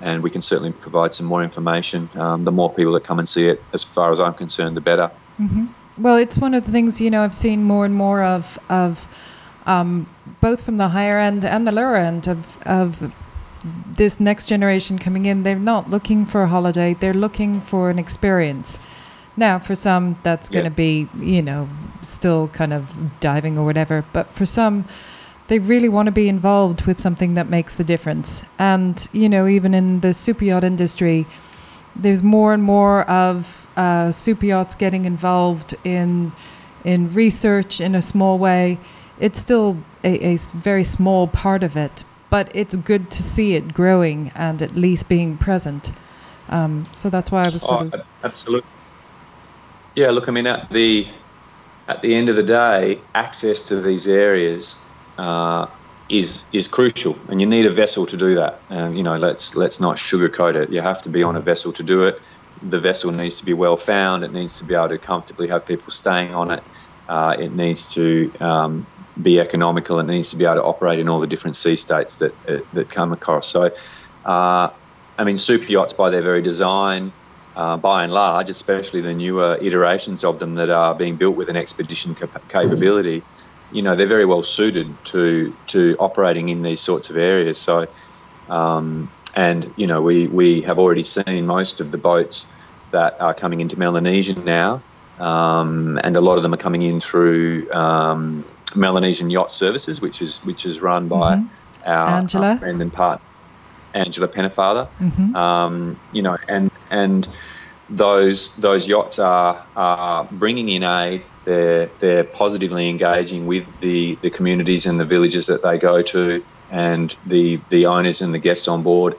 and 0.00 0.22
we 0.22 0.30
can 0.30 0.42
certainly 0.42 0.72
provide 0.72 1.14
some 1.14 1.26
more 1.26 1.42
information. 1.42 2.08
Um, 2.14 2.44
the 2.44 2.52
more 2.52 2.72
people 2.72 2.92
that 2.92 3.04
come 3.04 3.18
and 3.18 3.28
see 3.28 3.48
it, 3.48 3.62
as 3.72 3.84
far 3.84 4.12
as 4.12 4.20
I'm 4.20 4.34
concerned, 4.34 4.76
the 4.76 4.80
better. 4.80 5.10
Mm-hmm. 5.40 5.66
Well, 5.98 6.16
it's 6.16 6.38
one 6.38 6.54
of 6.54 6.66
the 6.66 6.72
things 6.72 7.00
you 7.00 7.10
know 7.10 7.22
I've 7.22 7.34
seen 7.34 7.62
more 7.62 7.84
and 7.84 7.94
more 7.94 8.22
of 8.22 8.58
of 8.68 9.08
um, 9.66 10.06
both 10.40 10.62
from 10.62 10.76
the 10.76 10.88
higher 10.88 11.18
end 11.18 11.44
and 11.44 11.66
the 11.66 11.72
lower 11.72 11.96
end 11.96 12.28
of 12.28 12.58
of 12.62 13.12
this 13.96 14.20
next 14.20 14.46
generation 14.46 14.98
coming 14.98 15.26
in. 15.26 15.42
They're 15.42 15.56
not 15.56 15.88
looking 15.88 16.26
for 16.26 16.42
a 16.42 16.48
holiday; 16.48 16.94
they're 16.94 17.14
looking 17.14 17.60
for 17.60 17.90
an 17.90 17.98
experience. 17.98 18.78
Now, 19.36 19.58
for 19.58 19.74
some, 19.74 20.16
that's 20.22 20.48
going 20.48 20.64
to 20.64 20.70
be 20.70 21.08
you 21.18 21.42
know 21.42 21.68
still 22.02 22.48
kind 22.48 22.72
of 22.72 23.20
diving 23.20 23.56
or 23.56 23.64
whatever, 23.64 24.04
but 24.12 24.30
for 24.30 24.46
some 24.46 24.84
they 25.48 25.58
really 25.58 25.88
want 25.88 26.06
to 26.06 26.12
be 26.12 26.28
involved 26.28 26.86
with 26.86 26.98
something 26.98 27.34
that 27.34 27.48
makes 27.48 27.74
the 27.76 27.84
difference. 27.84 28.44
And, 28.58 29.06
you 29.12 29.28
know, 29.28 29.46
even 29.46 29.74
in 29.74 30.00
the 30.00 30.14
super 30.14 30.44
yacht 30.44 30.64
industry, 30.64 31.26
there's 31.94 32.22
more 32.22 32.54
and 32.54 32.62
more 32.62 33.02
of 33.08 33.68
uh, 33.76 34.10
super 34.10 34.46
yachts 34.46 34.74
getting 34.74 35.04
involved 35.04 35.74
in 35.84 36.32
in 36.84 37.08
research 37.10 37.80
in 37.80 37.94
a 37.94 38.02
small 38.02 38.38
way. 38.38 38.78
It's 39.18 39.38
still 39.38 39.78
a, 40.02 40.34
a 40.34 40.36
very 40.54 40.84
small 40.84 41.28
part 41.28 41.62
of 41.62 41.76
it, 41.76 42.04
but 42.28 42.54
it's 42.54 42.76
good 42.76 43.10
to 43.12 43.22
see 43.22 43.54
it 43.54 43.72
growing 43.72 44.32
and 44.34 44.60
at 44.60 44.76
least 44.76 45.08
being 45.08 45.38
present. 45.38 45.92
Um, 46.50 46.84
so 46.92 47.08
that's 47.08 47.30
why 47.30 47.42
I 47.42 47.48
was 47.48 47.62
sort 47.62 47.94
oh, 47.94 47.98
of 47.98 48.06
absolutely. 48.22 48.68
Yeah, 49.94 50.10
look, 50.10 50.28
I 50.28 50.32
mean, 50.32 50.46
at 50.46 50.68
the 50.70 51.06
at 51.88 52.02
the 52.02 52.14
end 52.14 52.28
of 52.28 52.36
the 52.36 52.42
day, 52.42 53.00
access 53.14 53.62
to 53.62 53.80
these 53.80 54.06
areas 54.06 54.84
uh, 55.18 55.66
is 56.08 56.46
is 56.52 56.68
crucial, 56.68 57.18
and 57.28 57.40
you 57.40 57.46
need 57.46 57.66
a 57.66 57.70
vessel 57.70 58.06
to 58.06 58.16
do 58.16 58.34
that. 58.34 58.64
And 58.68 58.96
you 58.96 59.02
know, 59.02 59.16
let's 59.16 59.54
let's 59.54 59.80
not 59.80 59.96
sugarcoat 59.96 60.54
it. 60.54 60.70
You 60.70 60.80
have 60.80 61.00
to 61.02 61.08
be 61.08 61.22
on 61.22 61.36
a 61.36 61.40
vessel 61.40 61.72
to 61.72 61.82
do 61.82 62.02
it. 62.02 62.16
The 62.60 62.80
vessel 62.80 63.10
needs 63.10 63.36
to 63.36 63.44
be 63.44 63.54
well 63.54 63.76
found. 63.76 64.24
It 64.24 64.32
needs 64.32 64.58
to 64.58 64.64
be 64.64 64.74
able 64.74 64.90
to 64.90 64.98
comfortably 64.98 65.48
have 65.48 65.66
people 65.66 65.90
staying 65.90 66.34
on 66.34 66.50
it. 66.50 66.68
Uh, 67.08 67.36
it 67.38 67.52
needs 67.52 67.88
to 67.88 68.32
um, 68.40 68.86
be 69.20 69.40
economical. 69.40 69.98
It 69.98 70.06
needs 70.06 70.30
to 70.30 70.36
be 70.36 70.44
able 70.44 70.56
to 70.56 70.62
operate 70.62 70.98
in 70.98 71.08
all 71.08 71.20
the 71.20 71.26
different 71.26 71.56
sea 71.56 71.76
states 71.76 72.18
that 72.18 72.32
uh, 72.48 72.58
that 72.72 72.90
come 72.90 73.12
across. 73.12 73.50
So, 73.50 73.70
uh, 74.24 74.68
I 75.18 75.24
mean, 75.24 75.36
super 75.36 75.70
yachts 75.70 75.94
by 75.94 76.10
their 76.10 76.22
very 76.22 76.42
design. 76.42 77.14
Uh, 77.56 77.76
by 77.76 78.02
and 78.02 78.12
large, 78.12 78.50
especially 78.50 79.00
the 79.00 79.14
newer 79.14 79.56
iterations 79.62 80.24
of 80.24 80.40
them 80.40 80.56
that 80.56 80.70
are 80.70 80.92
being 80.92 81.16
built 81.16 81.36
with 81.36 81.48
an 81.48 81.54
expedition 81.54 82.12
cap- 82.12 82.48
capability, 82.48 83.24
you 83.74 83.82
know 83.82 83.96
they're 83.96 84.06
very 84.06 84.24
well 84.24 84.42
suited 84.42 84.88
to 85.06 85.54
to 85.66 85.96
operating 85.98 86.48
in 86.48 86.62
these 86.62 86.80
sorts 86.80 87.10
of 87.10 87.16
areas. 87.16 87.58
So, 87.58 87.86
um, 88.48 89.10
and 89.34 89.70
you 89.76 89.86
know 89.86 90.00
we 90.00 90.28
we 90.28 90.62
have 90.62 90.78
already 90.78 91.02
seen 91.02 91.46
most 91.46 91.80
of 91.80 91.90
the 91.90 91.98
boats 91.98 92.46
that 92.92 93.20
are 93.20 93.34
coming 93.34 93.60
into 93.60 93.76
Melanesia 93.76 94.38
now, 94.38 94.80
um, 95.18 95.98
and 96.04 96.16
a 96.16 96.20
lot 96.20 96.36
of 96.36 96.44
them 96.44 96.54
are 96.54 96.62
coming 96.68 96.82
in 96.82 97.00
through 97.00 97.70
um, 97.72 98.44
Melanesian 98.76 99.28
Yacht 99.28 99.50
Services, 99.50 100.00
which 100.00 100.22
is 100.22 100.38
which 100.44 100.64
is 100.64 100.80
run 100.80 101.08
by 101.08 101.36
mm-hmm. 101.36 101.88
our, 101.90 102.18
Angela. 102.18 102.50
our 102.52 102.58
friend 102.58 102.80
and 102.80 102.92
partner 102.92 103.26
Angela 103.92 104.28
Pennefather. 104.28 104.88
Mm-hmm. 105.00 105.34
Um, 105.34 105.98
you 106.12 106.22
know, 106.22 106.38
and 106.48 106.70
and 106.90 107.28
those 107.90 108.54
those 108.56 108.88
yachts 108.88 109.18
are, 109.18 109.64
are 109.76 110.24
bringing 110.30 110.68
in 110.68 110.82
aid. 110.82 111.24
They're 111.44 111.86
they're 111.98 112.24
positively 112.24 112.88
engaging 112.88 113.46
with 113.46 113.66
the, 113.80 114.16
the 114.22 114.30
communities 114.30 114.86
and 114.86 114.98
the 114.98 115.04
villages 115.04 115.46
that 115.48 115.62
they 115.62 115.78
go 115.78 116.02
to, 116.02 116.44
and 116.70 117.14
the 117.26 117.60
the 117.68 117.86
owners 117.86 118.22
and 118.22 118.32
the 118.32 118.38
guests 118.38 118.68
on 118.68 118.82
board 118.82 119.16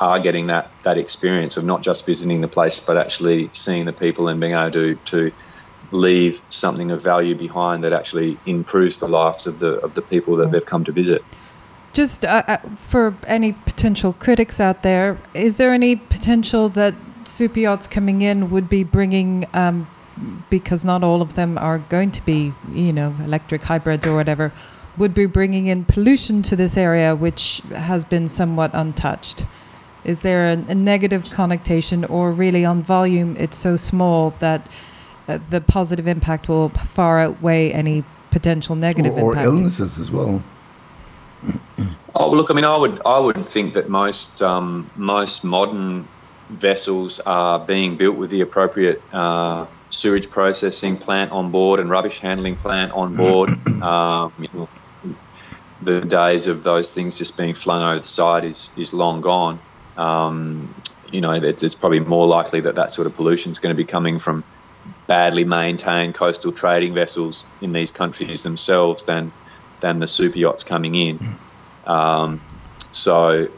are 0.00 0.18
getting 0.18 0.46
that 0.46 0.70
that 0.82 0.96
experience 0.96 1.56
of 1.56 1.64
not 1.64 1.82
just 1.82 2.06
visiting 2.06 2.40
the 2.40 2.48
place, 2.48 2.80
but 2.80 2.96
actually 2.96 3.48
seeing 3.52 3.84
the 3.84 3.92
people 3.92 4.28
and 4.28 4.40
being 4.40 4.52
able 4.52 4.70
to 4.70 4.94
to 5.06 5.32
leave 5.92 6.40
something 6.50 6.90
of 6.90 7.02
value 7.02 7.34
behind 7.34 7.84
that 7.84 7.92
actually 7.92 8.36
improves 8.46 8.98
the 8.98 9.08
lives 9.08 9.46
of 9.46 9.58
the 9.58 9.74
of 9.80 9.94
the 9.94 10.02
people 10.02 10.36
that 10.36 10.52
they've 10.52 10.66
come 10.66 10.84
to 10.84 10.92
visit. 10.92 11.22
Just 11.92 12.24
uh, 12.24 12.42
uh 12.46 12.56
for 12.76 13.14
any 13.26 13.52
potential 13.52 14.14
critics 14.14 14.58
out 14.58 14.82
there, 14.82 15.18
is 15.34 15.58
there 15.58 15.72
any 15.72 15.96
potential 15.96 16.70
that 16.70 16.94
super 17.28 17.60
yachts 17.60 17.86
coming 17.86 18.22
in 18.22 18.50
would 18.50 18.68
be 18.68 18.84
bringing, 18.84 19.46
um, 19.52 19.88
because 20.50 20.84
not 20.84 21.02
all 21.02 21.22
of 21.22 21.34
them 21.34 21.58
are 21.58 21.78
going 21.78 22.10
to 22.12 22.24
be, 22.24 22.52
you 22.72 22.92
know, 22.92 23.14
electric 23.22 23.62
hybrids 23.62 24.06
or 24.06 24.14
whatever, 24.14 24.52
would 24.96 25.14
be 25.14 25.26
bringing 25.26 25.66
in 25.66 25.84
pollution 25.84 26.42
to 26.42 26.56
this 26.56 26.76
area, 26.76 27.14
which 27.14 27.62
has 27.70 28.04
been 28.04 28.28
somewhat 28.28 28.70
untouched. 28.72 29.44
Is 30.04 30.22
there 30.22 30.46
a, 30.46 30.52
a 30.70 30.74
negative 30.74 31.30
connotation, 31.30 32.04
or 32.04 32.32
really 32.32 32.64
on 32.64 32.82
volume, 32.82 33.36
it's 33.38 33.56
so 33.56 33.76
small 33.76 34.34
that 34.38 34.70
uh, 35.28 35.38
the 35.50 35.60
positive 35.60 36.06
impact 36.06 36.48
will 36.48 36.68
far 36.68 37.18
outweigh 37.18 37.72
any 37.72 38.04
potential 38.30 38.76
negative 38.76 39.14
or, 39.16 39.20
or 39.20 39.32
impact? 39.32 39.46
Or 39.46 39.54
illnesses 39.54 39.98
as 39.98 40.10
well. 40.10 40.42
oh, 42.14 42.30
look, 42.30 42.50
I 42.50 42.54
mean, 42.54 42.64
I 42.64 42.76
would 42.76 43.00
I 43.04 43.18
would 43.18 43.44
think 43.44 43.74
that 43.74 43.88
most 43.88 44.42
um, 44.42 44.90
most 44.96 45.44
modern 45.44 46.06
vessels 46.48 47.20
are 47.20 47.58
being 47.58 47.96
built 47.96 48.16
with 48.16 48.30
the 48.30 48.40
appropriate 48.40 49.02
uh, 49.12 49.66
sewage 49.90 50.30
processing 50.30 50.96
plant 50.96 51.32
on 51.32 51.50
board 51.50 51.80
and 51.80 51.90
rubbish 51.90 52.20
handling 52.20 52.56
plant 52.56 52.92
on 52.92 53.16
board. 53.16 53.50
um, 53.82 54.32
you 54.38 54.48
know, 54.52 54.68
the 55.82 56.00
days 56.00 56.46
of 56.46 56.62
those 56.62 56.92
things 56.92 57.18
just 57.18 57.36
being 57.36 57.54
flung 57.54 57.82
over 57.82 58.00
the 58.00 58.08
side 58.08 58.44
is 58.44 58.70
is 58.76 58.92
long 58.92 59.20
gone. 59.20 59.58
Um, 59.96 60.74
you 61.10 61.20
know, 61.20 61.32
it's, 61.32 61.62
it's, 61.62 61.74
probably 61.74 62.00
more 62.00 62.26
likely 62.26 62.60
that 62.60 62.74
that 62.74 62.90
sort 62.90 63.06
of 63.06 63.14
pollution 63.14 63.52
is 63.52 63.58
going 63.58 63.74
to 63.74 63.76
be 63.76 63.84
coming 63.84 64.18
from 64.18 64.44
badly 65.06 65.44
maintained 65.44 66.14
coastal 66.14 66.52
trading 66.52 66.92
vessels 66.92 67.46
in 67.60 67.72
these 67.72 67.90
countries 67.90 68.42
themselves 68.42 69.04
than 69.04 69.32
than 69.80 70.00
the 70.00 70.06
super 70.06 70.38
yachts 70.38 70.64
coming 70.64 70.94
in. 70.94 71.18
Um, 71.86 72.40
so, 72.92 73.48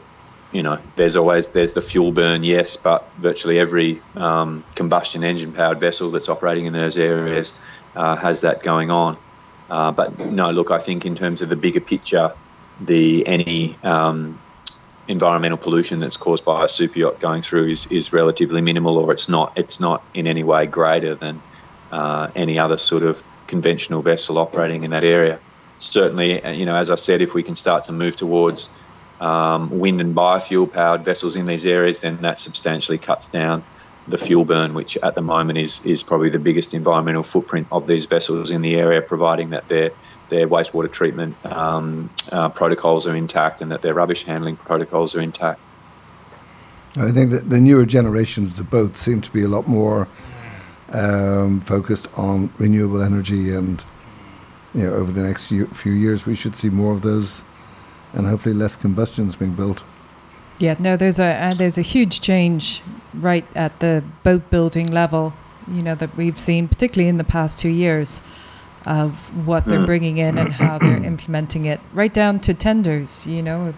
you 0.51 0.63
know, 0.63 0.79
there's 0.95 1.15
always 1.15 1.49
there's 1.49 1.73
the 1.73 1.81
fuel 1.81 2.11
burn, 2.11 2.43
yes, 2.43 2.75
but 2.75 3.07
virtually 3.17 3.59
every 3.59 4.01
um, 4.15 4.63
combustion 4.75 5.23
engine 5.23 5.51
powered 5.51 5.79
vessel 5.79 6.09
that's 6.09 6.29
operating 6.29 6.65
in 6.65 6.73
those 6.73 6.97
areas 6.97 7.61
uh, 7.95 8.15
has 8.15 8.41
that 8.41 8.63
going 8.63 8.89
on. 8.89 9.17
Uh, 9.69 9.91
but 9.91 10.19
no, 10.19 10.49
look, 10.49 10.71
I 10.71 10.79
think 10.79 11.05
in 11.05 11.15
terms 11.15 11.41
of 11.41 11.49
the 11.49 11.55
bigger 11.55 11.79
picture, 11.79 12.33
the 12.79 13.25
any 13.27 13.75
um, 13.83 14.39
environmental 15.07 15.57
pollution 15.57 15.99
that's 15.99 16.17
caused 16.17 16.43
by 16.45 16.65
a 16.65 16.67
super 16.67 16.97
yacht 16.97 17.19
going 17.19 17.41
through 17.41 17.69
is, 17.69 17.85
is 17.87 18.11
relatively 18.11 18.61
minimal, 18.61 18.97
or 18.97 19.11
it's 19.11 19.29
not 19.29 19.57
it's 19.57 19.79
not 19.79 20.03
in 20.15 20.25
any 20.25 20.43
way 20.43 20.65
greater 20.65 21.13
than 21.13 21.39
uh, 21.91 22.29
any 22.35 22.57
other 22.57 22.77
sort 22.77 23.03
of 23.03 23.23
conventional 23.45 24.01
vessel 24.01 24.39
operating 24.39 24.83
in 24.83 24.91
that 24.91 25.03
area. 25.03 25.39
Certainly, 25.77 26.43
uh, 26.43 26.51
you 26.51 26.65
know, 26.65 26.75
as 26.75 26.89
I 26.89 26.95
said, 26.95 27.21
if 27.21 27.33
we 27.33 27.43
can 27.43 27.55
start 27.55 27.83
to 27.85 27.91
move 27.91 28.15
towards 28.15 28.75
um, 29.19 29.79
wind 29.79 30.01
and 30.01 30.15
biofuel 30.15 30.71
powered 30.71 31.03
vessels 31.03 31.35
in 31.35 31.45
these 31.45 31.65
areas, 31.65 32.01
then 32.01 32.21
that 32.21 32.39
substantially 32.39 32.97
cuts 32.97 33.27
down 33.27 33.63
the 34.07 34.17
fuel 34.17 34.45
burn, 34.45 34.73
which 34.73 34.97
at 34.97 35.15
the 35.15 35.21
moment 35.21 35.59
is 35.59 35.85
is 35.85 36.03
probably 36.03 36.29
the 36.29 36.39
biggest 36.39 36.73
environmental 36.73 37.23
footprint 37.23 37.67
of 37.71 37.85
these 37.85 38.05
vessels 38.05 38.51
in 38.51 38.61
the 38.61 38.75
area, 38.75 39.01
providing 39.01 39.51
that 39.51 39.67
their 39.67 39.91
their 40.29 40.47
wastewater 40.47 40.91
treatment 40.91 41.35
um, 41.45 42.09
uh, 42.31 42.49
protocols 42.49 43.07
are 43.07 43.15
intact 43.15 43.61
and 43.61 43.71
that 43.71 43.81
their 43.81 43.93
rubbish 43.93 44.23
handling 44.23 44.55
protocols 44.55 45.15
are 45.15 45.21
intact. 45.21 45.59
I 46.95 47.11
think 47.11 47.31
that 47.31 47.49
the 47.49 47.59
newer 47.59 47.85
generations 47.85 48.57
of 48.57 48.69
boats 48.69 49.01
seem 49.01 49.21
to 49.21 49.31
be 49.31 49.43
a 49.43 49.47
lot 49.47 49.67
more 49.67 50.07
um, 50.91 51.61
focused 51.61 52.07
on 52.15 52.51
renewable 52.57 53.01
energy, 53.01 53.53
and 53.53 53.83
you 54.73 54.83
know, 54.83 54.93
over 54.93 55.11
the 55.11 55.21
next 55.21 55.47
few, 55.47 55.67
few 55.67 55.91
years, 55.91 56.25
we 56.25 56.35
should 56.35 56.55
see 56.55 56.69
more 56.69 56.93
of 56.93 57.01
those, 57.01 57.41
and 58.13 58.25
hopefully 58.25 58.55
less 58.55 58.75
combustions 58.75 59.35
being 59.35 59.53
built. 59.53 59.83
Yeah, 60.59 60.75
no, 60.77 60.97
there's 60.97 61.19
a 61.19 61.31
uh, 61.31 61.53
there's 61.53 61.77
a 61.77 61.81
huge 61.81 62.19
change 62.19 62.81
right 63.13 63.45
at 63.55 63.79
the 63.79 64.03
boat 64.23 64.49
building 64.49 64.91
level. 64.91 65.33
You 65.67 65.81
know 65.81 65.95
that 65.95 66.15
we've 66.17 66.39
seen, 66.39 66.67
particularly 66.67 67.09
in 67.09 67.17
the 67.17 67.23
past 67.23 67.57
two 67.57 67.69
years, 67.69 68.21
of 68.85 69.47
what 69.47 69.65
they're 69.65 69.79
mm. 69.79 69.85
bringing 69.85 70.17
in 70.17 70.37
and 70.37 70.51
how 70.51 70.77
they're 70.77 71.03
implementing 71.13 71.65
it, 71.65 71.79
right 71.93 72.13
down 72.13 72.39
to 72.41 72.53
tenders. 72.53 73.25
You 73.25 73.41
know, 73.41 73.73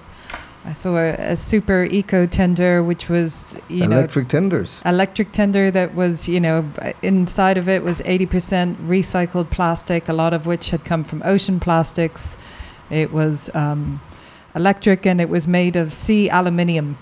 I 0.66 0.74
saw 0.74 0.96
a, 0.96 1.12
a 1.12 1.36
super 1.36 1.84
eco 1.84 2.26
tender, 2.26 2.84
which 2.84 3.10
was 3.10 3.56
you 3.68 3.84
electric 3.84 3.90
know, 3.90 3.98
electric 3.98 4.28
tenders. 4.30 4.82
Electric 4.86 5.32
tender 5.32 5.70
that 5.70 5.94
was 5.94 6.28
you 6.28 6.40
know 6.40 6.66
inside 7.04 7.60
of 7.60 7.70
it 7.70 7.84
was 7.84 8.02
eighty 8.06 8.26
percent 8.26 8.80
recycled 8.88 9.52
plastic, 9.52 10.10
a 10.10 10.14
lot 10.14 10.34
of 10.34 10.48
which 10.48 10.72
had 10.72 10.84
come 10.84 11.04
from 11.04 11.22
ocean 11.24 11.60
plastics. 11.60 12.38
It 12.90 13.12
was 13.14 13.50
um, 13.54 14.02
electric 14.56 15.06
and 15.06 15.22
it 15.22 15.30
was 15.30 15.48
made 15.48 15.76
of 15.76 15.94
sea 15.94 16.30
aluminium. 16.30 16.98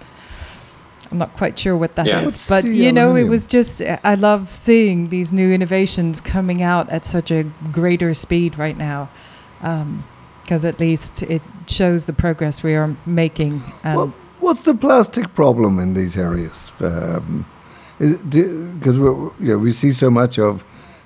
I'm 1.11 1.17
not 1.17 1.35
quite 1.35 1.57
sure 1.57 1.75
what 1.75 1.95
that 1.95 2.05
yeah. 2.05 2.21
is, 2.21 2.47
but 2.47 2.65
you 2.65 2.91
know, 2.91 3.15
it 3.15 3.23
was 3.23 3.47
just, 3.47 3.81
I 4.03 4.13
love 4.13 4.55
seeing 4.55 5.09
these 5.09 5.33
new 5.33 5.51
innovations 5.51 6.21
coming 6.21 6.61
out 6.61 6.87
at 6.89 7.05
such 7.05 7.31
a 7.31 7.43
greater 7.71 8.13
speed 8.13 8.59
right 8.59 8.77
now. 8.77 9.09
Because 9.57 10.63
um, 10.63 10.69
at 10.69 10.79
least 10.79 11.23
it 11.23 11.41
shows 11.67 12.05
the 12.05 12.13
progress 12.13 12.61
we 12.61 12.75
are 12.75 12.95
making. 13.07 13.63
Well, 13.83 14.13
what's 14.39 14.61
the 14.61 14.75
plastic 14.75 15.33
problem 15.33 15.79
in 15.79 15.95
these 15.95 16.15
areas? 16.15 16.71
Because 16.77 17.17
um, 17.17 17.45
you 17.99 19.33
know, 19.39 19.57
we 19.57 19.73
see 19.73 19.91
so 19.91 20.11
much 20.11 20.37
of 20.37 20.63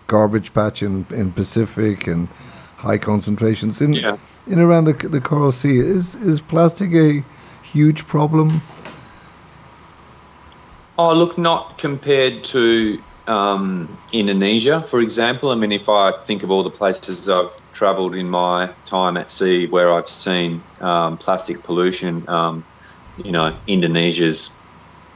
garbage 0.07 0.53
patch 0.53 0.83
in, 0.83 1.05
in 1.11 1.31
Pacific 1.31 2.07
and 2.07 2.27
high 2.75 2.97
concentrations 2.97 3.79
in 3.79 3.93
yeah 3.93 4.17
in 4.47 4.59
around 4.59 4.85
the, 4.85 4.93
the 4.93 5.21
Coral 5.21 5.51
Sea. 5.51 5.77
Is 5.79 6.15
is 6.15 6.41
plastic 6.41 6.93
a 6.93 7.23
huge 7.63 8.05
problem? 8.07 8.61
Oh, 10.97 11.13
look, 11.13 11.37
not 11.37 11.77
compared 11.77 12.43
to 12.45 13.01
um, 13.27 13.97
Indonesia, 14.11 14.81
for 14.83 14.99
example. 14.99 15.49
I 15.49 15.55
mean, 15.55 15.71
if 15.71 15.89
I 15.89 16.17
think 16.19 16.43
of 16.43 16.51
all 16.51 16.63
the 16.63 16.69
places 16.69 17.29
I've 17.29 17.57
travelled 17.73 18.15
in 18.15 18.29
my 18.29 18.71
time 18.85 19.17
at 19.17 19.29
sea 19.29 19.67
where 19.67 19.91
I've 19.91 20.07
seen 20.09 20.61
um, 20.81 21.17
plastic 21.17 21.63
pollution, 21.63 22.27
um, 22.29 22.63
you 23.17 23.31
know, 23.31 23.55
Indonesia's 23.65 24.51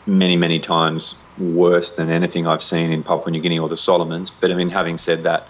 many, 0.07 0.37
many 0.37 0.59
times 0.59 1.15
worse 1.37 1.95
than 1.95 2.09
anything 2.09 2.47
I've 2.47 2.63
seen 2.63 2.91
in 2.91 3.03
Papua 3.03 3.31
New 3.31 3.41
Guinea 3.41 3.59
or 3.59 3.69
the 3.69 3.77
Solomons. 3.77 4.29
But 4.29 4.51
I 4.51 4.55
mean, 4.55 4.69
having 4.69 4.97
said 4.97 5.23
that, 5.23 5.47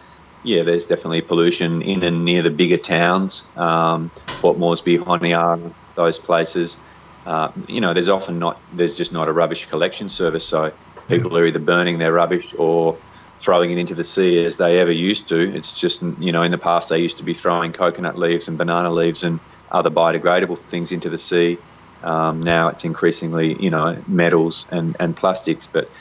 yeah, 0.48 0.64
there's 0.64 0.86
definitely 0.86 1.22
pollution 1.22 1.82
in 1.82 2.04
and 2.04 2.24
near 2.24 2.42
the 2.42 2.50
bigger 2.50 2.78
towns, 2.78 3.54
um, 3.58 4.10
Port 4.40 4.58
Moresby, 4.58 4.98
Honiara, 4.98 5.74
those 5.96 6.20
places. 6.20 6.80
Uh, 7.26 7.52
you 7.68 7.82
know, 7.82 7.94
there's 7.94 8.08
often 8.08 8.40
not, 8.40 8.58
there's 8.74 8.98
just 8.98 9.12
not 9.12 9.28
a 9.28 9.34
rubbish 9.34 9.66
collection 9.66 10.08
service. 10.08 10.48
So 10.48 10.72
people 11.10 11.34
yeah. 11.34 11.40
are 11.40 11.46
either 11.48 11.60
burning 11.60 12.00
their 12.00 12.14
rubbish 12.14 12.56
or 12.58 12.98
throwing 13.38 13.72
it 13.72 13.78
into 13.78 13.94
the 13.94 14.06
sea 14.06 14.46
as 14.46 14.56
they 14.56 14.80
ever 14.80 14.92
used 14.92 15.28
to. 15.28 15.38
It's 15.38 15.78
just, 15.78 16.02
you 16.02 16.32
know, 16.32 16.44
in 16.44 16.52
the 16.52 16.58
past 16.58 16.88
they 16.88 17.00
used 17.00 17.18
to 17.18 17.26
be 17.26 17.34
throwing 17.34 17.74
coconut 17.74 18.18
leaves 18.18 18.48
and 18.48 18.58
banana 18.58 18.90
leaves 18.90 19.26
and 19.26 19.42
other 19.70 19.90
biodegradable 19.90 20.58
things 20.58 20.94
into 20.94 21.10
the 21.10 21.18
sea. 21.18 21.58
Um, 22.04 22.40
now 22.40 22.70
it's 22.70 22.86
increasingly, 22.86 23.62
you 23.62 23.70
know, 23.70 24.02
metals 24.08 24.66
and, 24.72 24.96
and 24.98 25.14
plastics. 25.14 25.68
But 25.68 25.92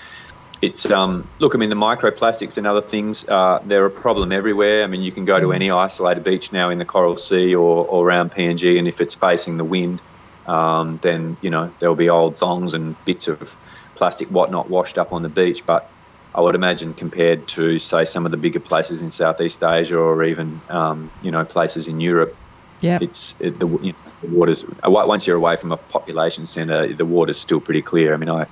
it's 0.63 0.91
um, 0.91 1.29
look, 1.39 1.55
I 1.55 1.59
mean, 1.59 1.71
the 1.71 1.77
microplastics 1.77 2.57
and 2.59 2.67
other 2.67 2.81
things, 2.81 3.29
uh, 3.29 3.61
they're 3.65 3.87
a 3.87 3.91
problem 3.91 4.33
everywhere. 4.33 4.85
I 4.85 4.87
mean, 4.87 5.03
you 5.03 5.13
can 5.13 5.25
go 5.25 5.39
to 5.39 5.49
mm. 5.49 5.55
any 5.55 5.71
isolated 5.71 6.25
beach 6.25 6.53
now 6.53 6.71
in 6.71 6.79
the 6.79 6.85
Coral 6.85 7.17
Sea 7.17 7.55
or, 7.55 7.87
or 7.87 8.07
around 8.07 8.33
PNG, 8.33 8.79
and 8.79 8.89
if 8.89 9.01
it's 9.01 9.15
facing 9.15 9.59
the 9.59 9.65
wind, 9.65 10.01
um, 10.47 10.99
then 11.03 11.37
you 11.43 11.51
know 11.51 11.73
there'll 11.79 11.97
be 11.97 12.09
old 12.09 12.39
thongs 12.39 12.75
and 12.75 12.97
bits 13.05 13.29
of 13.29 13.57
plastic 13.97 14.29
whatnot 14.29 14.71
washed 14.71 14.99
up 14.99 15.13
on 15.13 15.23
the 15.23 15.29
beach. 15.29 15.65
But 15.67 15.91
I 16.35 16.41
would 16.41 16.55
imagine 16.55 16.95
compared 16.95 17.49
to 17.49 17.79
say 17.79 18.05
some 18.05 18.25
of 18.25 18.31
the 18.31 18.39
bigger 18.39 18.61
places 18.61 19.03
in 19.03 19.11
Southeast 19.11 19.63
Asia 19.63 19.99
or 19.99 20.25
even 20.25 20.61
um, 20.71 21.11
you 21.23 21.31
know 21.31 21.45
places 21.45 21.89
in 21.89 22.01
Europe, 22.01 22.35
yeah, 22.81 22.99
it's 23.03 23.39
it, 23.43 23.59
the, 23.59 23.69
you 23.69 23.93
know, 23.93 23.99
the 24.23 24.29
water's 24.29 24.65
once 24.85 25.27
you're 25.27 25.37
away 25.37 25.57
from 25.57 25.73
a 25.73 25.77
population 25.77 26.47
centre, 26.47 26.93
the 26.93 27.05
water's 27.05 27.39
still 27.39 27.61
pretty 27.61 27.83
clear. 27.83 28.15
I 28.15 28.17
mean, 28.17 28.31
I 28.31 28.47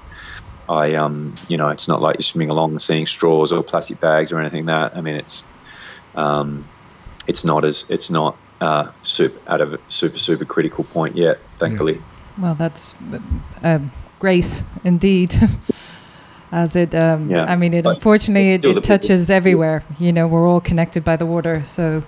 I, 0.69 0.95
um, 0.95 1.35
you 1.49 1.57
know, 1.57 1.69
it's 1.69 1.89
not 1.89 2.01
like 2.01 2.17
you're 2.17 2.23
swimming 2.23 2.51
along 2.51 2.79
seeing 2.79 3.07
straws 3.07 3.53
or 3.53 3.63
plastic 3.63 4.01
bags 4.01 4.33
or 4.33 4.41
anything 4.41 4.67
like 4.67 4.93
that. 4.93 4.99
I 4.99 5.01
mean, 5.01 5.15
it's, 5.15 5.45
um, 6.15 6.65
it's 7.27 7.45
not 7.45 7.65
as, 7.65 7.89
it's 7.91 8.11
not 8.11 8.37
uh, 8.61 8.91
super, 9.03 9.39
at 9.51 9.61
a 9.61 9.79
super, 9.89 10.19
super 10.19 10.45
critical 10.45 10.85
point 10.85 11.17
yet, 11.17 11.39
thankfully. 11.59 11.95
Yeah. 11.95 12.03
Well, 12.39 12.55
that's 12.55 12.95
uh, 13.63 13.81
grace 14.19 14.65
indeed. 14.85 15.35
as 16.55 16.77
it, 16.77 16.95
um, 16.95 17.29
yeah. 17.29 17.45
I 17.45 17.57
mean, 17.57 17.75
it 17.75 17.83
but 17.83 17.97
unfortunately 17.97 18.51
it, 18.51 18.65
it 18.65 18.85
touches 18.85 19.29
everywhere. 19.29 19.83
You 19.99 20.13
know, 20.13 20.29
we're 20.29 20.49
all 20.49 20.61
connected 20.61 21.05
by 21.05 21.17
the 21.17 21.27
water. 21.27 21.65
So, 21.65 22.03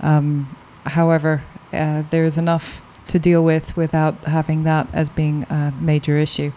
um, 0.00 0.54
however, 0.84 1.42
uh, 1.72 2.02
there's 2.10 2.36
enough 2.36 2.82
to 3.08 3.20
deal 3.20 3.44
with 3.44 3.76
without 3.76 4.16
having 4.24 4.64
that 4.64 4.88
as 4.92 5.08
being 5.08 5.44
a 5.44 5.72
major 5.80 6.18
issue. 6.18 6.52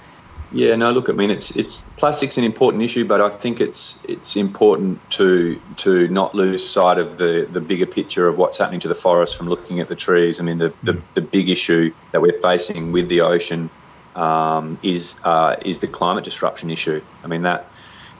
Yeah, 0.51 0.75
no. 0.75 0.91
Look, 0.91 1.09
I 1.09 1.13
mean, 1.13 1.29
it's 1.29 1.55
it's 1.55 1.83
plastic's 1.97 2.37
an 2.37 2.43
important 2.43 2.83
issue, 2.83 3.05
but 3.05 3.21
I 3.21 3.29
think 3.29 3.61
it's 3.61 4.03
it's 4.05 4.35
important 4.35 4.99
to 5.11 5.59
to 5.77 6.07
not 6.07 6.33
lose 6.33 6.67
sight 6.67 6.97
of 6.97 7.17
the 7.17 7.47
the 7.51 7.61
bigger 7.61 7.85
picture 7.85 8.27
of 8.27 8.37
what's 8.37 8.57
happening 8.57 8.79
to 8.81 8.87
the 8.87 8.95
forest 8.95 9.37
from 9.37 9.47
looking 9.47 9.79
at 9.79 9.89
the 9.89 9.95
trees. 9.95 10.39
I 10.39 10.43
mean, 10.43 10.57
the 10.57 10.73
the, 10.81 10.93
mm. 10.93 11.13
the 11.13 11.21
big 11.21 11.49
issue 11.49 11.93
that 12.11 12.21
we're 12.21 12.41
facing 12.41 12.91
with 12.91 13.09
the 13.09 13.21
ocean 13.21 13.69
um, 14.15 14.79
is 14.81 15.19
uh, 15.23 15.55
is 15.63 15.81
the 15.81 15.87
climate 15.87 16.23
disruption 16.23 16.71
issue. 16.71 17.01
I 17.23 17.27
mean 17.27 17.43
that 17.43 17.69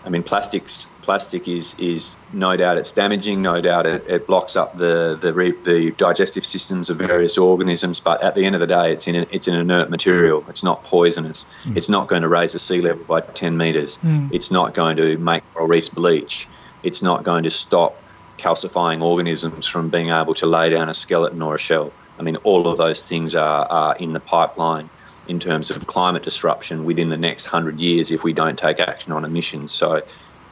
I 0.06 0.10
mean, 0.10 0.24
plastics. 0.24 0.88
Plastic 1.10 1.48
is 1.48 1.74
is 1.80 2.18
no 2.34 2.56
doubt 2.56 2.78
it's 2.78 2.94
damaging. 2.94 3.42
No 3.42 3.60
doubt 3.62 3.88
it, 3.88 4.06
it 4.08 4.28
blocks 4.28 4.56
up 4.56 4.76
the 4.76 5.18
the, 5.20 5.34
re, 5.34 5.54
the 5.64 5.90
digestive 5.90 6.46
systems 6.46 6.92
of 6.92 6.98
various 6.98 7.36
organisms. 7.36 8.00
But 8.00 8.22
at 8.22 8.36
the 8.36 8.46
end 8.46 8.54
of 8.54 8.62
the 8.62 8.68
day, 8.68 8.94
it's 8.94 9.08
in 9.08 9.16
a, 9.16 9.26
it's 9.32 9.48
an 9.48 9.56
inert 9.56 9.90
material. 9.90 10.46
It's 10.50 10.64
not 10.64 10.84
poisonous. 10.84 11.46
Mm. 11.64 11.78
It's 11.78 11.90
not 11.90 12.10
going 12.10 12.22
to 12.22 12.28
raise 12.28 12.54
the 12.54 12.60
sea 12.60 12.82
level 12.82 13.04
by 13.06 13.22
ten 13.22 13.58
meters. 13.58 13.98
Mm. 14.04 14.32
It's 14.32 14.52
not 14.52 14.76
going 14.76 14.98
to 14.98 15.18
make 15.18 15.42
coral 15.52 15.68
reefs 15.68 15.90
bleach. 15.90 16.48
It's 16.84 17.02
not 17.02 17.24
going 17.24 17.46
to 17.46 17.50
stop 17.50 17.96
calcifying 18.38 19.02
organisms 19.02 19.66
from 19.66 19.90
being 19.90 20.12
able 20.12 20.36
to 20.36 20.46
lay 20.46 20.70
down 20.70 20.90
a 20.90 20.94
skeleton 20.94 21.42
or 21.42 21.56
a 21.56 21.58
shell. 21.58 21.92
I 22.20 22.22
mean, 22.22 22.36
all 22.44 22.68
of 22.68 22.78
those 22.78 23.10
things 23.10 23.34
are, 23.34 23.66
are 23.66 23.96
in 23.96 24.14
the 24.14 24.20
pipeline 24.20 24.92
in 25.28 25.40
terms 25.40 25.72
of 25.72 25.88
climate 25.88 26.22
disruption 26.24 26.86
within 26.86 27.10
the 27.10 27.18
next 27.18 27.52
100 27.52 27.80
years 27.80 28.12
if 28.12 28.24
we 28.24 28.34
don't 28.34 28.60
take 28.60 28.80
action 28.80 29.12
on 29.12 29.26
emissions. 29.26 29.72
So, 29.72 30.02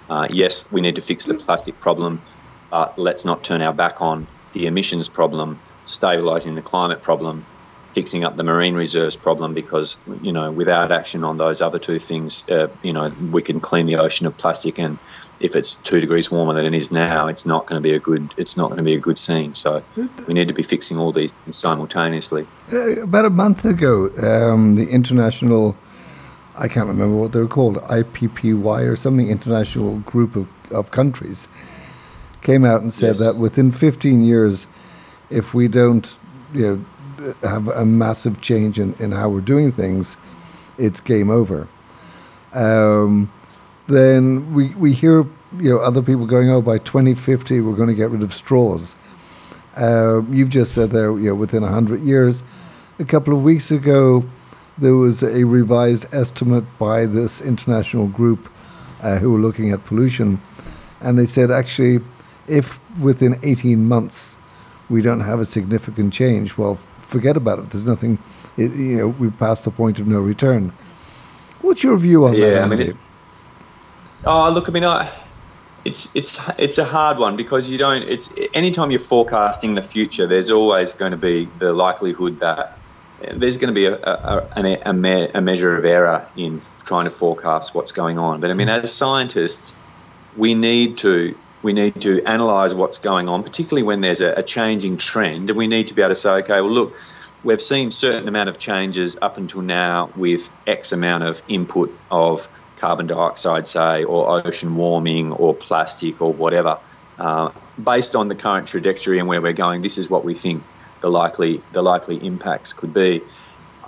uh, 0.09 0.27
yes, 0.29 0.71
we 0.71 0.81
need 0.81 0.95
to 0.95 1.01
fix 1.01 1.25
the 1.25 1.33
plastic 1.33 1.79
problem, 1.79 2.23
but 2.71 2.97
let's 2.97 3.25
not 3.25 3.43
turn 3.43 3.61
our 3.61 3.73
back 3.73 4.01
on 4.01 4.27
the 4.53 4.67
emissions 4.67 5.09
problem, 5.09 5.59
stabilising 5.85 6.55
the 6.55 6.61
climate 6.61 7.01
problem, 7.01 7.45
fixing 7.91 8.23
up 8.23 8.37
the 8.37 8.43
marine 8.43 8.75
reserves 8.75 9.15
problem 9.15 9.53
because 9.53 9.97
you 10.21 10.31
know 10.31 10.51
without 10.51 10.91
action 10.91 11.23
on 11.23 11.35
those 11.35 11.61
other 11.61 11.79
two 11.79 11.99
things, 11.99 12.47
uh, 12.49 12.67
you 12.81 12.93
know 12.93 13.11
we 13.31 13.41
can 13.41 13.59
clean 13.59 13.85
the 13.85 13.97
ocean 13.97 14.27
of 14.27 14.37
plastic 14.37 14.79
and 14.79 14.97
if 15.39 15.55
it's 15.55 15.75
two 15.81 15.99
degrees 15.99 16.31
warmer 16.31 16.53
than 16.53 16.65
it 16.65 16.73
is 16.73 16.91
now, 16.91 17.27
it's 17.27 17.45
not 17.45 17.67
going 17.67 17.81
to 17.81 17.87
be 17.87 17.93
a 17.93 17.99
good 17.99 18.33
it's 18.37 18.57
not 18.57 18.67
going 18.67 18.77
to 18.77 18.83
be 18.83 18.95
a 18.95 18.99
good 18.99 19.17
scene. 19.17 19.53
So 19.53 19.83
we 20.27 20.33
need 20.33 20.47
to 20.47 20.53
be 20.53 20.63
fixing 20.63 20.97
all 20.97 21.11
these 21.11 21.31
things 21.43 21.59
simultaneously. 21.59 22.45
Uh, 22.71 23.01
about 23.01 23.25
a 23.25 23.29
month 23.29 23.65
ago, 23.65 24.09
um, 24.23 24.75
the 24.75 24.89
international 24.89 25.77
I 26.57 26.67
can't 26.67 26.87
remember 26.87 27.15
what 27.15 27.31
they 27.33 27.39
were 27.39 27.47
called 27.47 27.77
IPPY 27.77 28.87
or 28.87 28.95
something 28.95 29.29
international 29.29 29.99
group 29.99 30.35
of, 30.35 30.47
of 30.71 30.91
countries 30.91 31.47
came 32.41 32.65
out 32.65 32.81
and 32.81 32.93
said 32.93 33.17
yes. 33.17 33.19
that 33.19 33.37
within 33.37 33.71
15 33.71 34.23
years, 34.23 34.67
if 35.29 35.53
we 35.53 35.67
don't 35.67 36.17
you 36.53 36.85
know 37.21 37.35
have 37.41 37.67
a 37.67 37.85
massive 37.85 38.41
change 38.41 38.79
in, 38.79 38.93
in 38.95 39.11
how 39.11 39.29
we're 39.29 39.41
doing 39.41 39.71
things, 39.71 40.17
it's 40.77 41.01
game 41.01 41.29
over. 41.29 41.67
Um, 42.53 43.31
then 43.87 44.53
we, 44.53 44.69
we 44.75 44.93
hear 44.93 45.25
you 45.57 45.69
know 45.69 45.77
other 45.79 46.01
people 46.01 46.25
going, 46.25 46.49
oh, 46.49 46.61
by 46.61 46.77
2050 46.79 47.61
we're 47.61 47.75
going 47.75 47.89
to 47.89 47.95
get 47.95 48.09
rid 48.09 48.23
of 48.23 48.33
straws. 48.33 48.95
Uh, 49.75 50.23
you've 50.29 50.49
just 50.49 50.73
said 50.73 50.89
there, 50.89 51.11
you 51.19 51.29
know, 51.29 51.35
within 51.35 51.61
100 51.61 52.01
years. 52.01 52.41
A 52.99 53.05
couple 53.05 53.37
of 53.37 53.43
weeks 53.43 53.69
ago, 53.69 54.23
there 54.77 54.95
was 54.95 55.23
a 55.23 55.43
revised 55.43 56.13
estimate 56.13 56.65
by 56.77 57.05
this 57.05 57.41
international 57.41 58.07
group 58.07 58.49
uh, 59.01 59.17
who 59.17 59.31
were 59.31 59.39
looking 59.39 59.71
at 59.71 59.85
pollution, 59.85 60.41
and 61.01 61.17
they 61.17 61.25
said 61.25 61.51
actually, 61.51 61.99
if 62.47 62.79
within 62.99 63.39
18 63.43 63.85
months 63.85 64.35
we 64.89 65.01
don't 65.01 65.21
have 65.21 65.39
a 65.39 65.45
significant 65.45 66.13
change, 66.13 66.57
well, 66.57 66.79
forget 67.01 67.37
about 67.37 67.59
it. 67.59 67.69
There's 67.71 67.85
nothing. 67.85 68.19
It, 68.57 68.71
you 68.71 68.97
know, 68.97 69.07
we've 69.09 69.37
passed 69.37 69.65
the 69.65 69.71
point 69.71 69.99
of 69.99 70.07
no 70.07 70.19
return. 70.19 70.73
What's 71.61 71.83
your 71.83 71.97
view 71.97 72.25
on 72.25 72.33
yeah, 72.33 72.39
that? 72.39 72.53
Yeah, 72.53 72.63
I 72.63 72.67
mean, 72.67 72.79
it's, 72.79 72.95
Oh, 74.25 74.51
look, 74.51 74.67
I 74.67 74.71
mean, 74.71 74.83
I, 74.83 75.11
it's 75.85 76.15
it's 76.15 76.49
it's 76.59 76.77
a 76.77 76.83
hard 76.83 77.17
one 77.17 77.37
because 77.37 77.69
you 77.69 77.77
don't. 77.77 78.03
It's 78.03 78.33
anytime 78.53 78.91
you're 78.91 78.99
forecasting 78.99 79.75
the 79.75 79.83
future, 79.83 80.27
there's 80.27 80.49
always 80.49 80.93
going 80.93 81.11
to 81.11 81.17
be 81.17 81.47
the 81.59 81.71
likelihood 81.71 82.39
that 82.39 82.77
there's 83.21 83.57
going 83.57 83.73
to 83.73 83.73
be 83.73 83.85
a, 83.85 83.95
a, 83.95 84.77
a, 84.85 84.93
me, 84.93 85.27
a 85.33 85.41
measure 85.41 85.75
of 85.75 85.85
error 85.85 86.27
in 86.35 86.61
trying 86.85 87.05
to 87.05 87.11
forecast 87.11 87.73
what's 87.73 87.91
going 87.91 88.19
on. 88.19 88.39
But 88.39 88.51
I 88.51 88.53
mean, 88.53 88.69
as 88.69 88.93
scientists, 88.93 89.75
we 90.35 90.53
need 90.53 90.97
to 90.99 91.35
we 91.63 91.73
need 91.73 91.99
to 92.01 92.21
analyse 92.25 92.73
what's 92.75 92.99
going 92.99 93.27
on, 93.27 93.43
particularly 93.43 93.81
when 93.81 94.01
there's 94.01 94.21
a, 94.21 94.33
a 94.33 94.43
changing 94.43 94.97
trend, 94.97 95.49
and 95.49 95.57
we 95.57 95.67
need 95.67 95.87
to 95.87 95.95
be 95.95 96.03
able 96.03 96.09
to 96.09 96.15
say, 96.15 96.29
okay, 96.29 96.61
well, 96.61 96.69
look, 96.69 96.95
we've 97.43 97.61
seen 97.61 97.89
certain 97.89 98.27
amount 98.27 98.47
of 98.47 98.59
changes 98.59 99.17
up 99.21 99.37
until 99.37 99.61
now 99.61 100.11
with 100.15 100.49
X 100.67 100.91
amount 100.91 101.23
of 101.23 101.41
input 101.47 101.93
of 102.11 102.47
carbon 102.77 103.07
dioxide, 103.07 103.65
say, 103.65 104.03
or 104.03 104.45
ocean 104.45 104.75
warming, 104.75 105.31
or 105.31 105.55
plastic, 105.55 106.21
or 106.21 106.31
whatever. 106.31 106.77
Uh, 107.17 107.49
based 107.83 108.15
on 108.15 108.27
the 108.27 108.35
current 108.35 108.67
trajectory 108.67 109.17
and 109.17 109.27
where 109.27 109.41
we're 109.41 109.51
going, 109.51 109.81
this 109.81 109.97
is 109.97 110.07
what 110.07 110.23
we 110.23 110.35
think 110.35 110.63
the 111.01 111.09
likely 111.09 111.61
the 111.71 111.81
likely 111.81 112.17
impacts 112.17 112.73
could 112.73 112.93
be. 112.93 113.21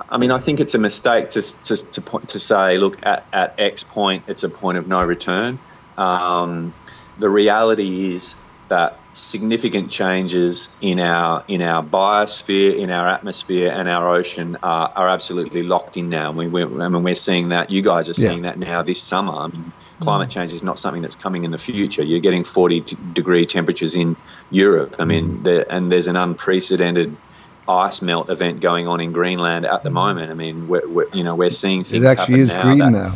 I 0.10 0.18
mean, 0.18 0.32
I 0.32 0.40
think 0.40 0.60
it's 0.60 0.76
a 0.76 0.80
mistake 0.80 1.30
to 1.30 1.42
to 1.42 1.92
to, 1.92 2.02
point, 2.02 2.30
to 2.30 2.40
say, 2.40 2.78
look, 2.78 2.98
at, 3.06 3.26
at 3.34 3.60
X 3.60 3.84
point, 3.84 4.24
it's 4.28 4.44
a 4.44 4.50
point 4.50 4.78
of 4.78 4.88
no 4.88 5.04
return. 5.04 5.60
Um, 5.98 6.74
the 7.20 7.30
reality 7.30 8.14
is 8.14 8.36
that 8.70 9.00
significant 9.14 9.92
changes 9.92 10.76
in 10.82 11.00
our 11.00 11.44
in 11.48 11.62
our 11.62 11.84
biosphere, 11.84 12.78
in 12.78 12.90
our 12.92 13.08
atmosphere, 13.08 13.72
and 13.72 13.90
our 13.90 14.16
ocean 14.16 14.58
are, 14.64 14.92
are 14.96 15.10
absolutely 15.10 15.64
locked 15.64 15.98
in 15.98 16.10
now. 16.10 16.32
We, 16.32 16.48
we, 16.48 16.64
I 16.64 16.88
mean, 16.88 17.04
we're 17.04 17.16
seeing 17.16 17.50
that. 17.50 17.70
You 17.70 17.82
guys 17.82 18.10
are 18.10 18.14
seeing 18.14 18.44
yeah. 18.44 18.52
that 18.52 18.60
now 18.60 18.82
this 18.84 19.02
summer. 19.02 19.34
I 19.34 19.48
mean, 19.48 19.74
climate 20.00 20.30
change 20.30 20.54
is 20.54 20.64
not 20.64 20.80
something 20.80 21.02
that's 21.02 21.16
coming 21.16 21.44
in 21.44 21.52
the 21.52 21.58
future. 21.58 22.04
You're 22.04 22.20
getting 22.20 22.44
40 22.44 22.82
degree 23.14 23.46
temperatures 23.46 23.96
in 23.96 24.16
Europe. 24.50 24.96
I 25.00 25.06
mean, 25.06 25.40
mm. 25.40 25.44
there, 25.44 25.72
and 25.72 25.92
there's 25.92 26.08
an 26.08 26.16
unprecedented 26.16 27.16
ice 27.68 28.02
melt 28.02 28.30
event 28.30 28.62
going 28.62 28.88
on 28.88 29.00
in 29.00 29.12
Greenland 29.12 29.66
at 29.66 29.84
the 29.84 29.90
mm. 29.90 29.94
moment. 29.94 30.32
I 30.32 30.34
mean, 30.34 30.68
we're, 30.68 30.88
we're 30.88 31.10
you 31.14 31.24
know 31.24 31.36
we're 31.36 31.50
seeing 31.50 31.84
things. 31.84 32.04
It 32.04 32.08
actually 32.08 32.42
is 32.42 32.52
now 32.52 32.64
green 32.64 32.80
that, 32.80 32.92
now. 32.92 33.16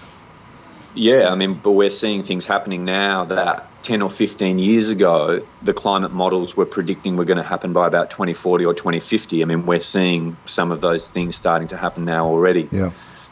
yeah, 0.94 1.30
I 1.30 1.34
mean, 1.36 1.54
but 1.54 1.72
we're 1.72 1.90
seeing 1.90 2.22
things 2.22 2.46
happening 2.46 2.84
now 2.84 3.26
that 3.26 3.70
10 3.82 4.02
or 4.02 4.10
15 4.10 4.58
years 4.58 4.90
ago, 4.90 5.40
the 5.62 5.72
climate 5.72 6.12
models 6.12 6.56
were 6.56 6.66
predicting 6.66 7.16
were 7.16 7.24
going 7.24 7.38
to 7.38 7.42
happen 7.42 7.72
by 7.72 7.86
about 7.86 8.10
2040 8.10 8.66
or 8.66 8.74
2050. 8.74 9.42
I 9.42 9.44
mean, 9.46 9.66
we're 9.66 9.80
seeing 9.80 10.36
some 10.46 10.72
of 10.72 10.80
those 10.80 11.08
things 11.08 11.36
starting 11.36 11.68
to 11.68 11.76
happen 11.76 12.04
now 12.04 12.26
already. 12.26 12.68
Yeah. 12.70 12.90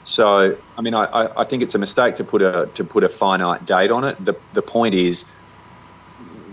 So, 0.09 0.57
I 0.75 0.81
mean, 0.81 0.95
I, 0.95 1.29
I 1.37 1.45
think 1.45 1.63
it's 1.63 1.75
a 1.75 1.79
mistake 1.79 2.15
to 2.15 2.25
put 2.25 2.41
a 2.41 2.71
to 2.77 2.85
put 2.85 3.05
a 3.05 3.11
finite 3.11 3.67
date 3.67 3.91
on 3.91 4.05
it. 4.05 4.17
The 4.19 4.37
the 4.53 4.63
point 4.63 4.95
is, 4.95 5.31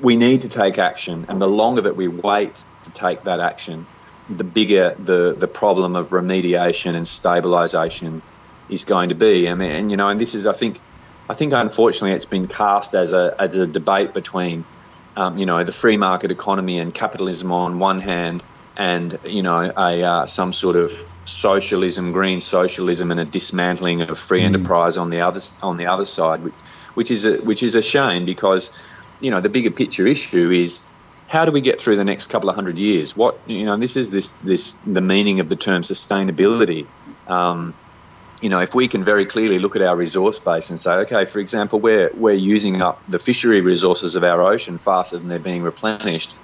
we 0.01 0.17
need 0.17 0.41
to 0.41 0.49
take 0.49 0.77
action, 0.77 1.25
and 1.29 1.41
the 1.41 1.47
longer 1.47 1.81
that 1.83 1.95
we 1.95 2.09
wait 2.09 2.65
to 2.83 2.91
take 2.91 3.23
that 3.23 3.39
action, 3.39 3.87
the 4.27 4.43
bigger 4.43 4.93
the 4.99 5.37
the 5.39 5.47
problem 5.47 5.95
of 5.95 6.09
remediation 6.09 6.95
and 6.95 7.05
stabilisation 7.05 8.23
is 8.67 8.83
going 8.83 9.07
to 9.09 9.15
be. 9.15 9.47
I 9.47 9.53
mean, 9.53 9.71
and 9.71 9.89
you 9.89 9.95
know, 9.95 10.09
and 10.09 10.19
this 10.19 10.35
is, 10.35 10.45
I 10.45 10.53
think 10.53 10.81
I 11.29 11.33
think 11.33 11.53
unfortunately 11.53 12.11
it's 12.11 12.25
been 12.25 12.49
cast 12.49 12.93
as 12.93 13.13
a 13.13 13.33
as 13.39 13.55
a 13.55 13.65
debate 13.65 14.13
between 14.13 14.65
um, 15.15 15.37
you 15.37 15.45
know 15.45 15.63
the 15.63 15.71
free 15.71 15.95
market 15.95 16.29
economy 16.29 16.77
and 16.77 16.93
capitalism 16.93 17.53
on 17.53 17.79
one 17.79 18.01
hand, 18.01 18.43
and 18.78 19.17
you 19.23 19.41
know 19.41 19.71
a 19.78 20.03
uh, 20.03 20.26
some 20.26 20.53
sort 20.53 20.76
of 20.76 20.91
socialism, 21.26 22.11
green 22.11 22.41
socialism, 22.41 23.11
and 23.11 23.19
a 23.19 23.26
dismantling 23.26 24.01
of 24.01 24.17
free 24.17 24.41
mm. 24.41 24.45
enterprise 24.45 24.97
on 24.97 25.09
the 25.09 25.21
other 25.21 25.41
on 25.61 25.78
the 25.78 25.88
other 25.88 26.05
side, 26.05 26.43
which, 26.43 26.53
which 26.93 27.11
is 27.11 27.26
a 27.26 27.38
which 27.38 27.63
is 27.63 27.76
a 27.76 27.82
shame 27.82 28.26
because 28.26 28.71
you 29.19 29.32
know 29.32 29.41
the 29.41 29.49
bigger 29.49 29.71
picture 29.71 30.05
issue 30.07 30.51
is 30.51 30.91
how 31.28 31.45
do 31.45 31.51
we 31.51 31.61
get 31.61 31.82
through 31.82 31.95
the 31.95 32.05
next 32.05 32.28
couple 32.28 32.49
of 32.49 32.55
hundred 32.55 32.78
years? 32.78 33.15
What 33.15 33.39
you 33.47 33.65
know, 33.65 33.78
this 33.78 33.95
is 33.95 34.11
this 34.11 34.32
this 34.43 34.73
the 34.86 35.01
meaning 35.01 35.39
of 35.39 35.49
the 35.49 35.55
term 35.55 35.82
sustainability. 35.82 36.86
Um, 37.28 37.73
you 38.41 38.49
know, 38.49 38.59
if 38.59 38.76
we 38.76 38.88
can 38.88 39.03
very 39.03 39.26
clearly 39.26 39.59
look 39.59 39.76
at 39.76 39.82
our 39.82 39.95
resource 39.95 40.39
base 40.39 40.69
and 40.69 40.80
say, 40.80 40.91
okay, 40.91 41.26
for 41.26 41.39
example, 41.39 41.80
we're 41.80 42.11
we're 42.13 42.34
using 42.34 42.82
up 42.82 43.01
the 43.07 43.19
fishery 43.19 43.61
resources 43.61 44.15
of 44.15 44.23
our 44.23 44.41
ocean 44.41 44.78
faster 44.78 45.17
than 45.17 45.30
they're 45.30 45.39
being 45.39 45.63
replenished. 45.63 46.36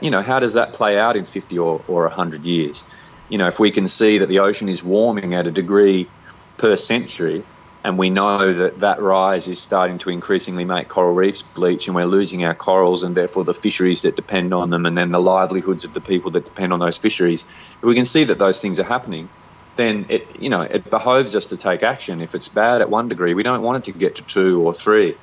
You 0.00 0.10
know, 0.10 0.22
how 0.22 0.40
does 0.40 0.54
that 0.54 0.72
play 0.72 0.98
out 0.98 1.16
in 1.16 1.24
50 1.24 1.58
or, 1.58 1.84
or 1.88 2.04
100 2.04 2.44
years? 2.44 2.84
You 3.28 3.38
know, 3.38 3.48
if 3.48 3.58
we 3.58 3.70
can 3.70 3.86
see 3.88 4.18
that 4.18 4.28
the 4.28 4.38
ocean 4.38 4.68
is 4.68 4.82
warming 4.82 5.34
at 5.34 5.46
a 5.46 5.50
degree 5.50 6.08
per 6.56 6.76
century, 6.76 7.42
and 7.84 7.98
we 7.98 8.08
know 8.08 8.50
that 8.50 8.80
that 8.80 9.02
rise 9.02 9.46
is 9.46 9.60
starting 9.60 9.98
to 9.98 10.10
increasingly 10.10 10.64
make 10.64 10.88
coral 10.88 11.12
reefs 11.12 11.42
bleach, 11.42 11.86
and 11.86 11.94
we're 11.94 12.06
losing 12.06 12.44
our 12.44 12.54
corals, 12.54 13.02
and 13.02 13.14
therefore 13.14 13.44
the 13.44 13.52
fisheries 13.52 14.02
that 14.02 14.16
depend 14.16 14.54
on 14.54 14.70
them, 14.70 14.86
and 14.86 14.96
then 14.96 15.10
the 15.10 15.20
livelihoods 15.20 15.84
of 15.84 15.92
the 15.92 16.00
people 16.00 16.30
that 16.30 16.44
depend 16.44 16.72
on 16.72 16.80
those 16.80 16.96
fisheries. 16.96 17.44
If 17.44 17.82
we 17.82 17.94
can 17.94 18.06
see 18.06 18.24
that 18.24 18.38
those 18.38 18.62
things 18.62 18.80
are 18.80 18.84
happening, 18.84 19.28
then 19.76 20.06
it 20.08 20.40
you 20.40 20.48
know 20.48 20.62
it 20.62 20.88
behoves 20.88 21.36
us 21.36 21.48
to 21.48 21.58
take 21.58 21.82
action. 21.82 22.22
If 22.22 22.34
it's 22.34 22.48
bad 22.48 22.80
at 22.80 22.88
one 22.88 23.08
degree, 23.08 23.34
we 23.34 23.42
don't 23.42 23.62
want 23.62 23.86
it 23.86 23.92
to 23.92 23.98
get 23.98 24.16
to 24.16 24.22
two 24.24 24.62
or 24.62 24.72
three. 24.72 25.18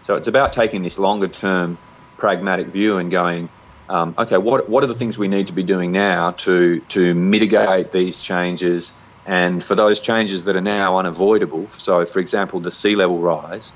So 0.00 0.16
it's 0.16 0.28
about 0.28 0.54
taking 0.54 0.80
this 0.80 0.98
longer 0.98 1.28
term 1.28 1.76
pragmatic 2.16 2.68
view 2.68 2.96
and 2.96 3.10
going, 3.10 3.50
um, 3.88 4.14
okay, 4.18 4.38
what 4.38 4.68
what 4.68 4.82
are 4.84 4.88
the 4.88 4.94
things 4.94 5.16
we 5.16 5.28
need 5.28 5.48
to 5.48 5.52
be 5.52 5.62
doing 5.62 5.92
now 5.92 6.32
to 6.32 6.80
to 6.80 7.14
mitigate 7.14 7.92
these 7.92 8.22
changes? 8.22 9.00
And 9.26 9.62
for 9.62 9.74
those 9.74 9.98
changes 9.98 10.44
that 10.44 10.56
are 10.56 10.60
now 10.60 10.98
unavoidable, 10.98 11.66
so 11.68 12.06
for 12.06 12.20
example, 12.20 12.60
the 12.60 12.70
sea 12.70 12.94
level 12.94 13.18
rise 13.18 13.72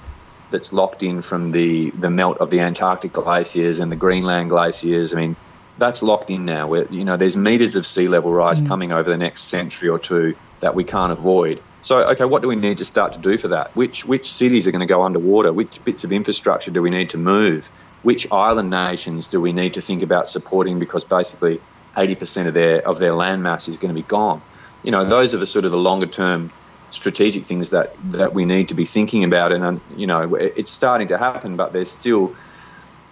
that's 0.51 0.73
locked 0.73 1.03
in 1.03 1.23
from 1.23 1.53
the, 1.53 1.91
the 1.91 2.11
melt 2.11 2.39
of 2.39 2.51
the 2.51 2.61
Antarctic 2.61 3.13
glaciers 3.13 3.79
and 3.79 3.91
the 3.91 3.97
Greenland 3.97 4.51
glaciers. 4.51 5.15
I 5.15 5.21
mean, 5.21 5.37
that's 5.79 6.03
locked 6.03 6.31
in 6.31 6.45
now. 6.45 6.69
Where 6.69 6.87
you 6.93 7.05
know 7.05 7.17
there's 7.17 7.37
meters 7.37 7.77
of 7.77 7.87
sea 7.87 8.09
level 8.09 8.33
rise 8.33 8.63
mm. 8.63 8.69
coming 8.69 8.93
over 8.93 9.09
the 9.09 9.19
next 9.19 9.43
century 9.43 9.89
or 9.89 9.99
two 9.99 10.37
that 10.61 10.75
we 10.75 10.85
can't 10.85 11.13
avoid. 11.13 11.63
So 11.83 12.09
okay, 12.11 12.25
what 12.25 12.43
do 12.43 12.49
we 12.49 12.57
need 12.57 12.79
to 12.79 12.85
start 12.85 13.13
to 13.15 13.19
do 13.19 13.39
for 13.39 13.49
that? 13.49 13.71
Which 13.75 14.05
which 14.05 14.27
cities 14.27 14.67
are 14.67 14.71
going 14.71 14.81
to 14.81 14.87
go 14.87 15.03
underwater? 15.03 15.53
Which 15.53 15.79
bits 15.85 16.05
of 16.05 16.13
infrastructure 16.13 16.71
do 16.71 16.83
we 16.83 16.91
need 16.91 17.11
to 17.11 17.19
move? 17.19 17.71
Which 18.03 18.27
island 18.33 18.71
nations 18.71 19.29
do 19.29 19.41
we 19.41 19.53
need 19.53 19.75
to 19.75 19.81
think 19.81 20.03
about 20.03 20.27
supporting 20.27 20.79
because 20.79 21.05
basically 21.05 21.63
80% 21.97 22.47
of 22.49 22.55
their 22.55 22.87
of 22.87 22.99
their 22.99 23.15
land 23.15 23.43
mass 23.43 23.69
is 23.69 23.77
going 23.77 23.89
to 23.91 23.95
be 23.95 24.03
gone. 24.03 24.43
You 24.83 24.91
know, 24.91 25.09
those 25.09 25.35
are 25.35 25.39
the 25.39 25.47
sort 25.47 25.65
of 25.65 25.71
the 25.71 25.79
longer 25.79 26.07
term 26.07 26.51
strategic 26.91 27.47
things 27.47 27.71
that 27.71 27.91
that 28.03 28.35
we 28.35 28.45
need 28.45 28.69
to 28.69 28.75
be 28.75 28.85
thinking 28.85 29.23
about 29.23 29.53
and 29.53 29.81
you 29.89 30.07
know 30.07 30.35
it's 30.35 30.73
starting 30.73 31.07
to 31.07 31.17
happen 31.17 31.57
but 31.57 31.73
there's 31.73 31.91
still 31.93 32.35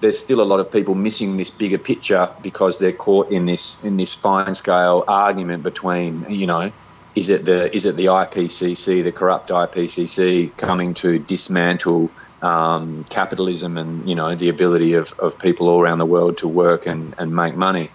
there's 0.01 0.19
still 0.19 0.41
a 0.41 0.45
lot 0.45 0.59
of 0.59 0.71
people 0.71 0.97
missing 0.97 1.37
this 1.37 1.51
bigger 1.51 1.79
picture 1.79 2.29
because 2.43 2.79
they're 2.79 2.93
caught 2.93 3.31
in 3.31 3.45
this 3.45 3.83
in 3.85 3.95
this 3.95 4.14
fine 4.14 4.55
scale 4.55 5.05
argument 5.07 5.62
between 5.62 6.27
you 6.29 6.47
know 6.47 6.73
is 7.19 7.31
it 7.31 7.45
the 7.47 7.75
is 7.77 7.87
it 7.87 7.97
the 7.97 8.07
IPCC 8.07 9.05
the 9.05 9.12
corrupt 9.12 9.51
IPCC 9.51 10.57
coming 10.59 10.95
to 10.97 11.19
dismantle 11.21 12.14
um, 12.43 13.05
capitalism 13.11 13.79
and 13.79 14.09
you 14.09 14.16
know 14.16 14.35
the 14.37 14.51
ability 14.51 14.95
of, 14.95 15.09
of 15.21 15.39
people 15.41 15.69
all 15.69 15.81
around 15.83 15.99
the 16.01 16.07
world 16.07 16.39
to 16.39 16.49
work 16.49 16.87
and, 16.87 17.14
and 17.19 17.33
make 17.33 17.57
money 17.57 17.91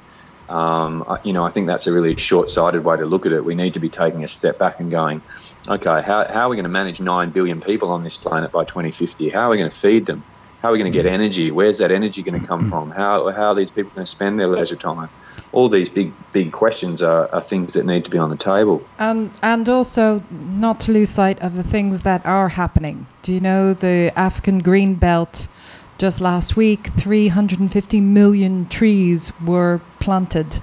Um, 0.49 1.03
you 1.23 1.33
know, 1.33 1.43
I 1.43 1.49
think 1.51 1.67
that's 1.67 1.87
a 1.87 1.93
really 1.93 2.15
short-sighted 2.17 2.83
way 2.85 2.97
to 2.97 3.05
look 3.05 3.25
at 3.25 3.31
it. 3.31 3.43
We 3.45 3.55
need 3.55 3.73
to 3.75 3.79
be 3.79 3.89
taking 3.89 4.23
a 4.23 4.27
step 4.27 4.59
back 4.59 4.75
and 4.79 4.91
going, 4.91 5.23
okay, 5.67 6.01
how, 6.05 6.27
how 6.31 6.47
are 6.47 6.49
we 6.49 6.55
going 6.57 6.65
to 6.65 6.69
manage 6.69 7.01
9 7.01 7.31
billion 7.31 7.61
people 7.61 7.91
on 7.91 8.03
this 8.03 8.17
planet 8.17 8.51
by 8.51 8.63
2050? 8.65 9.29
How 9.29 9.47
are 9.47 9.51
we 9.51 9.57
going 9.57 9.71
to 9.71 9.75
feed 9.77 10.05
them? 10.05 10.25
How 10.63 10.69
are 10.69 10.71
we 10.71 10.77
going 10.77 10.93
to 10.93 10.97
get 10.97 11.05
mm. 11.05 11.13
energy? 11.13 11.51
Where's 11.51 11.79
that 11.79 11.91
energy 11.91 12.23
going 12.23 12.39
to 12.39 12.47
come 12.47 12.63
from? 12.63 12.89
How, 12.91 13.29
how 13.31 13.49
are 13.49 13.55
these 13.55 13.69
people 13.69 13.91
going 13.95 14.05
to 14.05 14.09
spend 14.09 14.39
their 14.39 14.47
leisure 14.47 14.77
time? 14.77 15.09
All 15.51 15.67
these 15.67 15.89
big 15.89 16.13
big 16.31 16.53
questions 16.53 17.03
are, 17.03 17.27
are 17.35 17.41
things 17.41 17.73
that 17.73 17.85
need 17.85 18.05
to 18.05 18.11
be 18.11 18.17
on 18.17 18.29
the 18.29 18.37
table. 18.37 18.81
And 18.97 19.37
and 19.41 19.67
also 19.67 20.23
not 20.31 20.79
to 20.81 20.93
lose 20.93 21.09
sight 21.09 21.37
of 21.41 21.57
the 21.57 21.63
things 21.63 22.03
that 22.03 22.25
are 22.25 22.47
happening. 22.47 23.07
Do 23.23 23.33
you 23.33 23.41
know 23.41 23.73
the 23.73 24.13
African 24.15 24.59
green 24.59 24.95
belt? 24.95 25.49
Just 25.97 26.21
last 26.21 26.55
week, 26.55 26.87
350 26.97 28.01
million 28.01 28.67
trees 28.69 29.33
were 29.45 29.81
planted. 29.99 30.61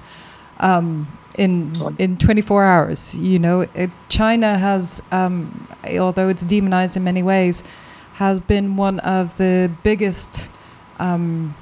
Um, 0.59 1.07
in 1.37 1.73
in 1.99 2.17
24 2.17 2.63
hours. 2.63 3.15
You 3.15 3.37
know, 3.37 3.61
it, 3.75 3.91
China 4.09 4.57
has, 4.57 5.01
um, 5.11 5.67
although 5.97 6.27
it's 6.27 6.43
demonized 6.43 6.97
in 6.97 7.03
many 7.03 7.23
ways, 7.23 7.63
has 8.21 8.39
been 8.39 8.75
one 8.75 8.99
of 8.99 9.35
the 9.37 9.71
biggest 9.81 10.51
um, 10.99 11.55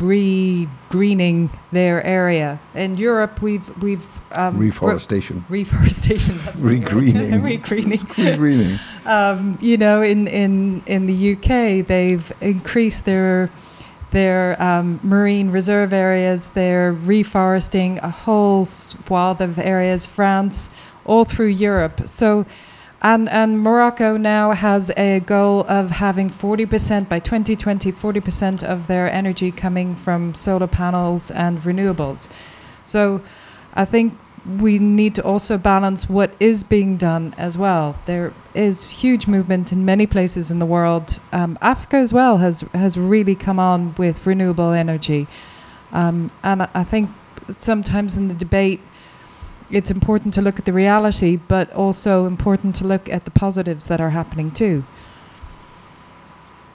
re-greening 0.00 1.48
their 1.70 2.04
area. 2.04 2.58
In 2.74 2.96
Europe, 2.96 3.40
we've 3.40 3.68
we've 3.80 4.04
um, 4.32 4.58
reforestation, 4.58 5.44
re- 5.48 5.60
reforestation, 5.60 6.34
that's 6.44 6.60
re-greening, 6.60 7.40
re-greening, 7.48 8.04
re-greening. 8.18 8.80
Um, 9.06 9.56
you 9.60 9.76
know, 9.76 10.02
in 10.02 10.26
in 10.26 10.82
in 10.86 11.06
the 11.06 11.34
UK, 11.34 11.86
they've 11.86 12.32
increased 12.40 13.04
their 13.04 13.48
their 14.10 14.60
um, 14.60 14.98
marine 15.04 15.52
reserve 15.52 15.92
areas. 15.92 16.48
They're 16.48 16.92
reforesting 16.94 18.02
a 18.02 18.10
whole 18.10 18.64
swath 18.64 19.40
of 19.40 19.56
areas, 19.56 20.04
France, 20.04 20.68
all 21.04 21.24
through 21.24 21.54
Europe. 21.68 22.08
So, 22.08 22.44
and, 23.02 23.28
and 23.28 23.60
Morocco 23.60 24.16
now 24.16 24.52
has 24.52 24.90
a 24.96 25.20
goal 25.20 25.66
of 25.68 25.90
having 25.90 26.30
40% 26.30 27.08
by 27.08 27.18
2020, 27.18 27.92
40% 27.92 28.62
of 28.62 28.86
their 28.86 29.10
energy 29.12 29.50
coming 29.50 29.94
from 29.94 30.34
solar 30.34 30.66
panels 30.66 31.30
and 31.30 31.58
renewables. 31.60 32.28
So, 32.84 33.20
I 33.74 33.84
think 33.84 34.18
we 34.58 34.78
need 34.78 35.14
to 35.14 35.24
also 35.24 35.56
balance 35.56 36.08
what 36.08 36.34
is 36.40 36.64
being 36.64 36.96
done 36.96 37.34
as 37.38 37.56
well. 37.56 37.96
There 38.06 38.32
is 38.54 38.90
huge 38.90 39.26
movement 39.26 39.72
in 39.72 39.84
many 39.84 40.06
places 40.06 40.50
in 40.50 40.58
the 40.58 40.66
world. 40.66 41.20
Um, 41.32 41.58
Africa 41.62 41.96
as 41.96 42.12
well 42.12 42.38
has 42.38 42.62
has 42.72 42.96
really 42.96 43.34
come 43.34 43.58
on 43.58 43.94
with 43.94 44.26
renewable 44.26 44.72
energy, 44.72 45.28
um, 45.92 46.30
and 46.42 46.68
I 46.74 46.84
think 46.84 47.10
sometimes 47.56 48.16
in 48.16 48.28
the 48.28 48.34
debate, 48.34 48.80
it's 49.72 49.90
important 49.90 50.34
to 50.34 50.42
look 50.42 50.58
at 50.58 50.64
the 50.66 50.72
reality, 50.72 51.36
but 51.36 51.72
also 51.72 52.26
important 52.26 52.74
to 52.76 52.84
look 52.86 53.08
at 53.08 53.24
the 53.24 53.30
positives 53.30 53.86
that 53.88 54.00
are 54.00 54.10
happening 54.10 54.50
too. 54.50 54.84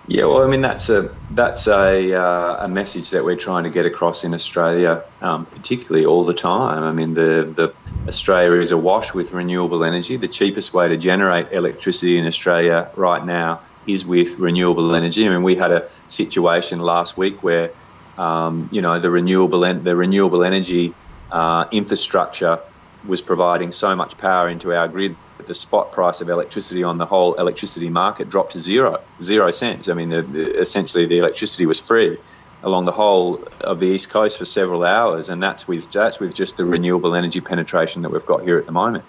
Yeah, 0.09 0.23
well, 0.23 0.41
I 0.41 0.47
mean 0.49 0.61
that's 0.61 0.89
a 0.89 1.13
that's 1.31 1.67
a 1.67 2.13
uh, 2.13 2.65
a 2.65 2.69
message 2.69 3.09
that 3.09 3.25
we're 3.25 3.35
trying 3.35 3.65
to 3.65 3.69
get 3.69 3.85
across 3.85 4.23
in 4.23 4.33
Australia, 4.33 5.03
um, 5.21 5.45
particularly 5.45 6.05
all 6.05 6.23
the 6.23 6.33
time. 6.33 6.83
I 6.83 6.93
mean, 6.93 7.13
the 7.13 7.53
the 7.53 7.73
Australia 8.07 8.61
is 8.61 8.71
awash 8.71 9.13
with 9.13 9.33
renewable 9.33 9.83
energy. 9.83 10.15
The 10.15 10.29
cheapest 10.29 10.73
way 10.73 10.87
to 10.87 10.95
generate 10.95 11.51
electricity 11.51 12.17
in 12.17 12.25
Australia 12.25 12.89
right 12.95 13.25
now 13.25 13.59
is 13.85 14.05
with 14.05 14.39
renewable 14.39 14.95
energy. 14.95 15.25
I 15.27 15.29
mean, 15.29 15.43
we 15.43 15.55
had 15.55 15.71
a 15.71 15.89
situation 16.07 16.79
last 16.79 17.17
week 17.17 17.43
where, 17.43 17.71
um, 18.17 18.69
you 18.71 18.81
know, 18.81 18.99
the 18.99 19.11
renewable 19.11 19.65
en- 19.65 19.83
the 19.83 19.95
renewable 19.95 20.45
energy 20.45 20.93
uh, 21.31 21.65
infrastructure 21.73 22.59
was 23.05 23.21
providing 23.21 23.71
so 23.71 23.95
much 23.95 24.17
power 24.17 24.49
into 24.49 24.73
our 24.73 24.87
grid 24.87 25.15
the 25.45 25.53
spot 25.53 25.91
price 25.91 26.21
of 26.21 26.29
electricity 26.29 26.83
on 26.83 26.97
the 26.97 27.05
whole 27.05 27.33
electricity 27.35 27.89
market 27.89 28.29
dropped 28.29 28.51
to 28.53 28.59
zero, 28.59 28.99
zero 29.21 29.51
cents. 29.51 29.87
I 29.87 29.93
mean, 29.93 30.09
the, 30.09 30.21
the, 30.21 30.59
essentially 30.59 31.05
the 31.05 31.17
electricity 31.17 31.65
was 31.65 31.79
free 31.79 32.17
along 32.63 32.85
the 32.85 32.91
whole 32.91 33.43
of 33.61 33.79
the 33.79 33.87
east 33.87 34.09
coast 34.09 34.37
for 34.37 34.45
several 34.45 34.83
hours, 34.83 35.29
and 35.29 35.41
that's 35.41 35.67
with 35.67 35.89
that's 35.91 36.19
with 36.19 36.33
just 36.33 36.57
the 36.57 36.65
renewable 36.65 37.15
energy 37.15 37.39
penetration 37.39 38.01
that 38.01 38.09
we've 38.09 38.25
got 38.25 38.43
here 38.43 38.57
at 38.57 38.65
the 38.65 38.71
moment. 38.71 39.05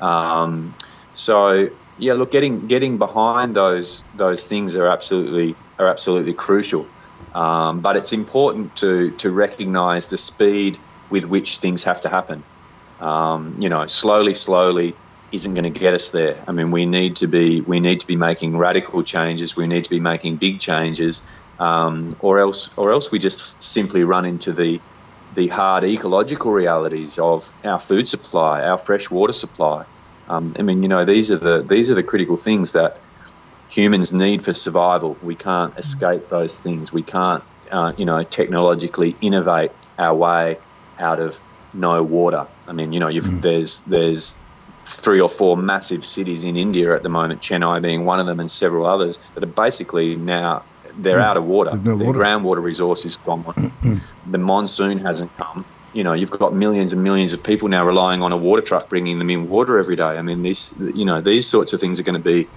Um, 0.00 0.74
so 1.14 1.70
yeah, 1.98 2.14
look, 2.14 2.32
getting 2.32 2.66
getting 2.66 2.98
behind 2.98 3.54
those 3.54 4.04
those 4.16 4.44
things 4.46 4.76
are 4.76 4.88
absolutely 4.88 5.54
are 5.78 5.88
absolutely 5.88 6.34
crucial. 6.34 6.86
Um, 7.34 7.80
but 7.80 7.96
it's 7.96 8.12
important 8.12 8.76
to 8.76 9.12
to 9.12 9.30
recognise 9.30 10.10
the 10.10 10.18
speed 10.18 10.78
with 11.10 11.24
which 11.24 11.58
things 11.58 11.84
have 11.84 12.00
to 12.02 12.08
happen. 12.08 12.42
Um, 13.00 13.54
you 13.58 13.68
know, 13.68 13.86
slowly, 13.86 14.34
slowly, 14.34 14.94
isn't 15.30 15.54
going 15.54 15.72
to 15.72 15.78
get 15.80 15.94
us 15.94 16.10
there. 16.10 16.42
I 16.48 16.52
mean, 16.52 16.70
we 16.70 16.86
need 16.86 17.16
to 17.16 17.26
be 17.28 17.60
we 17.60 17.80
need 17.80 18.00
to 18.00 18.06
be 18.06 18.16
making 18.16 18.56
radical 18.56 19.02
changes. 19.02 19.56
We 19.56 19.66
need 19.66 19.84
to 19.84 19.90
be 19.90 20.00
making 20.00 20.38
big 20.38 20.60
changes, 20.60 21.22
um, 21.58 22.08
or 22.20 22.38
else 22.38 22.70
or 22.76 22.92
else 22.92 23.10
we 23.10 23.18
just 23.18 23.62
simply 23.62 24.04
run 24.04 24.24
into 24.24 24.52
the 24.52 24.80
the 25.32 25.48
hard 25.48 25.84
ecological 25.84 26.52
realities 26.52 27.18
of 27.18 27.52
our 27.64 27.78
food 27.78 28.08
supply, 28.08 28.62
our 28.62 28.78
fresh 28.78 29.10
water 29.10 29.32
supply. 29.32 29.84
Um, 30.26 30.54
I 30.58 30.62
mean, 30.62 30.82
you 30.82 30.88
know, 30.88 31.04
these 31.04 31.30
are 31.30 31.38
the 31.38 31.64
these 31.68 31.90
are 31.90 31.94
the 31.94 32.02
critical 32.02 32.36
things 32.36 32.72
that 32.72 32.92
humans 33.70 34.12
need 34.12 34.42
for 34.42 34.54
survival. 34.54 35.18
We 35.20 35.36
can't 35.36 35.78
escape 35.78 36.28
those 36.30 36.58
things. 36.58 36.92
We 36.92 37.02
can't, 37.02 37.44
uh, 37.70 37.92
you 37.98 38.06
know, 38.06 38.22
technologically 38.22 39.16
innovate 39.20 39.72
our 39.98 40.14
way 40.14 40.58
out 40.98 41.20
of 41.20 41.38
no 41.72 42.02
water. 42.02 42.46
I 42.66 42.72
mean, 42.72 42.92
you 42.92 43.00
know, 43.00 43.08
mm. 43.08 43.42
there's 43.42 43.80
there's 43.82 44.38
three 44.84 45.20
or 45.20 45.28
four 45.28 45.56
massive 45.56 46.04
cities 46.04 46.44
in 46.44 46.56
India 46.56 46.94
at 46.94 47.02
the 47.02 47.08
moment, 47.08 47.42
Chennai 47.42 47.82
being 47.82 48.04
one 48.04 48.20
of 48.20 48.26
them, 48.26 48.40
and 48.40 48.50
several 48.50 48.86
others 48.86 49.18
that 49.34 49.42
are 49.42 49.46
basically 49.46 50.16
now 50.16 50.62
they're 50.98 51.18
mm. 51.18 51.24
out 51.24 51.36
of 51.36 51.44
water. 51.44 51.76
No 51.76 51.96
Their 51.96 52.08
water. 52.08 52.18
groundwater 52.18 52.62
resource 52.62 53.04
is 53.04 53.16
gone. 53.18 53.72
the 54.26 54.38
monsoon 54.38 54.98
hasn't 54.98 55.36
come. 55.36 55.64
You 55.94 56.04
know, 56.04 56.12
you've 56.12 56.30
got 56.30 56.54
millions 56.54 56.92
and 56.92 57.02
millions 57.02 57.32
of 57.32 57.42
people 57.42 57.68
now 57.68 57.84
relying 57.84 58.22
on 58.22 58.30
a 58.32 58.36
water 58.36 58.62
truck 58.62 58.88
bringing 58.88 59.18
them 59.18 59.30
in 59.30 59.48
water 59.48 59.78
every 59.78 59.96
day. 59.96 60.18
I 60.18 60.22
mean, 60.22 60.42
these, 60.42 60.74
you 60.78 61.04
know, 61.04 61.20
these 61.20 61.46
sorts 61.46 61.72
of 61.72 61.80
things 61.80 61.98
are 61.98 62.02
going 62.02 62.20
to 62.20 62.20
be 62.20 62.48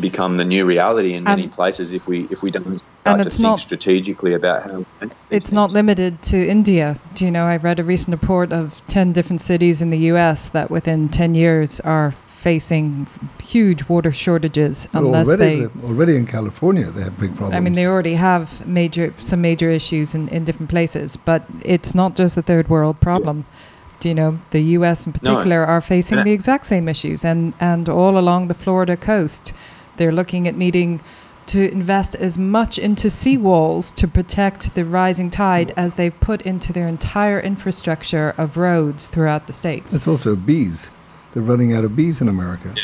become 0.00 0.36
the 0.36 0.44
new 0.44 0.64
reality 0.64 1.14
in 1.14 1.24
many 1.24 1.48
places 1.48 1.92
if 1.92 2.06
we 2.06 2.26
if 2.30 2.42
we 2.42 2.50
don't 2.50 2.78
start 2.78 3.22
to 3.22 3.30
think 3.30 3.40
not, 3.40 3.60
strategically 3.60 4.34
about 4.34 4.62
how. 4.62 4.84
It's 5.00 5.46
things. 5.46 5.52
not 5.52 5.72
limited 5.72 6.22
to 6.24 6.36
India. 6.36 6.98
Do 7.14 7.24
you 7.24 7.30
know? 7.30 7.46
I 7.46 7.56
read 7.56 7.80
a 7.80 7.84
recent 7.84 8.20
report 8.20 8.52
of 8.52 8.82
ten 8.88 9.12
different 9.12 9.40
cities 9.40 9.80
in 9.80 9.90
the 9.90 9.98
U.S. 10.12 10.48
that 10.50 10.70
within 10.70 11.08
ten 11.08 11.34
years 11.34 11.80
are 11.80 12.12
facing 12.26 13.08
huge 13.42 13.88
water 13.88 14.12
shortages 14.12 14.86
well, 14.92 15.06
unless 15.06 15.28
already, 15.28 15.64
they 15.64 15.82
already 15.82 16.16
in 16.16 16.24
California 16.24 16.88
they 16.90 17.02
have 17.02 17.18
big 17.18 17.34
problems. 17.34 17.56
I 17.56 17.60
mean, 17.60 17.74
they 17.74 17.86
already 17.86 18.14
have 18.14 18.66
major 18.66 19.12
some 19.18 19.40
major 19.40 19.70
issues 19.70 20.14
in, 20.14 20.28
in 20.28 20.44
different 20.44 20.70
places, 20.70 21.16
but 21.16 21.44
it's 21.62 21.94
not 21.94 22.14
just 22.14 22.36
a 22.36 22.42
third 22.42 22.68
world 22.68 23.00
problem. 23.00 23.38
Yeah. 23.38 23.54
Do 24.00 24.08
you 24.10 24.14
know 24.14 24.38
the 24.50 24.60
U.S. 24.60 25.06
in 25.06 25.12
particular 25.12 25.66
no. 25.66 25.72
are 25.72 25.80
facing 25.80 26.22
the 26.22 26.30
exact 26.30 26.66
same 26.66 26.88
issues, 26.88 27.24
and 27.24 27.54
and 27.58 27.88
all 27.88 28.16
along 28.16 28.46
the 28.46 28.54
Florida 28.54 28.96
coast 28.96 29.52
they're 29.98 30.12
looking 30.12 30.48
at 30.48 30.56
needing 30.56 31.00
to 31.48 31.70
invest 31.72 32.14
as 32.14 32.38
much 32.38 32.78
into 32.78 33.08
seawalls 33.08 33.94
to 33.94 34.06
protect 34.06 34.74
the 34.74 34.84
rising 34.84 35.30
tide 35.30 35.72
as 35.76 35.94
they've 35.94 36.18
put 36.20 36.42
into 36.42 36.72
their 36.72 36.86
entire 36.86 37.40
infrastructure 37.40 38.34
of 38.36 38.56
roads 38.56 39.06
throughout 39.06 39.46
the 39.46 39.52
states. 39.52 39.94
It's 39.94 40.06
also 40.06 40.36
bees. 40.36 40.90
They're 41.32 41.42
running 41.42 41.74
out 41.74 41.84
of 41.84 41.96
bees 41.96 42.20
in 42.20 42.28
America. 42.28 42.72
Yeah. 42.76 42.82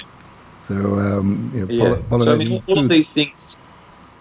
So, 0.69 0.75
um, 0.75 1.51
you 1.55 1.67
know, 1.67 1.73
yeah. 1.73 2.03
Poll- 2.09 2.21
so 2.21 2.33
I 2.33 2.37
mean, 2.37 2.63
all 2.67 2.79
of 2.79 2.89
these 2.89 3.13
things, 3.13 3.63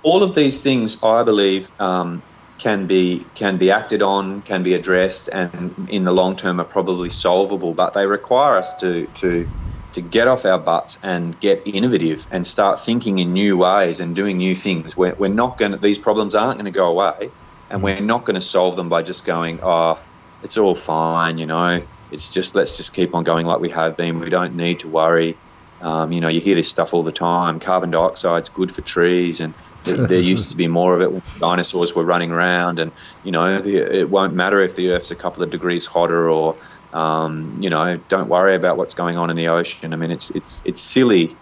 all 0.04 0.24
of 0.24 0.36
these 0.36 0.62
things, 0.62 1.02
I 1.04 1.24
believe, 1.24 1.72
um, 1.80 2.22
can 2.58 2.86
be 2.86 3.26
can 3.36 3.58
be 3.58 3.72
acted 3.72 4.02
on, 4.02 4.42
can 4.42 4.62
be 4.64 4.74
addressed, 4.74 5.30
and 5.30 5.88
in 5.90 6.04
the 6.04 6.12
long 6.12 6.36
term 6.36 6.60
are 6.60 6.66
probably 6.66 7.10
solvable. 7.10 7.74
But 7.74 7.94
they 7.94 8.08
require 8.08 8.58
us 8.58 8.76
to 8.78 9.08
to 9.16 9.48
to 9.94 10.02
get 10.02 10.28
off 10.28 10.46
our 10.46 10.60
butts 10.60 11.04
and 11.04 11.40
get 11.40 11.62
innovative 11.66 12.28
and 12.32 12.46
start 12.46 12.80
thinking 12.80 13.20
in 13.20 13.34
new 13.34 13.58
ways 13.58 14.00
and 14.00 14.16
doing 14.16 14.38
new 14.38 14.56
things. 14.56 14.98
We're, 14.98 15.14
we're 15.14 15.28
not 15.30 15.58
going 15.58 15.72
to, 15.72 15.78
these 15.78 16.00
problems 16.00 16.36
aren't 16.36 16.58
going 16.58 16.66
to 16.66 16.72
go 16.72 16.90
away 16.90 17.30
and 17.70 17.82
we're 17.82 18.00
not 18.00 18.26
going 18.26 18.36
to 18.36 18.42
solve 18.42 18.76
them 18.76 18.90
by 18.90 19.02
just 19.02 19.26
going, 19.26 19.60
oh, 19.64 20.00
it's 20.44 20.58
all 20.58 20.76
fine, 20.76 21.38
you 21.38 21.46
know, 21.46 21.82
it's 22.12 22.32
just, 22.32 22.54
let's 22.56 22.78
just 22.78 22.94
keep 22.94 23.16
on 23.16 23.24
going 23.24 23.46
like 23.46 23.60
we 23.60 23.70
have 23.70 23.98
been. 23.98 24.20
We 24.20 24.30
don't 24.30 24.56
need 24.56 24.82
to 24.82 24.88
worry. 24.88 25.38
Um, 25.82 26.14
you 26.14 26.22
know, 26.22 26.30
you 26.30 26.40
hear 26.40 26.56
this 26.56 26.70
stuff 26.70 26.94
all 26.94 27.04
the 27.04 27.12
time. 27.12 27.60
Carbon 27.60 27.92
dioxide's 27.92 28.50
good 28.50 28.72
for 28.72 28.82
trees, 28.82 29.42
and 29.42 29.54
there 29.84 30.22
used 30.22 30.52
to 30.52 30.56
be 30.56 30.68
more 30.68 30.96
of 30.96 31.02
it 31.02 31.12
when 31.12 31.22
dinosaurs 31.40 31.94
were 31.94 32.06
running 32.06 32.32
around. 32.32 32.80
And 32.80 32.92
you 33.26 33.32
know, 33.32 33.60
the, 33.60 34.00
it 34.00 34.10
won't 34.10 34.34
matter 34.34 34.62
if 34.62 34.78
the 34.78 34.92
Earth's 34.92 35.12
a 35.12 35.16
couple 35.16 35.44
of 35.44 35.50
degrees 35.50 35.86
hotter 35.86 36.30
or 36.30 36.56
um, 36.94 37.58
you 37.60 37.70
know, 37.70 37.98
don't 38.08 38.30
worry 38.30 38.56
about 38.56 38.78
what's 38.78 38.94
going 38.94 39.18
on 39.18 39.30
in 39.30 39.36
the 39.36 39.48
ocean. 39.48 39.94
I 39.94 39.96
mean, 39.98 40.12
it's 40.12 40.30
it's 40.32 40.62
it's 40.64 40.82
silly 40.82 41.40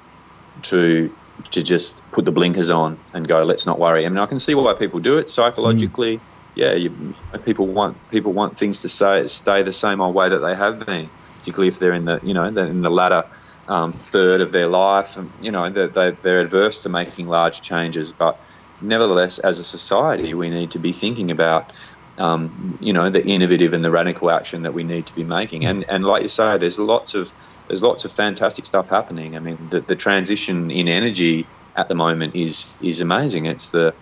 to 0.64 1.16
to 1.52 1.64
just 1.64 2.10
put 2.12 2.26
the 2.26 2.32
blinkers 2.32 2.70
on 2.70 2.99
and 3.14 3.28
go, 3.28 3.43
let's 3.43 3.66
not 3.66 3.80
worry. 3.80 4.06
I 4.06 4.10
mean, 4.10 4.18
I 4.18 4.26
can 4.26 4.39
see 4.39 4.56
why 4.56 4.74
people 4.74 4.99
do 4.99 5.18
it 5.18 5.30
psychologically. 5.30 6.18
Mm. 6.18 6.22
yeah, 6.56 6.74
you, 6.74 7.16
people 7.45 7.74
want 7.74 8.08
people 8.08 8.34
want 8.34 8.58
things 8.58 8.82
to 8.82 8.89
say 8.89 9.28
stay 9.28 9.64
the 9.64 9.74
same 9.74 10.02
old 10.02 10.16
way 10.16 10.30
that 10.30 10.39
they 10.39 10.56
have 10.56 10.86
been, 10.86 11.12
particularly 11.38 11.68
if 11.68 11.80
they're 11.80 11.93
in 11.93 12.06
the 12.06 12.20
you 12.24 12.34
know 12.34 12.45
in 12.45 12.82
the 12.82 12.89
latter 12.89 13.24
um, 13.68 13.91
third 13.91 14.41
of 14.41 14.52
their 14.52 14.68
life, 14.68 15.18
and 15.18 15.34
you 15.39 15.52
know 15.52 15.70
they, 15.70 15.88
they, 15.88 16.16
they're 16.24 16.41
adverse 16.41 16.82
to 16.84 16.89
making 16.89 17.28
large 17.28 17.62
changes. 17.62 18.14
But 18.14 18.39
nevertheless, 18.80 19.39
as 19.39 19.60
a 19.60 19.64
society, 19.64 20.34
we 20.34 20.49
need 20.49 20.72
to 20.72 20.80
be 20.80 20.93
thinking 20.93 21.32
about 21.32 21.72
um, 22.18 22.78
you 22.82 22.93
know 22.93 23.09
the 23.09 23.26
innovative 23.26 23.74
and 23.74 23.84
the 23.84 23.91
radical 23.91 24.32
action 24.32 24.64
that 24.64 24.74
we 24.74 24.84
need 24.84 25.05
to 25.07 25.16
be 25.16 25.24
making. 25.24 25.66
And 25.66 25.84
and 25.89 26.03
like 26.05 26.24
you 26.24 26.28
say, 26.28 26.57
there's 26.57 26.80
lots 26.80 27.14
of 27.14 27.32
there's 27.68 27.84
lots 27.84 28.05
of 28.05 28.12
fantastic 28.12 28.66
stuff 28.66 28.89
happening. 28.89 29.36
I 29.36 29.39
mean, 29.39 29.57
the, 29.70 29.82
the 29.82 29.95
transition 29.95 30.72
in 30.72 30.88
energy 30.88 31.47
at 31.76 31.88
the 31.88 31.95
moment 31.95 32.36
is 32.36 32.80
is 32.82 33.01
amazing. 33.01 33.45
It's 33.45 33.70
the 33.70 33.93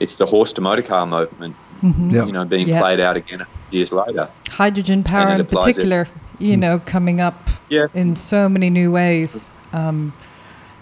it's 0.00 0.16
the 0.16 0.26
horse 0.26 0.52
to 0.54 0.60
motor 0.60 0.82
car 0.82 1.06
movement, 1.06 1.56
mm-hmm. 1.82 2.10
you 2.10 2.32
know, 2.32 2.44
being 2.44 2.68
yep. 2.68 2.80
played 2.80 3.00
out 3.00 3.16
again 3.16 3.46
years 3.70 3.92
later. 3.92 4.28
Hydrogen 4.48 5.02
power 5.02 5.34
in 5.34 5.46
particular, 5.46 6.02
it. 6.02 6.08
you 6.38 6.56
know, 6.56 6.78
coming 6.78 7.20
up 7.20 7.48
yeah. 7.68 7.86
in 7.94 8.16
so 8.16 8.48
many 8.48 8.70
new 8.70 8.90
ways. 8.90 9.50
Um, 9.72 10.12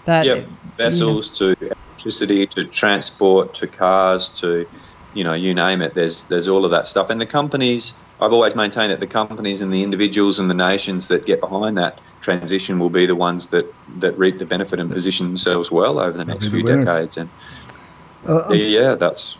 that 0.05 0.25
yeah, 0.25 0.45
vessels 0.77 1.41
you 1.41 1.47
know. 1.47 1.55
to 1.55 1.65
electricity 1.65 2.45
to 2.45 2.65
transport 2.65 3.55
to 3.55 3.67
cars 3.67 4.39
to 4.39 4.67
you 5.15 5.23
know 5.23 5.33
you 5.33 5.55
name 5.55 5.81
it. 5.81 5.95
There's 5.95 6.25
there's 6.25 6.47
all 6.47 6.65
of 6.65 6.71
that 6.71 6.85
stuff, 6.85 7.09
and 7.09 7.19
the 7.19 7.25
companies. 7.25 7.99
I've 8.21 8.31
always 8.31 8.55
maintained 8.55 8.91
that 8.91 8.99
the 8.99 9.07
companies 9.07 9.61
and 9.61 9.73
the 9.73 9.83
individuals 9.83 10.39
and 10.39 10.49
the 10.49 10.53
nations 10.53 11.09
that 11.09 11.25
get 11.25 11.41
behind 11.41 11.77
that 11.77 11.99
transition 12.21 12.79
will 12.79 12.89
be 12.89 13.05
the 13.05 13.15
ones 13.15 13.49
that, 13.49 13.65
that 13.99 14.17
reap 14.17 14.37
the 14.37 14.45
benefit 14.45 14.79
and 14.79 14.89
position 14.89 15.27
themselves 15.27 15.69
well 15.69 15.99
over 15.99 16.17
the 16.17 16.23
next 16.23 16.47
few 16.47 16.63
decades. 16.63 17.17
And 17.17 17.29
uh, 18.27 18.53
yeah, 18.53 18.95
that's. 18.95 19.37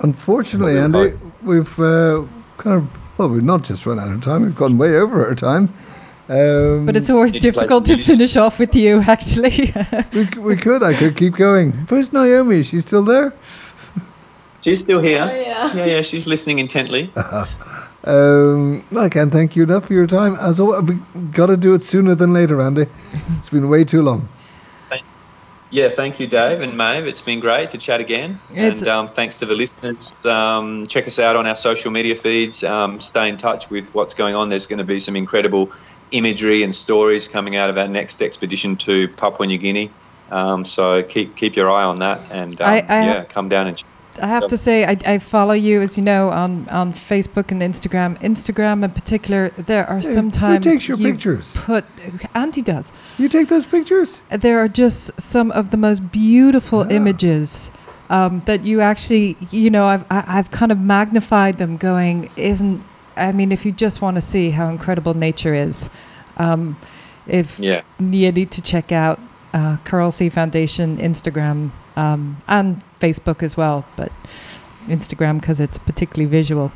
Unfortunately, 0.00 0.78
Andy, 0.78 1.18
we've 1.42 1.78
uh, 1.78 2.24
kind 2.58 2.82
of 2.82 2.88
well, 3.18 3.28
we've 3.28 3.42
not 3.42 3.62
just 3.62 3.86
run 3.86 3.98
out 3.98 4.12
of 4.12 4.22
time; 4.22 4.42
we've 4.42 4.56
gone 4.56 4.78
way 4.78 4.96
over 4.96 5.26
our 5.26 5.34
time. 5.34 5.72
Um, 6.28 6.86
but 6.86 6.96
it's 6.96 7.10
always 7.10 7.32
difficult 7.32 7.84
to 7.86 7.98
finish 7.98 8.36
off 8.36 8.58
with 8.58 8.74
you, 8.74 9.00
actually. 9.06 9.74
we, 10.12 10.24
we 10.38 10.56
could. 10.56 10.82
I 10.82 10.94
could 10.94 11.16
keep 11.16 11.34
going. 11.34 11.72
Where's 11.88 12.12
Naomi? 12.12 12.62
She's 12.62 12.82
still 12.82 13.04
there. 13.04 13.32
She's 14.62 14.80
still 14.80 15.00
here. 15.00 15.28
Oh, 15.30 15.34
yeah. 15.34 15.74
yeah, 15.74 15.84
yeah. 15.84 16.02
She's 16.02 16.26
listening 16.26 16.58
intently. 16.58 17.10
um, 18.06 18.84
I 18.96 19.08
can't 19.08 19.32
thank 19.32 19.56
you 19.56 19.64
enough 19.64 19.86
for 19.86 19.92
your 19.92 20.06
time. 20.06 20.36
As 20.36 20.60
always, 20.60 20.82
we 20.82 20.94
got 21.32 21.46
to 21.46 21.56
do 21.56 21.74
it 21.74 21.82
sooner 21.82 22.14
than 22.14 22.32
later, 22.32 22.60
Andy. 22.60 22.86
It's 23.38 23.48
been 23.48 23.68
way 23.68 23.84
too 23.84 24.02
long. 24.02 24.28
Yeah, 25.72 25.88
thank 25.88 26.20
you, 26.20 26.26
Dave 26.26 26.60
and 26.60 26.76
Maeve. 26.76 27.06
It's 27.06 27.22
been 27.22 27.40
great 27.40 27.70
to 27.70 27.78
chat 27.78 27.98
again. 27.98 28.38
It's 28.50 28.82
and 28.82 28.90
um, 28.90 29.08
thanks 29.08 29.38
to 29.38 29.46
the 29.46 29.54
listeners. 29.54 30.12
Um, 30.22 30.84
check 30.84 31.06
us 31.06 31.18
out 31.18 31.34
on 31.34 31.46
our 31.46 31.56
social 31.56 31.90
media 31.90 32.14
feeds. 32.14 32.62
Um, 32.62 33.00
stay 33.00 33.26
in 33.30 33.38
touch 33.38 33.70
with 33.70 33.88
what's 33.94 34.12
going 34.12 34.34
on. 34.34 34.50
There's 34.50 34.66
going 34.66 34.80
to 34.80 34.84
be 34.84 34.98
some 34.98 35.16
incredible 35.16 35.72
imagery 36.10 36.62
and 36.62 36.74
stories 36.74 37.26
coming 37.26 37.56
out 37.56 37.70
of 37.70 37.78
our 37.78 37.88
next 37.88 38.20
expedition 38.20 38.76
to 38.76 39.08
Papua 39.08 39.46
New 39.46 39.56
Guinea. 39.56 39.90
Um, 40.30 40.66
so 40.66 41.02
keep 41.02 41.36
keep 41.36 41.56
your 41.56 41.70
eye 41.70 41.84
on 41.84 42.00
that 42.00 42.20
and 42.30 42.60
um, 42.60 42.68
I 42.70 42.76
yeah, 42.88 43.24
come 43.24 43.48
down 43.48 43.68
and. 43.68 43.82
Ch- 44.14 44.18
I 44.20 44.26
have 44.26 44.46
to 44.48 44.56
say, 44.56 44.84
I, 44.84 44.96
I, 45.06 45.18
follow 45.18 45.54
you, 45.54 45.80
as 45.80 45.96
you 45.96 46.04
know, 46.04 46.28
on, 46.30 46.68
on 46.68 46.92
Facebook 46.92 47.50
and 47.50 47.62
Instagram. 47.62 48.18
Instagram 48.20 48.84
in 48.84 48.90
particular, 48.90 49.50
there 49.50 49.88
are 49.88 50.02
sometimes 50.02 50.64
who 50.64 50.70
takes 50.70 50.88
your 50.88 50.98
you 50.98 51.12
pictures? 51.12 51.52
Put 51.54 51.84
Auntie 52.34 52.62
does. 52.62 52.92
You 53.18 53.28
take 53.28 53.48
those 53.48 53.66
pictures? 53.66 54.22
There 54.30 54.58
are 54.58 54.68
just 54.68 55.20
some 55.20 55.50
of 55.52 55.70
the 55.70 55.76
most 55.76 56.12
beautiful 56.12 56.86
yeah. 56.86 56.96
images 56.96 57.70
um, 58.10 58.40
that 58.40 58.64
you 58.64 58.80
actually, 58.80 59.36
you 59.50 59.70
know, 59.70 59.86
I've 59.86 60.04
I, 60.10 60.14
have 60.16 60.28
i 60.28 60.32
have 60.32 60.50
kind 60.50 60.72
of 60.72 60.78
magnified 60.78 61.58
them. 61.58 61.76
Going, 61.76 62.30
isn't? 62.36 62.84
I 63.16 63.32
mean, 63.32 63.52
if 63.52 63.64
you 63.64 63.72
just 63.72 64.02
want 64.02 64.16
to 64.16 64.20
see 64.20 64.50
how 64.50 64.68
incredible 64.68 65.14
nature 65.14 65.54
is, 65.54 65.90
um, 66.36 66.78
if 67.26 67.58
yeah. 67.58 67.82
you 67.98 68.32
need 68.32 68.50
to 68.52 68.62
check 68.62 68.92
out 68.92 69.18
uh, 69.52 69.76
Coral 69.84 70.10
Sea 70.10 70.28
Foundation 70.28 70.98
Instagram 70.98 71.70
um, 71.96 72.40
and 72.48 72.82
Facebook 73.00 73.42
as 73.42 73.56
well, 73.56 73.84
but 73.96 74.12
Instagram 74.86 75.40
because 75.40 75.60
it's 75.60 75.78
particularly 75.78 76.28
visual. 76.30 76.72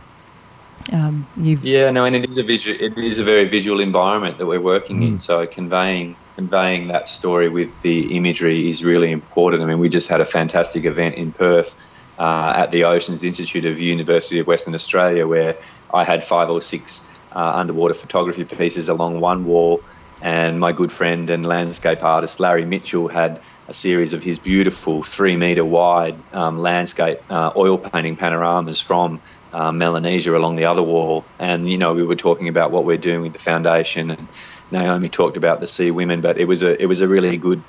Um, 0.93 1.27
yeah, 1.37 1.91
no, 1.91 2.05
and 2.05 2.15
it 2.15 2.29
is 2.29 2.39
a 2.39 2.43
visual. 2.43 2.77
It 2.81 2.97
is 2.97 3.19
a 3.19 3.23
very 3.23 3.47
visual 3.47 3.81
environment 3.81 4.39
that 4.39 4.47
we're 4.47 4.61
working 4.61 5.01
mm. 5.01 5.09
in. 5.09 5.19
So 5.19 5.47
conveying 5.47 6.17
conveying 6.37 6.89
that 6.89 7.09
story 7.09 7.49
with 7.49 7.81
the 7.81 8.15
imagery 8.15 8.69
is 8.69 8.85
really 8.85 9.11
important. 9.11 9.63
I 9.63 9.67
mean, 9.67 9.79
we 9.79 9.89
just 9.89 10.09
had 10.09 10.21
a 10.21 10.25
fantastic 10.25 10.85
event 10.85 11.15
in 11.15 11.33
Perth 11.33 11.75
uh, 12.19 12.53
at 12.55 12.71
the 12.71 12.85
Oceans 12.85 13.25
Institute 13.25 13.65
of 13.65 13.81
University 13.81 14.39
of 14.39 14.47
Western 14.47 14.75
Australia, 14.75 15.27
where 15.27 15.57
I 15.93 16.05
had 16.05 16.23
five 16.23 16.51
or 16.51 16.61
six 16.61 17.19
uh, 17.33 17.53
underwater 17.55 17.95
photography 17.95 18.45
pieces 18.45 18.89
along 18.89 19.21
one 19.21 19.47
wall, 19.47 19.83
and 20.23 20.59
my 20.59 20.73
good 20.73 20.91
friend 20.91 21.29
and 21.31 21.45
landscape 21.45 22.03
artist 22.03 22.41
Larry 22.41 22.65
Mitchell 22.65 23.09
had 23.09 23.41
a 23.69 23.73
series 23.73 24.15
of 24.15 24.23
his 24.23 24.39
beautiful 24.39 25.03
three 25.03 25.37
metre 25.37 25.65
wide 25.65 26.17
um, 26.33 26.59
landscape 26.59 27.21
uh, 27.31 27.51
oil 27.57 27.79
painting 27.79 28.17
panoramas 28.17 28.81
from 28.81 29.21
uh, 29.53 29.73
Melanesia 29.73 30.37
along 30.37 30.57
the 30.57 30.67
other 30.67 30.83
wall. 30.83 31.25
And, 31.39 31.71
you 31.71 31.79
know, 31.79 31.95
we 31.95 32.05
were 32.05 32.17
talking 32.17 32.49
about 32.49 32.71
what 32.71 32.85
we're 32.85 32.99
doing 32.99 33.23
with 33.23 33.33
the 33.33 33.39
foundation, 33.39 34.11
and 34.11 34.29
Naomi 34.71 35.09
talked 35.09 35.37
about 35.37 35.61
the 35.61 35.67
Sea 35.67 35.91
Women, 35.91 36.21
but 36.21 36.39
it 36.39 36.45
was 36.45 36.63
a, 36.63 36.81
it 36.81 36.87
was 36.87 37.01
a 37.01 37.09
really 37.09 37.37
good 37.37 37.63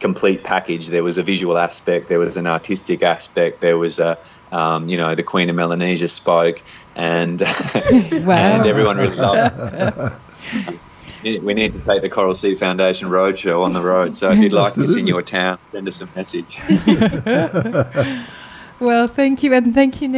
complete 0.00 0.42
package. 0.42 0.88
There 0.88 1.04
was 1.04 1.18
a 1.18 1.22
visual 1.22 1.58
aspect, 1.58 2.08
there 2.08 2.18
was 2.18 2.36
an 2.36 2.46
artistic 2.46 3.02
aspect, 3.02 3.60
there 3.60 3.78
was 3.78 3.98
a, 3.98 4.18
um, 4.52 4.88
you 4.88 4.96
know, 4.96 5.14
the 5.14 5.22
Queen 5.22 5.50
of 5.50 5.56
Melanesia 5.56 6.08
spoke, 6.08 6.62
and, 6.96 7.42
and 7.74 8.22
everyone 8.66 8.96
really 8.96 9.16
loved 9.16 10.18
it. 10.54 10.78
we 11.24 11.54
need 11.54 11.72
to 11.72 11.80
take 11.80 12.02
the 12.02 12.10
Coral 12.10 12.34
Sea 12.34 12.54
Foundation 12.54 13.08
Roadshow 13.08 13.62
on 13.62 13.72
the 13.72 13.80
road. 13.80 14.14
So 14.14 14.30
if 14.30 14.38
you'd 14.38 14.52
like 14.52 14.76
us 14.76 14.94
in 14.94 15.06
your 15.06 15.22
town, 15.22 15.58
send 15.72 15.88
us 15.88 16.00
a 16.00 16.08
message. 16.14 16.60
well, 18.80 19.08
thank 19.08 19.42
you, 19.42 19.54
and 19.54 19.74
thank 19.74 20.02
you, 20.02 20.08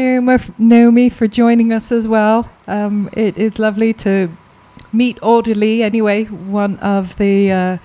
Naomi, 0.58 1.08
for 1.08 1.28
joining 1.28 1.72
us 1.72 1.92
as 1.92 2.08
well. 2.08 2.50
Um, 2.66 3.08
it 3.12 3.38
is 3.38 3.58
lovely 3.58 3.92
to 3.94 4.28
meet 4.92 5.18
Audley, 5.22 5.82
anyway, 5.82 6.24
one 6.24 6.78
of 6.78 7.16
the 7.16 7.52
uh, 7.52 7.78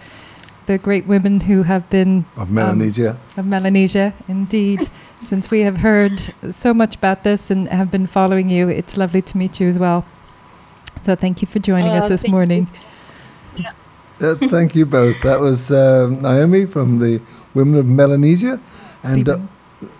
the 0.65 0.78
great 0.78 1.05
women 1.05 1.41
who 1.41 1.63
have 1.63 1.89
been 1.89 2.26
of 2.38 2.49
Melanesia. 2.49 3.11
Um, 3.11 3.17
of 3.38 3.45
Melanesia, 3.45 4.13
indeed. 4.28 4.80
Since 5.22 5.51
we 5.51 5.61
have 5.61 5.78
heard 5.78 6.19
so 6.49 6.74
much 6.74 6.95
about 6.95 7.24
this 7.24 7.51
and 7.51 7.67
have 7.67 7.91
been 7.91 8.07
following 8.07 8.49
you, 8.49 8.69
it's 8.69 8.97
lovely 8.97 9.22
to 9.22 9.38
meet 9.38 9.59
you 9.59 9.69
as 9.69 9.78
well. 9.78 10.03
So 11.03 11.15
thank 11.15 11.43
you 11.43 11.47
for 11.47 11.59
joining 11.59 11.91
uh, 11.91 11.97
us 11.97 12.09
this 12.09 12.28
morning. 12.28 12.67
You. 12.74 12.91
Uh, 14.22 14.36
thank 14.36 14.76
you 14.76 14.86
both. 14.86 15.19
That 15.24 15.39
was 15.39 15.72
uh, 15.72 16.07
Naomi 16.22 16.65
from 16.65 16.99
the 16.99 17.19
Women 17.55 17.80
of 17.80 17.88
Melanesia, 17.88 18.59
and 19.01 19.28
uh, 19.28 19.39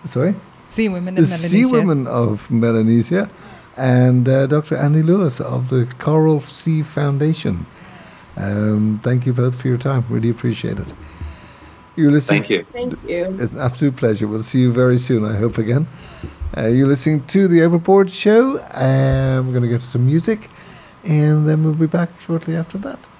sorry, 0.04 0.36
Sea 0.68 0.88
Women 0.88 1.18
of 1.18 1.24
the 1.24 1.30
Melanesia. 1.30 1.48
Sea 1.48 1.64
Women 1.66 2.06
of 2.06 2.48
Melanesia, 2.48 3.28
and 3.76 4.28
uh, 4.28 4.46
Dr. 4.46 4.76
Andy 4.76 5.02
Lewis 5.02 5.40
of 5.40 5.70
the 5.70 5.86
Coral 5.98 6.40
Sea 6.42 6.84
Foundation. 6.84 7.66
Um, 8.36 9.00
thank 9.02 9.26
you 9.26 9.32
both 9.32 9.60
for 9.60 9.66
your 9.66 9.76
time. 9.76 10.04
Really 10.08 10.30
appreciate 10.30 10.78
it. 10.78 10.88
You're 11.96 12.12
listening. 12.12 12.42
Thank 12.42 12.50
you. 12.50 12.64
Thank 12.72 12.92
you. 13.02 13.36
It's 13.40 13.52
an 13.52 13.60
absolute 13.60 13.96
pleasure. 13.96 14.28
We'll 14.28 14.44
see 14.44 14.60
you 14.60 14.72
very 14.72 14.98
soon. 14.98 15.24
I 15.24 15.34
hope 15.34 15.58
again. 15.58 15.88
Uh, 16.56 16.68
you're 16.68 16.86
listening 16.86 17.24
to 17.26 17.48
the 17.48 17.62
Overboard 17.62 18.08
Show. 18.08 18.58
Um, 18.70 19.46
we're 19.48 19.52
going 19.52 19.62
to 19.62 19.68
get 19.68 19.80
to 19.80 19.86
some 19.86 20.06
music, 20.06 20.48
and 21.02 21.48
then 21.48 21.64
we'll 21.64 21.74
be 21.74 21.86
back 21.86 22.08
shortly 22.20 22.54
after 22.54 22.78
that. 22.78 23.00